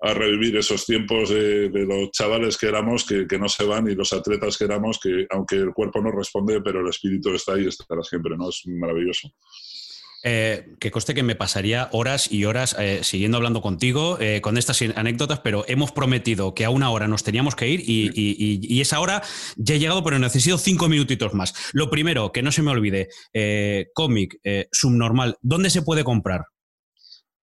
a 0.02 0.14
revivir 0.14 0.56
esos 0.58 0.86
tiempos 0.86 1.30
de, 1.30 1.70
los 1.70 2.12
chavales 2.12 2.58
que 2.58 2.68
éramos, 2.68 3.06
que, 3.06 3.38
no 3.38 3.50
se 3.50 3.66
van, 3.66 3.90
y 3.90 3.96
los 3.96 4.14
atletas 4.14 4.58
que 4.58 4.66
éramos, 4.66 5.00
que 5.00 5.28
aunque 5.30 5.56
el 5.56 5.74
cuerpo 5.74 6.02
no 6.02 6.12
responde, 6.12 6.62
pero 6.62 6.82
el 6.82 6.90
espíritu 6.90 7.34
está 7.34 7.54
ahí, 7.54 7.68
estará 7.68 8.02
siempre, 8.04 8.38
¿no? 8.38 8.50
Es 8.50 8.62
maravilloso. 8.66 9.30
Eh, 10.22 10.76
que 10.82 10.92
coste 10.92 11.14
que 11.14 11.24
me 11.24 11.36
pasaría 11.36 11.88
horas 11.94 12.30
y 12.30 12.44
horas 12.44 12.76
eh, 12.78 13.00
siguiendo 13.04 13.38
hablando 13.38 13.62
contigo 13.62 14.18
eh, 14.20 14.42
con 14.42 14.58
estas 14.58 14.82
anécdotas, 14.82 15.40
pero 15.40 15.64
hemos 15.70 15.94
prometido 15.94 16.54
que 16.54 16.66
a 16.66 16.70
una 16.70 16.90
hora 16.90 17.08
nos 17.08 17.24
teníamos 17.24 17.56
que 17.56 17.70
ir 17.70 17.84
y, 17.86 18.82
esa 18.82 19.00
hora 19.00 19.24
ya 19.56 19.76
he 19.76 19.80
llegado, 19.80 20.04
pero 20.04 20.20
necesito 20.20 20.58
cinco 20.58 20.90
minutitos 20.90 21.34
más. 21.34 21.54
Lo 21.74 21.90
primero, 21.90 22.32
que 22.32 22.42
no 22.42 22.52
se 22.52 22.62
me 22.62 22.72
olvide, 22.72 23.10
cómic, 23.94 24.40
subnormal, 24.72 25.38
¿dónde 25.42 25.70
se 25.70 25.82
puede 25.82 26.04
comprar? 26.04 26.46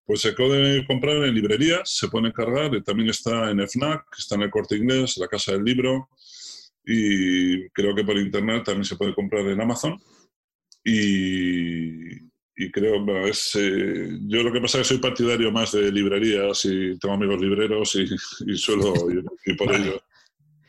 Pues 0.07 0.21
se 0.21 0.33
puede 0.33 0.87
comprar 0.87 1.17
en 1.17 1.35
librerías, 1.35 1.91
se 1.91 2.09
puede 2.09 2.33
cargar, 2.33 2.75
y 2.75 2.83
también 2.83 3.11
está 3.11 3.51
en 3.51 3.61
FNAC, 3.61 4.05
está 4.17 4.37
en 4.37 4.43
el 4.43 4.51
Corte 4.51 4.77
Inglés, 4.77 5.17
la 5.19 5.27
Casa 5.27 5.53
del 5.53 5.65
Libro, 5.65 6.09
y 6.85 7.69
creo 7.71 7.95
que 7.95 8.05
por 8.05 8.17
internet 8.17 8.63
también 8.65 8.85
se 8.85 8.97
puede 8.97 9.15
comprar 9.15 9.45
en 9.47 9.61
Amazon. 9.61 10.01
Y, 10.85 12.15
y 12.57 12.71
creo, 12.71 13.05
bueno, 13.05 13.27
es, 13.27 13.57
eh, 13.57 14.09
yo 14.29 14.45
lo 14.45 14.53
que 14.53 14.61
pasa 14.61 14.81
es 14.81 14.87
que 14.87 14.95
soy 14.95 14.99
partidario 14.99 15.51
más 15.51 15.73
de 15.73 15.91
librerías 15.91 16.65
y 16.65 16.97
tengo 16.99 17.15
amigos 17.15 17.41
libreros 17.41 17.97
y, 17.97 18.07
y 18.53 18.57
suelo 18.57 18.95
ir, 19.11 19.57
por 19.57 19.75
ello. 19.75 20.01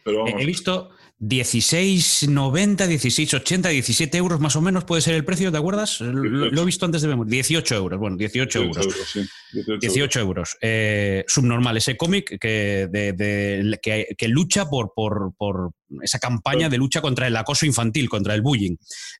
Pero 0.03 0.23
vamos, 0.23 0.41
He 0.41 0.45
visto 0.45 0.89
16,90, 1.19 2.85
16,80, 2.87 3.69
17 3.71 4.17
euros 4.17 4.39
más 4.39 4.55
o 4.55 4.61
menos 4.61 4.83
puede 4.83 5.01
ser 5.01 5.15
el 5.15 5.25
precio, 5.25 5.51
¿te 5.51 5.57
acuerdas? 5.57 5.99
Lo, 5.99 6.13
lo 6.51 6.61
he 6.61 6.65
visto 6.65 6.85
antes 6.85 7.01
de 7.01 7.07
memoria. 7.07 7.31
18 7.31 7.75
euros, 7.75 7.99
bueno, 7.99 8.17
18 8.17 8.61
euros. 8.63 8.87
sí, 9.11 9.21
18 9.53 9.79
18 9.79 10.19
euros. 10.19 10.57
Eh, 10.61 11.23
subnormal, 11.27 11.75
ese 11.77 11.97
cómic 11.97 12.37
que, 12.39 12.87
de- 12.91 13.13
de- 13.13 13.79
que, 13.81 14.07
que 14.15 14.27
lucha 14.27 14.69
por, 14.69 14.93
por- 14.95 15.33
por 15.35 15.71
esa 16.03 16.19
campaña 16.19 16.69
de 16.69 16.77
lucha 16.77 17.01
contra 17.01 17.25
el 17.25 17.35
acoso 17.35 17.65
infantil, 17.65 18.09
contra 18.09 18.35
el 18.35 18.43
bullying. 18.43 18.75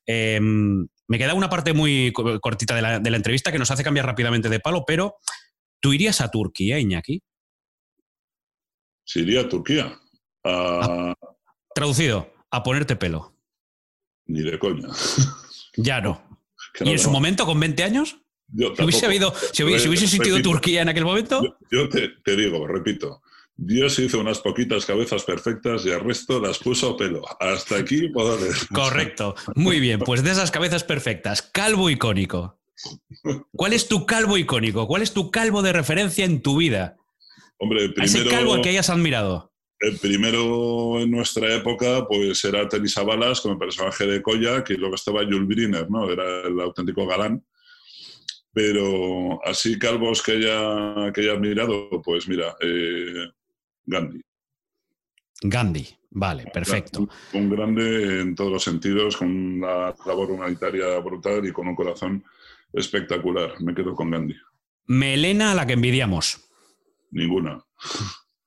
Eh, 0.06 0.38
me 0.40 1.18
queda 1.18 1.34
una 1.34 1.50
parte 1.50 1.72
muy 1.72 2.12
co- 2.12 2.38
cortita 2.40 2.76
de 2.76 2.82
la, 2.82 3.00
de 3.00 3.10
la 3.10 3.16
entrevista 3.16 3.50
que 3.50 3.58
nos 3.58 3.72
hace 3.72 3.82
cambiar 3.82 4.06
rápidamente 4.06 4.48
de 4.48 4.60
palo, 4.60 4.84
pero 4.86 5.16
tú 5.80 5.92
irías 5.92 6.20
a 6.20 6.30
Turquía, 6.30 6.78
Iñaki. 6.78 7.22
Sí, 9.04 9.20
iría 9.20 9.40
a 9.40 9.48
Turquía. 9.48 9.98
A- 10.44 11.14
Traducido, 11.78 12.32
a 12.50 12.62
ponerte 12.64 12.96
pelo. 12.96 13.32
Ni 14.26 14.42
de 14.42 14.58
coña. 14.58 14.88
Ya 15.80 16.00
no. 16.00 16.20
Que 16.74 16.82
¿Y 16.82 16.86
no, 16.88 16.92
en 16.94 16.98
su 16.98 17.06
no. 17.06 17.12
momento 17.12 17.46
con 17.46 17.60
20 17.60 17.84
años? 17.84 18.16
Yo 18.48 18.74
Si 18.74 18.82
hubiese, 18.82 19.06
habido, 19.06 19.32
si 19.52 19.62
hubiese, 19.62 19.82
si 19.84 19.88
hubiese 19.88 20.04
existido 20.06 20.36
Repito, 20.36 20.50
Turquía 20.50 20.82
en 20.82 20.88
aquel 20.88 21.04
momento, 21.04 21.40
Yo, 21.44 21.56
yo 21.70 21.88
te, 21.88 22.08
te 22.24 22.34
digo, 22.34 22.66
repito, 22.66 23.22
Dios 23.56 23.96
hizo 24.00 24.18
unas 24.18 24.40
poquitas 24.40 24.86
cabezas 24.86 25.22
perfectas 25.22 25.86
y 25.86 25.92
al 25.92 26.00
resto 26.00 26.40
las 26.40 26.58
puso 26.58 26.96
pelo. 26.96 27.22
Hasta 27.38 27.76
aquí 27.76 28.08
puedo 28.08 28.36
leer. 28.40 28.56
Correcto. 28.72 29.36
Muy 29.54 29.78
bien, 29.78 30.00
pues 30.00 30.24
de 30.24 30.32
esas 30.32 30.50
cabezas 30.50 30.82
perfectas, 30.82 31.42
calvo 31.42 31.90
icónico. 31.90 32.58
¿Cuál 33.52 33.72
es 33.72 33.86
tu 33.86 34.04
calvo 34.04 34.36
icónico? 34.36 34.88
¿Cuál 34.88 35.02
es 35.02 35.12
tu 35.12 35.30
calvo 35.30 35.62
de 35.62 35.72
referencia 35.72 36.24
en 36.24 36.42
tu 36.42 36.56
vida? 36.56 36.96
Hombre, 37.58 37.92
A 37.96 38.04
ese 38.04 38.18
primero, 38.18 38.30
calvo 38.36 38.54
al 38.54 38.62
que 38.62 38.70
hayas 38.70 38.90
admirado. 38.90 39.52
El 39.80 39.98
primero 39.98 41.00
en 41.00 41.10
nuestra 41.10 41.54
época 41.54 42.06
pues 42.06 42.44
era 42.44 42.68
Teresa 42.68 43.02
Balas 43.02 43.40
con 43.40 43.52
el 43.52 43.58
personaje 43.58 44.06
de 44.06 44.22
Koyak 44.22 44.70
y 44.70 44.76
luego 44.76 44.94
estaba 44.94 45.24
Jules 45.24 45.46
Briner, 45.46 45.90
¿no? 45.90 46.10
Era 46.10 46.42
el 46.42 46.60
auténtico 46.60 47.06
galán. 47.06 47.44
Pero 48.52 49.44
así 49.44 49.78
calvos 49.78 50.22
que 50.22 50.32
haya, 50.32 51.12
que 51.12 51.20
haya 51.20 51.32
admirado, 51.32 52.02
pues 52.02 52.26
mira, 52.28 52.56
eh, 52.60 53.28
Gandhi. 53.86 54.20
Gandhi. 55.42 55.88
Vale, 56.10 56.46
perfecto. 56.52 57.00
Un, 57.00 57.10
un 57.34 57.50
grande 57.50 58.20
en 58.20 58.34
todos 58.34 58.50
los 58.50 58.64
sentidos, 58.64 59.16
con 59.16 59.28
una 59.28 59.94
labor 60.06 60.30
humanitaria 60.30 60.98
brutal 60.98 61.46
y 61.46 61.52
con 61.52 61.68
un 61.68 61.76
corazón 61.76 62.24
espectacular. 62.72 63.60
Me 63.60 63.74
quedo 63.74 63.94
con 63.94 64.10
Gandhi. 64.10 64.34
Melena 64.86 65.52
a 65.52 65.54
la 65.54 65.66
que 65.66 65.74
envidiamos. 65.74 66.48
Ninguna. 67.10 67.62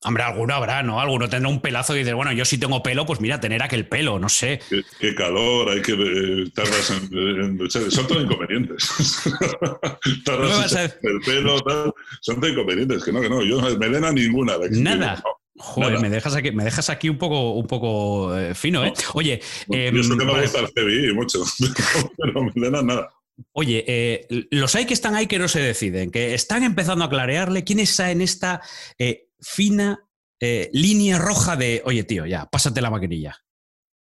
Hombre, 0.03 0.23
alguno 0.23 0.55
habrá, 0.55 0.81
¿no? 0.81 0.99
Alguno 0.99 1.29
tendrá 1.29 1.47
un 1.49 1.61
pelazo 1.61 1.95
y 1.95 1.99
dices, 1.99 2.15
bueno, 2.15 2.31
yo 2.31 2.43
sí 2.43 2.57
tengo 2.57 2.81
pelo, 2.81 3.05
pues 3.05 3.21
mira, 3.21 3.39
tener 3.39 3.61
aquel 3.61 3.87
pelo, 3.87 4.17
no 4.17 4.29
sé. 4.29 4.59
Qué, 4.67 4.81
qué 4.99 5.13
calor, 5.13 5.69
hay 5.69 5.81
que 5.83 5.91
eh, 5.93 6.49
tardas 6.55 6.89
en, 6.89 7.17
en 7.17 7.57
duchar. 7.57 7.83
Son 7.91 8.07
todos 8.07 8.23
inconvenientes. 8.23 8.89
No 9.61 9.79
me 10.13 10.23
tardas 10.25 10.75
a 10.75 10.83
en 10.85 10.91
el 11.03 11.19
pelo, 11.23 11.59
tal. 11.61 11.93
Son 12.21 12.39
todos 12.39 12.51
inconvenientes. 12.53 13.03
Que 13.03 13.11
no, 13.11 13.21
que 13.21 13.29
no. 13.29 13.43
Yo 13.43 13.61
melena 13.77 14.11
ninguna. 14.11 14.57
la 14.57 14.67
Nada. 14.71 15.21
no. 15.23 15.31
Joder, 15.63 15.91
Nada. 15.91 16.01
me 16.01 16.09
dejas 16.09 16.35
aquí, 16.35 16.51
me 16.51 16.63
dejas 16.63 16.89
aquí 16.89 17.07
un 17.09 17.17
poco, 17.19 17.51
un 17.53 17.67
poco 17.67 18.35
eh, 18.35 18.55
fino, 18.55 18.83
¿eh? 18.83 18.93
Oye, 19.13 19.39
Y 19.69 19.77
eso 19.77 20.13
em, 20.13 20.19
que 20.19 20.25
me 20.25 20.31
vale. 20.31 20.43
gusta 20.43 20.59
el 20.61 20.67
heavy 20.75 21.13
mucho. 21.13 21.43
Pero 22.17 22.43
melena 22.55 22.81
nada. 22.81 23.09
Oye, 23.53 23.83
eh, 23.87 24.27
los 24.51 24.75
hay 24.75 24.85
que 24.85 24.93
están 24.93 25.15
ahí 25.15 25.27
que 25.27 25.39
no 25.39 25.47
se 25.47 25.59
deciden, 25.61 26.09
que 26.11 26.33
están 26.33 26.63
empezando 26.63 27.05
a 27.05 27.09
clarearle 27.09 27.63
quién 27.63 27.79
está 27.79 28.11
en 28.11 28.21
esta 28.21 28.61
eh, 28.97 29.27
fina 29.41 29.99
eh, 30.39 30.69
línea 30.73 31.17
roja 31.19 31.55
de, 31.55 31.81
oye, 31.85 32.03
tío, 32.03 32.25
ya, 32.25 32.45
pásate 32.47 32.81
la 32.81 32.89
maquinilla. 32.89 33.37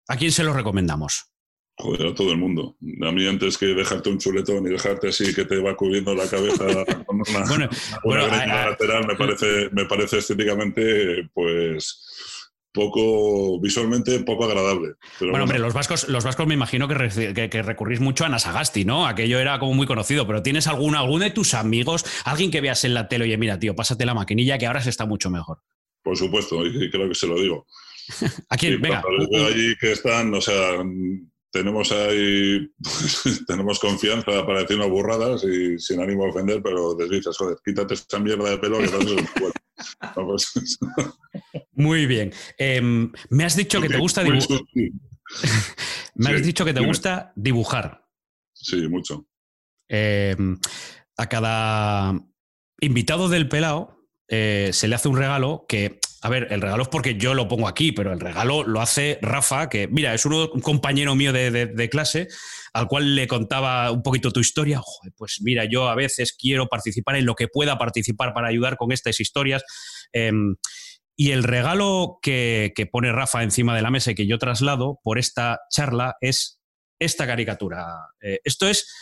¿A 0.08 0.16
quién 0.16 0.32
se 0.32 0.44
lo 0.44 0.52
recomendamos? 0.52 1.30
Joder, 1.78 2.06
a 2.06 2.14
todo 2.14 2.32
el 2.32 2.38
mundo. 2.38 2.76
A 3.06 3.12
mí 3.12 3.26
antes 3.26 3.58
que 3.58 3.66
dejarte 3.66 4.08
un 4.08 4.18
chuletón 4.18 4.66
y 4.66 4.70
dejarte 4.70 5.08
así 5.08 5.34
que 5.34 5.44
te 5.44 5.58
va 5.60 5.76
cubriendo 5.76 6.14
la 6.14 6.26
cabeza 6.28 6.64
con 7.06 7.20
una, 7.28 7.44
Bueno, 7.46 7.68
una 7.68 8.00
bueno, 8.04 8.26
greña 8.26 8.54
a- 8.54 8.62
a- 8.64 8.70
lateral, 8.70 9.06
me 9.06 9.14
parece, 9.16 9.68
me 9.72 9.84
parece 9.84 10.18
estéticamente, 10.18 11.28
pues, 11.34 12.05
poco, 12.76 13.60
visualmente 13.60 14.20
poco 14.20 14.44
agradable. 14.44 14.90
Pero 15.18 15.32
Bueno, 15.32 15.44
hombre, 15.44 15.58
los 15.58 15.74
vascos, 15.74 16.08
los 16.08 16.22
vascos 16.22 16.46
me 16.46 16.54
imagino 16.54 16.86
que, 16.86 17.48
que 17.50 17.62
recurrís 17.62 17.98
mucho 17.98 18.24
a 18.24 18.28
Nasagasti, 18.28 18.84
¿no? 18.84 19.06
Aquello 19.08 19.40
era 19.40 19.58
como 19.58 19.74
muy 19.74 19.88
conocido, 19.88 20.28
pero 20.28 20.42
¿tienes 20.42 20.68
alguna, 20.68 21.00
alguno 21.00 21.24
de 21.24 21.30
tus 21.30 21.54
amigos, 21.54 22.04
alguien 22.24 22.52
que 22.52 22.60
veas 22.60 22.84
en 22.84 22.94
la 22.94 23.08
tele, 23.08 23.24
oye, 23.24 23.36
mira, 23.36 23.58
tío, 23.58 23.74
pásate 23.74 24.06
la 24.06 24.14
maquinilla 24.14 24.58
que 24.58 24.66
ahora 24.66 24.82
se 24.82 24.90
está 24.90 25.06
mucho 25.06 25.30
mejor? 25.30 25.58
por 26.06 26.16
supuesto, 26.16 26.64
y 26.64 26.88
creo 26.88 27.08
que 27.08 27.16
se 27.16 27.26
lo 27.26 27.34
digo. 27.34 27.66
¿A 28.48 28.56
quién? 28.56 28.80
Venga, 28.80 29.02
veo 29.28 29.46
allí 29.48 29.74
que 29.80 29.90
están, 29.90 30.32
o 30.32 30.40
sea, 30.40 30.84
tenemos 31.50 31.90
ahí, 31.90 32.64
tenemos 33.48 33.80
confianza 33.80 34.46
para 34.46 34.60
decir 34.60 34.76
unas 34.76 34.88
burradas 34.88 35.42
y 35.42 35.76
sin 35.80 36.00
ánimo 36.00 36.22
de 36.22 36.30
ofender, 36.30 36.62
pero 36.62 36.96
les 36.96 37.10
dices, 37.10 37.36
joder, 37.36 37.56
quítate 37.64 37.94
esta 37.94 38.20
mierda 38.20 38.50
de 38.50 38.58
pelo 38.58 38.78
que. 38.78 38.86
No, 38.86 39.50
muy 41.72 42.06
bien. 42.06 42.32
Em, 42.58 43.12
me 43.30 43.44
has 43.44 43.56
dicho 43.56 43.80
que 43.80 43.88
te 43.88 43.98
gusta 43.98 44.22
muy 44.24 44.32
dibujar. 44.38 44.60
Me 46.14 46.30
has 46.30 46.36
Sí, 46.38 46.42
dicho 46.46 46.64
que 46.64 46.72
te 46.72 46.80
gusta 46.80 47.32
dibujar. 47.36 48.06
Sí, 48.54 48.88
mucho. 48.88 49.26
Eh, 49.88 50.34
a 51.18 51.28
cada 51.28 52.14
invitado 52.80 53.28
del 53.28 53.48
pelao 53.48 54.06
eh, 54.28 54.70
se 54.72 54.88
le 54.88 54.94
hace 54.94 55.08
un 55.08 55.16
regalo 55.18 55.66
que, 55.68 55.98
a 56.22 56.28
ver, 56.30 56.48
el 56.50 56.60
regalo 56.62 56.82
es 56.84 56.88
porque 56.88 57.16
yo 57.16 57.34
lo 57.34 57.48
pongo 57.48 57.68
aquí, 57.68 57.92
pero 57.92 58.12
el 58.12 58.20
regalo 58.20 58.62
lo 58.64 58.80
hace 58.80 59.18
Rafa, 59.20 59.68
que 59.68 59.88
mira, 59.88 60.14
es 60.14 60.24
uno- 60.26 60.48
un 60.52 60.60
compañero 60.60 61.14
mío 61.14 61.32
de, 61.32 61.50
de- 61.50 61.66
de 61.66 61.88
clase 61.90 62.28
al 62.76 62.88
cual 62.88 63.14
le 63.14 63.26
contaba 63.26 63.90
un 63.90 64.02
poquito 64.02 64.30
tu 64.30 64.40
historia. 64.40 64.80
Pues 65.16 65.38
mira, 65.40 65.64
yo 65.64 65.88
a 65.88 65.94
veces 65.94 66.36
quiero 66.38 66.66
participar 66.66 67.16
en 67.16 67.24
lo 67.24 67.34
que 67.34 67.48
pueda 67.48 67.78
participar 67.78 68.34
para 68.34 68.48
ayudar 68.48 68.76
con 68.76 68.92
estas 68.92 69.18
historias. 69.18 69.64
Eh, 70.12 70.32
y 71.18 71.30
el 71.30 71.44
regalo 71.44 72.18
que, 72.20 72.72
que 72.76 72.84
pone 72.84 73.10
Rafa 73.10 73.42
encima 73.42 73.74
de 73.74 73.80
la 73.80 73.90
mesa 73.90 74.10
y 74.10 74.14
que 74.14 74.26
yo 74.26 74.38
traslado 74.38 75.00
por 75.02 75.18
esta 75.18 75.60
charla 75.70 76.16
es 76.20 76.60
esta 76.98 77.26
caricatura. 77.26 77.86
Eh, 78.20 78.40
esto 78.44 78.68
es 78.68 78.92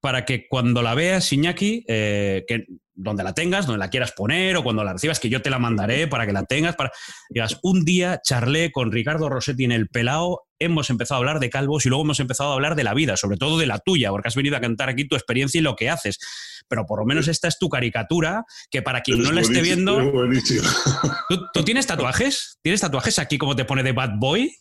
para 0.00 0.24
que 0.24 0.46
cuando 0.48 0.80
la 0.82 0.94
veas, 0.94 1.32
Iñaki, 1.32 1.84
eh, 1.88 2.44
que 2.46 2.64
donde 3.00 3.22
la 3.22 3.32
tengas, 3.32 3.64
donde 3.66 3.78
la 3.78 3.90
quieras 3.90 4.10
poner 4.12 4.56
o 4.56 4.64
cuando 4.64 4.82
la 4.82 4.92
recibas, 4.92 5.20
que 5.20 5.28
yo 5.28 5.40
te 5.40 5.50
la 5.50 5.60
mandaré 5.60 6.08
para 6.08 6.26
que 6.26 6.32
la 6.32 6.42
tengas, 6.44 6.74
para 6.74 6.90
digas, 7.30 7.58
un 7.62 7.84
día 7.84 8.20
charlé 8.24 8.72
con 8.72 8.90
Ricardo 8.90 9.28
Rossetti 9.28 9.62
en 9.64 9.70
el 9.72 9.88
Pelao, 9.88 10.40
hemos 10.58 10.90
empezado 10.90 11.14
a 11.16 11.18
hablar 11.20 11.38
de 11.38 11.48
calvos 11.48 11.86
y 11.86 11.90
luego 11.90 12.02
hemos 12.02 12.18
empezado 12.18 12.50
a 12.50 12.54
hablar 12.54 12.74
de 12.74 12.82
la 12.82 12.94
vida, 12.94 13.16
sobre 13.16 13.36
todo 13.36 13.56
de 13.56 13.66
la 13.66 13.78
tuya, 13.78 14.10
porque 14.10 14.26
has 14.26 14.34
venido 14.34 14.56
a 14.56 14.60
cantar 14.60 14.88
aquí 14.88 15.06
tu 15.06 15.14
experiencia 15.14 15.60
y 15.60 15.62
lo 15.62 15.76
que 15.76 15.88
haces. 15.88 16.18
Pero 16.66 16.86
por 16.86 16.98
lo 16.98 17.06
menos 17.06 17.28
esta 17.28 17.46
es 17.46 17.56
tu 17.58 17.68
caricatura, 17.68 18.42
que 18.68 18.82
para 18.82 19.00
quien 19.02 19.22
no 19.22 19.28
Es 19.28 19.34
la 19.34 19.40
esté 19.42 19.62
viendo... 19.62 20.00
es. 20.32 20.44
¿Tú, 21.28 21.40
tú 21.54 21.62
tienes 21.64 21.86
tatuajes? 21.86 22.58
¿Tienes 22.62 22.80
tatuajes 22.80 23.20
aquí 23.20 23.38
como 23.38 23.54
te 23.54 23.64
pone 23.64 23.84
de 23.84 23.92
Bad 23.92 24.18
Boy? 24.18 24.52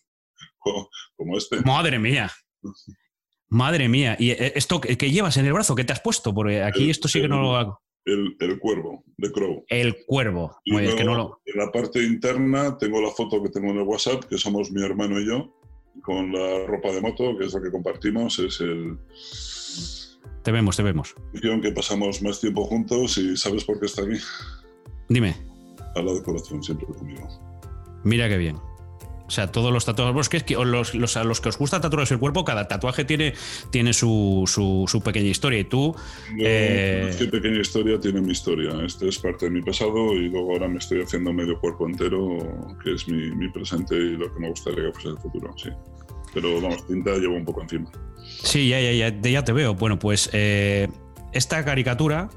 Como- 0.59 0.89
Como 1.15 1.37
este. 1.39 1.61
Madre 1.61 1.97
mía. 1.97 2.31
Madre 3.49 3.87
mía. 3.89 4.15
¿Y 4.19 4.31
eh, 4.31 4.53
esto 4.55 4.79
que 4.81 5.11
llevas 5.11 5.37
en 5.37 5.45
el 5.45 5.53
brazo? 5.53 5.73
¿Qué 5.73 5.83
te 5.85 5.93
has 5.93 6.01
puesto? 6.01 6.33
Porque 6.33 6.61
aquí 6.61 6.83
El- 6.85 6.91
esto 6.91 7.07
sí 7.07 7.19
que 7.21 7.27
no 7.27 7.41
lo 7.41 7.55
hago. 7.55 7.81
El, 8.07 8.35
el 8.39 8.59
cuervo 8.59 9.03
de 9.17 9.31
Crow. 9.31 9.63
El 9.67 9.95
cuervo. 10.05 10.57
Y 10.63 10.71
Muy 10.71 10.81
bien, 10.81 10.93
es 10.93 10.97
que 10.97 11.03
no 11.03 11.13
luego, 11.15 11.39
lo. 11.45 11.53
En 11.53 11.59
la 11.65 11.71
parte 11.71 12.01
interna 12.03 12.77
tengo 12.77 13.01
la 13.01 13.11
foto 13.11 13.43
que 13.43 13.49
tengo 13.49 13.71
en 13.71 13.77
el 13.77 13.83
WhatsApp, 13.83 14.23
que 14.25 14.37
somos 14.37 14.71
mi 14.71 14.81
hermano 14.83 15.19
y 15.19 15.27
yo, 15.27 15.53
con 16.01 16.31
la 16.31 16.65
ropa 16.65 16.91
de 16.91 17.01
moto, 17.01 17.37
que 17.37 17.45
es 17.45 17.53
lo 17.53 17.61
que 17.61 17.71
compartimos, 17.71 18.39
es 18.39 18.61
el 18.61 18.97
Te 20.43 20.51
vemos, 20.51 20.77
te 20.77 20.83
vemos. 20.83 21.15
que 21.61 21.71
pasamos 21.71 22.21
más 22.21 22.39
tiempo 22.39 22.65
juntos 22.65 23.17
y 23.17 23.35
¿sabes 23.35 23.65
por 23.65 23.79
qué 23.79 23.87
está 23.87 24.03
aquí? 24.03 24.17
Dime. 25.09 25.35
Al 25.95 26.05
lado 26.05 26.15
del 26.15 26.23
corazón, 26.23 26.63
siempre 26.63 26.87
conmigo. 26.87 27.27
Mira 28.03 28.29
qué 28.29 28.37
bien. 28.37 28.55
O 29.27 29.29
sea, 29.31 29.51
todos 29.51 29.73
los 29.73 29.83
tatuajes. 29.85 30.29
Que 30.29 30.37
es 30.37 30.43
que 30.43 30.55
o 30.55 30.63
los, 30.63 30.95
los- 30.95 31.17
a 31.17 31.23
los 31.25 31.41
que 31.41 31.49
os 31.49 31.57
gusta 31.57 31.81
tatuarse 31.81 32.13
el 32.13 32.19
cuerpo, 32.19 32.45
cada 32.45 32.67
tatuaje 32.67 33.03
tiene, 33.03 33.33
tiene 33.71 33.91
su, 33.91 34.43
su- 34.47 34.85
su 34.87 35.01
pequeña 35.01 35.27
historia. 35.27 35.59
Y 35.59 35.65
tú, 35.65 35.93
Yo, 36.29 36.45
Eh, 36.47 37.13
Qué 37.19 37.25
pequeña 37.25 37.59
historia 37.59 37.99
tiene 37.99 38.21
mi 38.21 38.31
historia. 38.31 38.71
Este 38.85 39.09
es 39.09 39.19
parte 39.19 39.45
de 39.45 39.51
mi 39.51 39.61
pasado 39.61 40.13
y 40.13 40.29
luego 40.29 40.53
ahora 40.53 40.67
me 40.69 40.77
estoy 40.77 41.01
haciendo 41.01 41.33
medio 41.33 41.59
cuerpo 41.59 41.87
entero, 41.87 42.37
que 42.83 42.93
es 42.93 43.07
mi, 43.07 43.31
mi 43.35 43.49
presente 43.49 43.95
y 43.95 44.15
lo 44.15 44.33
que 44.33 44.39
me 44.39 44.49
gustaría 44.49 44.85
que 44.85 44.91
fuese 44.93 45.09
el 45.09 45.17
futuro, 45.17 45.53
sí. 45.57 45.69
Pero 46.33 46.61
vamos, 46.61 46.85
tinta 46.87 47.11
llevo 47.17 47.35
un 47.35 47.45
poco 47.45 47.61
encima. 47.63 47.89
Sí, 48.43 48.69
ya, 48.69 48.79
ya, 48.79 48.91
ya, 48.93 49.29
ya 49.29 49.43
te 49.43 49.51
veo. 49.53 49.73
Bueno, 49.75 49.99
pues 49.99 50.29
eh, 50.33 50.87
esta 51.33 51.63
caricatura 51.65 52.29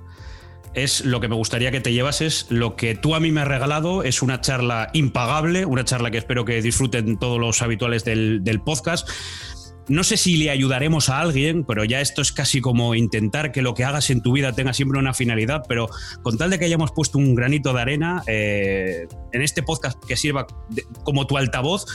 es 0.74 1.04
lo 1.04 1.20
que 1.20 1.28
me 1.28 1.34
gustaría 1.34 1.70
que 1.70 1.80
te 1.80 1.92
llevases. 1.92 2.46
Lo 2.50 2.76
que 2.76 2.94
tú 2.94 3.14
a 3.14 3.20
mí 3.20 3.30
me 3.32 3.40
has 3.40 3.48
regalado 3.48 4.02
es 4.02 4.22
una 4.22 4.40
charla 4.40 4.90
impagable, 4.92 5.64
una 5.64 5.84
charla 5.84 6.10
que 6.10 6.18
espero 6.18 6.44
que 6.44 6.62
disfruten 6.62 7.18
todos 7.18 7.38
los 7.38 7.62
habituales 7.62 8.04
del, 8.04 8.44
del 8.44 8.60
podcast 8.60 9.08
no 9.90 10.04
sé 10.04 10.16
si 10.16 10.36
le 10.36 10.50
ayudaremos 10.50 11.08
a 11.08 11.18
alguien, 11.18 11.64
pero 11.64 11.84
ya 11.84 12.00
esto 12.00 12.22
es 12.22 12.30
casi 12.30 12.60
como 12.60 12.94
intentar 12.94 13.50
que 13.50 13.60
lo 13.60 13.74
que 13.74 13.82
hagas 13.82 14.10
en 14.10 14.22
tu 14.22 14.32
vida 14.32 14.52
tenga 14.52 14.72
siempre 14.72 15.00
una 15.00 15.14
finalidad, 15.14 15.64
pero 15.68 15.88
con 16.22 16.38
tal 16.38 16.50
de 16.50 16.60
que 16.60 16.66
hayamos 16.66 16.92
puesto 16.92 17.18
un 17.18 17.34
granito 17.34 17.72
de 17.72 17.80
arena 17.80 18.22
eh, 18.28 19.08
en 19.32 19.42
este 19.42 19.64
podcast 19.64 19.98
que 20.06 20.16
sirva 20.16 20.46
como 21.02 21.26
tu 21.26 21.36
altavoz, 21.36 21.86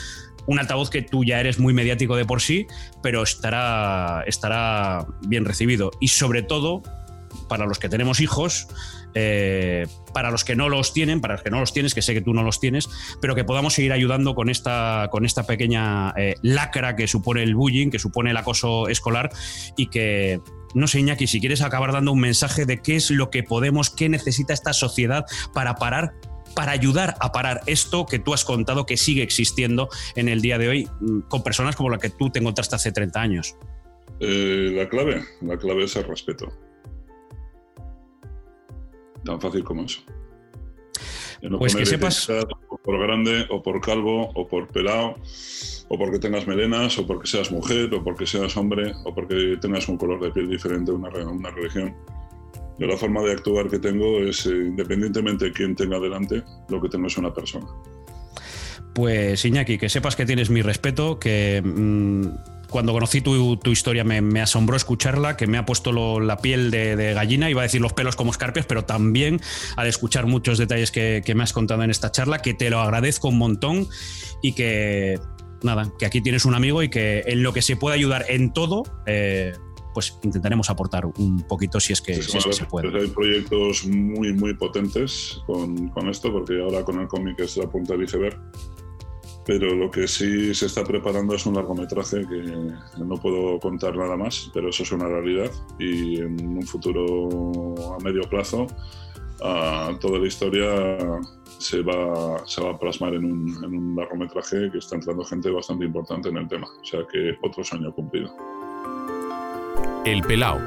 un 0.45 0.59
altavoz 0.59 0.89
que 0.89 1.03
tú 1.03 1.23
ya 1.23 1.39
eres 1.39 1.57
muy 1.57 1.73
mediático 1.73 2.17
de 2.17 2.25
por 2.25 2.41
sí, 2.41 2.67
pero 3.01 3.23
estará, 3.23 4.25
estará 4.27 5.07
bien 5.27 5.45
recibido. 5.45 5.91
Y 6.01 6.09
sobre 6.09 6.41
todo, 6.41 6.83
para 7.47 7.65
los 7.65 7.79
que 7.79 7.89
tenemos 7.89 8.19
hijos, 8.19 8.67
eh, 9.13 9.87
para 10.13 10.31
los 10.31 10.43
que 10.43 10.55
no 10.55 10.69
los 10.69 10.93
tienen, 10.93 11.21
para 11.21 11.35
los 11.35 11.43
que 11.43 11.49
no 11.49 11.59
los 11.59 11.73
tienes, 11.73 11.93
que 11.93 12.01
sé 12.01 12.13
que 12.13 12.21
tú 12.21 12.33
no 12.33 12.43
los 12.43 12.59
tienes, 12.59 12.89
pero 13.21 13.35
que 13.35 13.43
podamos 13.43 13.73
seguir 13.73 13.93
ayudando 13.93 14.35
con 14.35 14.49
esta, 14.49 15.09
con 15.11 15.25
esta 15.25 15.45
pequeña 15.45 16.11
eh, 16.17 16.35
lacra 16.41 16.95
que 16.95 17.07
supone 17.07 17.43
el 17.43 17.55
bullying, 17.55 17.89
que 17.89 17.99
supone 17.99 18.31
el 18.31 18.37
acoso 18.37 18.87
escolar 18.87 19.31
y 19.77 19.87
que, 19.87 20.41
no 20.73 20.87
sé, 20.87 20.99
Iñaki, 20.99 21.27
si 21.27 21.39
quieres 21.39 21.61
acabar 21.61 21.91
dando 21.91 22.11
un 22.11 22.19
mensaje 22.19 22.65
de 22.65 22.81
qué 22.81 22.95
es 22.95 23.11
lo 23.11 23.29
que 23.29 23.43
podemos, 23.43 23.89
qué 23.89 24.09
necesita 24.09 24.53
esta 24.53 24.73
sociedad 24.73 25.25
para 25.53 25.75
parar 25.75 26.13
para 26.55 26.71
ayudar 26.71 27.15
a 27.19 27.31
parar 27.31 27.61
esto 27.67 28.05
que 28.05 28.17
tú 28.17 28.33
has 28.33 28.45
contado 28.45 28.85
que 28.85 28.97
sigue 28.97 29.21
existiendo 29.21 29.89
en 30.15 30.29
el 30.29 30.41
día 30.41 30.57
de 30.57 30.69
hoy 30.69 30.89
mm, 31.01 31.21
con 31.27 31.43
personas 31.43 31.75
como 31.75 31.89
la 31.89 31.99
que 31.99 32.09
tú 32.09 32.29
te 32.31 32.39
encontraste 32.39 32.75
hace 32.75 32.91
30 32.91 33.21
años? 33.21 33.57
Eh, 34.19 34.71
la 34.73 34.87
clave, 34.87 35.23
la 35.41 35.57
clave 35.57 35.83
es 35.83 35.95
el 35.97 36.05
respeto. 36.05 36.51
Tan 39.25 39.41
fácil 39.41 39.63
como 39.63 39.83
eso. 39.83 40.01
pues 41.57 41.75
que 41.75 41.85
sepas. 41.85 42.29
O 42.69 42.77
por 42.77 42.99
grande, 42.99 43.45
o 43.49 43.61
por 43.63 43.81
calvo, 43.81 44.29
o 44.35 44.47
por 44.47 44.67
pelado, 44.67 45.15
o 45.87 45.97
porque 45.97 46.19
tengas 46.19 46.47
melenas, 46.47 46.97
o 46.99 47.07
porque 47.07 47.27
seas 47.27 47.51
mujer, 47.51 47.93
o 47.93 48.03
porque 48.03 48.27
seas 48.27 48.55
hombre, 48.57 48.93
o 49.03 49.13
porque 49.13 49.57
tengas 49.59 49.89
un 49.89 49.97
color 49.97 50.21
de 50.21 50.31
piel 50.31 50.49
diferente, 50.49 50.91
una, 50.91 51.09
una 51.09 51.49
religión. 51.49 51.95
Yo 52.77 52.87
la 52.87 52.97
forma 52.97 53.21
de 53.23 53.31
actuar 53.31 53.69
que 53.69 53.79
tengo 53.79 54.19
es, 54.19 54.45
eh, 54.45 54.49
independientemente 54.49 55.45
de 55.45 55.51
quién 55.51 55.75
tenga 55.75 55.99
delante, 55.99 56.43
lo 56.69 56.81
que 56.81 56.89
tengo 56.89 57.07
es 57.07 57.17
una 57.17 57.33
persona. 57.33 57.65
Pues 58.93 59.43
Iñaki, 59.43 59.77
que 59.77 59.89
sepas 59.89 60.15
que 60.15 60.25
tienes 60.25 60.49
mi 60.49 60.61
respeto, 60.61 61.19
que 61.19 61.61
mm, 61.63 62.27
cuando 62.69 62.93
conocí 62.93 63.21
tu, 63.21 63.57
historia 63.65 64.03
me, 64.03 64.41
asombró 64.41 64.75
escucharla, 64.75 65.37
que 65.37 65.47
me 65.47 65.57
ha 65.57 65.65
puesto 65.65 66.19
la 66.19 66.37
piel 66.37 66.71
de, 66.71 67.13
gallina, 67.13 67.49
iba 67.49 67.61
a 67.61 67.63
decir 67.63 67.81
los 67.81 67.93
pelos 67.93 68.15
como 68.15 68.31
escarpias, 68.31 68.65
pero 68.65 68.85
también 68.85 69.41
al 69.75 69.87
escuchar 69.87 70.25
muchos 70.25 70.57
detalles 70.57 70.91
que, 70.91 71.23
me 71.35 71.43
has 71.43 71.53
contado 71.53 71.83
en 71.83 71.91
esta 71.91 72.11
charla, 72.11 72.39
que 72.39 72.53
te 72.53 72.69
lo 72.69 72.79
agradezco 72.79 73.27
un 73.27 73.37
montón 73.37 73.87
y 74.41 74.53
que 74.53 75.19
nada, 75.63 75.91
que 75.99 76.05
aquí 76.05 76.21
tienes 76.21 76.45
un 76.45 76.55
amigo 76.55 76.83
y 76.83 76.89
que 76.89 77.23
en 77.27 77.43
lo 77.43 77.51
que 77.53 77.61
se 77.61 77.75
puede 77.75 77.95
ayudar 77.95 78.25
en 78.29 78.53
todo, 78.53 78.83
eh, 79.05 79.53
pues 79.93 80.17
intentaremos 80.23 80.69
aportar 80.69 81.05
un 81.05 81.41
poquito 81.47 81.79
si 81.79 81.93
es 81.93 82.01
que, 82.01 82.21
se 82.21 82.65
puede. 82.65 82.97
Hay 82.99 83.07
proyectos 83.07 83.85
muy, 83.85 84.33
muy 84.33 84.53
potentes 84.53 85.41
con, 85.45 85.89
con, 85.89 86.09
esto, 86.09 86.31
porque 86.31 86.61
ahora 86.61 86.83
con 86.83 86.99
el 86.99 87.07
cómic 87.07 87.39
es 87.39 87.57
la 87.57 87.69
punta 87.69 87.93
del 87.93 88.03
iceberg 88.03 88.37
pero 89.45 89.75
lo 89.75 89.91
que 89.91 90.07
sí 90.07 90.53
se 90.55 90.65
está 90.65 90.83
preparando 90.83 91.35
es 91.35 91.45
un 91.45 91.55
largometraje 91.55 92.25
que 92.27 93.03
no 93.03 93.15
puedo 93.15 93.59
contar 93.59 93.95
nada 93.95 94.17
más, 94.17 94.49
pero 94.53 94.69
eso 94.69 94.83
es 94.83 94.91
una 94.91 95.07
realidad 95.07 95.51
y 95.79 96.19
en 96.19 96.57
un 96.57 96.63
futuro 96.63 97.75
a 97.93 98.03
medio 98.03 98.23
plazo 98.23 98.67
toda 99.99 100.19
la 100.19 100.27
historia 100.27 100.97
se 101.59 101.81
va, 101.81 102.45
se 102.45 102.61
va 102.61 102.71
a 102.71 102.79
plasmar 102.79 103.13
en 103.13 103.25
un, 103.25 103.63
en 103.63 103.77
un 103.77 103.95
largometraje 103.95 104.69
que 104.71 104.79
está 104.79 104.95
entrando 104.95 105.23
gente 105.23 105.49
bastante 105.49 105.85
importante 105.85 106.29
en 106.29 106.37
el 106.37 106.47
tema, 106.47 106.67
o 106.67 106.85
sea 106.85 107.01
que 107.11 107.37
otro 107.41 107.63
sueño 107.63 107.93
cumplido. 107.93 108.35
El 110.05 110.21
Pelao, 110.21 110.59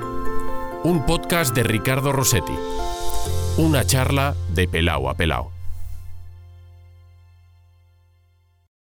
un 0.84 1.04
podcast 1.06 1.54
de 1.54 1.62
Ricardo 1.62 2.12
Rossetti, 2.12 2.54
una 3.58 3.84
charla 3.84 4.34
de 4.54 4.66
Pelao 4.68 5.08
a 5.08 5.14
Pelao. 5.14 5.57